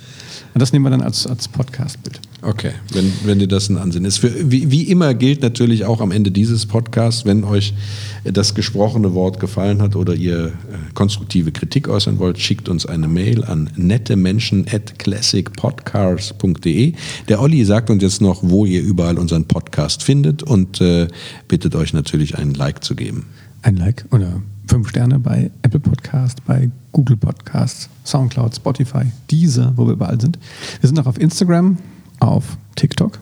Und 0.58 0.62
das 0.62 0.74
nehmen 0.74 0.86
wir 0.86 0.90
dann 0.90 1.04
als, 1.04 1.28
als 1.28 1.48
Podcast-Bild. 1.48 2.20
Okay, 2.42 2.72
wenn, 2.92 3.14
wenn 3.26 3.38
dir 3.38 3.48
das 3.48 3.70
ein 3.70 3.78
Ansinn 3.78 4.06
ist. 4.06 4.18
Für, 4.18 4.32
wie, 4.50 4.72
wie 4.72 4.90
immer 4.90 5.14
gilt 5.14 5.44
natürlich 5.44 5.86
auch 5.86 6.02
am 6.02 6.10
Ende 6.10 6.32
dieses 6.32 6.66
Podcasts, 6.66 7.26
wenn 7.26 7.44
euch 7.44 7.76
das 8.24 8.56
gesprochene 8.56 9.14
Wort 9.14 9.40
gefallen 9.40 9.84
hat 9.84 9.96
oder 9.96 10.16
ihr 10.16 10.48
äh, 10.48 10.52
konstruktive 10.96 11.52
Kritik 11.52 11.88
äußern 11.88 12.18
wollt, 12.18 12.40
schickt 12.40 12.70
uns 12.70 12.88
eine 12.88 13.08
Mail 13.08 13.44
an 13.44 13.70
nettemenschen 13.76 14.66
at 14.68 14.98
classicpodcars.de. 14.98 16.94
Der 17.30 17.40
Olli 17.40 17.64
sagt 17.64 17.92
uns 17.92 18.02
jetzt 18.02 18.22
noch, 18.22 18.40
wo 18.42 18.66
ihr 18.66 18.82
überall 18.82 19.20
unseren 19.20 19.46
Podcast 19.46 20.02
findet 20.02 20.42
und 20.42 20.82
äh, 20.82 21.08
bittet 21.48 21.76
euch 21.76 21.94
natürlich 21.94 22.36
einen 22.36 22.56
Like 22.56 22.84
zu 22.84 22.96
geben. 22.96 23.28
Ein 23.62 23.76
Like 23.76 24.06
oder 24.10 24.42
fünf 24.68 24.90
Sterne 24.90 25.20
bei 25.20 25.52
Apple 25.62 25.80
Podcast, 25.80 26.44
bei 26.46 26.70
Google 26.92 27.18
Podcasts, 27.18 27.90
Soundcloud, 28.06 28.56
Spotify, 28.56 29.04
Deezer, 29.32 29.74
wo 29.76 29.86
wir 29.86 29.94
überall 29.94 30.20
sind. 30.20 30.38
Wir 30.82 30.88
sind 30.88 31.00
auch 31.00 31.08
auf 31.08 31.20
Instagram, 31.20 31.78
auf 32.20 32.58
TikTok. 32.76 33.20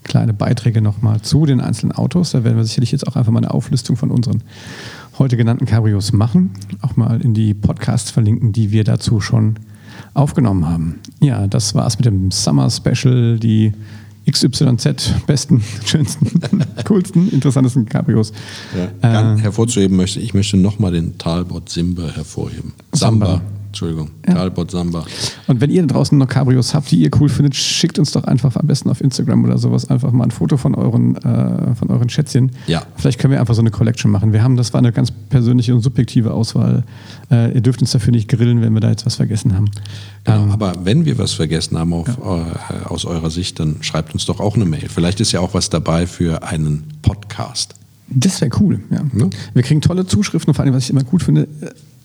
kleine 0.03 0.33
Beiträge 0.33 0.81
nochmal 0.81 1.21
zu 1.21 1.45
den 1.45 1.61
einzelnen 1.61 1.93
Autos. 1.93 2.31
Da 2.31 2.43
werden 2.43 2.57
wir 2.57 2.65
sicherlich 2.65 2.91
jetzt 2.91 3.07
auch 3.07 3.15
einfach 3.15 3.31
mal 3.31 3.39
eine 3.39 3.51
Auflistung 3.51 3.95
von 3.95 4.11
unseren 4.11 4.43
heute 5.19 5.37
genannten 5.37 5.65
Cabrios 5.65 6.13
machen. 6.13 6.51
Auch 6.81 6.95
mal 6.95 7.21
in 7.21 7.33
die 7.33 7.53
Podcasts 7.53 8.09
verlinken, 8.09 8.53
die 8.53 8.71
wir 8.71 8.83
dazu 8.83 9.19
schon 9.19 9.55
aufgenommen 10.13 10.67
haben. 10.67 10.99
Ja, 11.19 11.47
das 11.47 11.75
war 11.75 11.85
es 11.85 11.97
mit 11.97 12.05
dem 12.05 12.31
Summer 12.31 12.69
Special, 12.69 13.37
die 13.37 13.73
XYZ 14.29 15.13
besten, 15.27 15.61
schönsten, 15.85 16.41
coolsten, 16.85 17.29
interessantesten 17.29 17.85
Cabrios. 17.85 18.31
Ja. 19.01 19.35
Äh, 19.35 19.39
hervorzuheben 19.39 19.97
möchte 19.97 20.19
ich 20.19 20.33
möchte 20.33 20.57
nochmal 20.57 20.93
den 20.93 21.17
Talbot 21.17 21.69
Simba 21.69 22.09
hervorheben. 22.09 22.73
Samba. 22.93 23.25
Samba. 23.25 23.58
Entschuldigung, 23.69 24.09
ja. 24.27 24.33
Talbot 24.33 24.71
Samba. 24.71 25.05
Und 25.45 25.61
wenn 25.61 25.69
ihr 25.69 25.85
draußen 25.85 26.17
noch 26.17 26.27
Cabrios 26.27 26.73
habt, 26.73 26.89
die 26.89 27.01
ihr 27.01 27.11
cool 27.19 27.29
findet, 27.29 27.55
schickt 27.55 27.99
uns 27.99 28.11
doch 28.11 28.23
einfach 28.23 28.55
am 28.55 28.65
besten 28.65 28.89
auf 28.89 28.99
Instagram 28.99 29.45
oder 29.45 29.59
sowas 29.59 29.89
einfach 29.91 30.11
mal 30.11 30.23
ein 30.23 30.31
Foto 30.31 30.57
von 30.57 30.73
euren, 30.73 31.15
äh, 31.17 31.75
von 31.75 31.89
euren 31.91 32.09
Schätzchen. 32.09 32.51
Ja. 32.65 32.81
Vielleicht 32.95 33.19
können 33.19 33.31
wir 33.31 33.39
einfach 33.39 33.53
so 33.53 33.61
eine 33.61 33.69
Collection 33.69 34.09
machen. 34.09 34.33
Wir 34.33 34.41
haben, 34.41 34.57
das 34.57 34.73
war 34.73 34.79
eine 34.79 34.91
ganz 34.91 35.11
persönliche 35.11 35.75
und 35.75 35.81
subjektive 35.81 36.33
Auswahl. 36.33 36.83
Äh, 37.29 37.53
ihr 37.53 37.61
dürft 37.61 37.81
uns 37.81 37.91
dafür 37.91 38.11
nicht 38.11 38.27
grillen, 38.27 38.61
wenn 38.61 38.73
wir 38.73 38.81
da 38.81 38.89
jetzt 38.89 39.05
was 39.05 39.15
vergessen 39.17 39.53
haben. 39.53 39.69
Genau, 40.23 40.43
ähm, 40.43 40.51
aber 40.51 40.73
wenn 40.83 41.05
wir 41.05 41.19
was 41.19 41.33
vergessen 41.33 41.77
haben 41.77 41.93
auf, 41.93 42.07
ja. 42.07 42.47
äh, 42.47 42.85
aus 42.85 43.05
eurer 43.05 43.29
Sicht, 43.29 43.59
dann 43.59 43.77
schreibt 43.81 44.13
uns 44.13 44.25
doch 44.25 44.39
auch 44.39 44.55
eine 44.55 44.65
Mail. 44.65 44.89
Vielleicht 44.89 45.19
ist 45.19 45.31
ja 45.31 45.41
auch 45.41 45.53
was 45.53 45.69
dabei 45.69 46.07
für 46.07 46.41
einen 46.41 46.85
Podcast. 47.03 47.75
Das 48.07 48.41
wäre 48.41 48.49
cool, 48.59 48.79
ja. 48.89 49.01
ja. 49.15 49.29
Wir 49.53 49.61
kriegen 49.61 49.81
tolle 49.81 50.07
Zuschriften, 50.07 50.55
vor 50.55 50.65
allem, 50.65 50.73
was 50.73 50.85
ich 50.85 50.89
immer 50.89 51.03
gut 51.03 51.21
finde, 51.21 51.47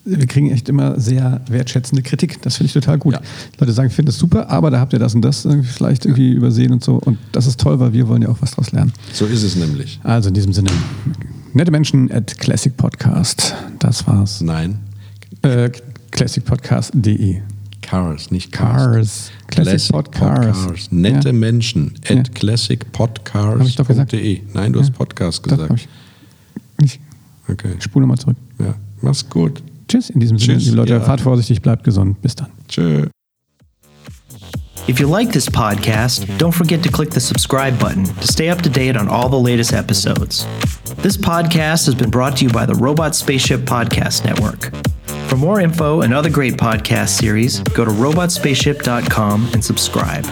wir 0.05 0.27
kriegen 0.27 0.51
echt 0.51 0.69
immer 0.69 1.01
sehr 1.01 1.41
wertschätzende 1.49 2.03
Kritik. 2.03 2.43
Das 2.43 2.57
finde 2.57 2.67
ich 2.67 2.75
total 2.75 2.99
gut. 2.99 3.15
Ja. 3.15 3.21
Leute 3.59 3.73
sagen, 3.73 3.89
ich 3.89 3.95
finde 3.95 4.11
es 4.11 4.19
super, 4.19 4.51
aber 4.51 4.71
da 4.71 4.79
habt 4.79 4.93
ihr 4.93 4.99
das 4.99 5.15
und 5.15 5.23
das 5.23 5.49
vielleicht 5.63 6.05
irgendwie 6.05 6.31
ja. 6.31 6.37
übersehen 6.37 6.73
und 6.73 6.85
so. 6.85 6.97
Und 6.97 7.19
das 7.33 7.47
ist 7.47 7.61
toll, 7.61 7.81
weil 7.81 7.93
wir 7.93 8.09
wollen 8.09 8.23
ja 8.23 8.29
auch 8.29 8.37
was 8.41 8.51
daraus 8.51 8.73
lernen. 8.73 8.93
So 9.13 9.27
ist 9.27 9.43
es 9.43 9.57
nämlich. 9.57 10.01
Also 10.03 10.29
in 10.29 10.35
diesem 10.35 10.53
Sinne, 10.53 10.71
nette 11.55 11.71
Menschen 11.71 12.13
at 12.13 12.39
Classic 12.39 12.77
Podcast. 12.77 13.55
Das 13.79 14.07
war's. 14.07 14.43
Nein. 14.43 14.79
Äh, 15.43 15.71
classicpodcast.de. 16.11 17.41
Cars, 17.81 18.31
nicht 18.31 18.53
Cars. 18.53 18.83
Cars. 18.83 19.31
Classic, 19.47 19.73
Classic 19.73 19.93
Podcast. 19.93 20.67
Podcast. 20.67 20.93
Nette 20.93 21.29
ja. 21.29 21.35
Menschen 21.35 21.95
at 22.05 22.11
ja. 22.11 22.23
classicpodcast.de. 22.35 24.41
Nein, 24.53 24.73
du 24.73 24.81
hast 24.81 24.93
Podcast 24.93 25.43
gesagt. 25.43 25.71
Doch, 25.71 25.77
ich 25.77 25.89
nicht. 26.81 27.01
Okay. 27.49 27.75
Ich 27.79 27.85
spule 27.85 28.07
mal 28.07 28.17
zurück. 28.17 28.37
Ja, 28.59 28.75
mach's 29.03 29.29
gut. 29.29 29.63
Tschüss. 29.89 30.11
In 30.11 30.21
diesem 30.21 30.39
Sinne, 30.39 30.59
liebe 30.59 30.77
Leute, 30.77 30.95
ja. 30.95 31.01
fahrt 31.01 31.21
vorsichtig, 31.21 31.63
bleibt 31.63 31.85
gesund. 31.85 32.21
Bis 32.23 32.35
dann. 32.35 32.49
Tschö. 32.69 33.09
If 34.87 35.01
you 35.01 35.07
like 35.09 35.33
this 35.33 35.49
podcast, 35.49 36.27
don't 36.39 36.55
forget 36.55 36.83
to 36.83 36.91
click 36.91 37.11
the 37.11 37.21
subscribe 37.21 37.79
button 37.79 38.05
to 38.05 38.27
stay 38.27 38.51
up 38.51 38.61
to 38.63 38.69
date 38.69 38.99
on 38.99 39.09
all 39.09 39.31
the 39.31 39.41
latest 39.41 39.73
episodes. 39.73 40.47
This 41.03 41.17
podcast 41.17 41.87
has 41.87 41.95
been 41.95 42.11
brought 42.11 42.37
to 42.37 42.45
you 42.45 42.51
by 42.51 42.67
the 42.67 42.75
Robot 42.75 43.15
Spaceship 43.15 43.61
Podcast 43.61 44.27
Network. 44.27 44.71
For 45.29 45.37
more 45.37 45.61
info 45.61 46.03
and 46.03 46.13
other 46.13 46.29
great 46.29 46.55
podcast 46.55 47.19
series, 47.19 47.61
go 47.75 47.87
to 47.87 47.91
robotspaceship.com 47.91 49.49
and 49.55 49.65
subscribe. 49.65 50.27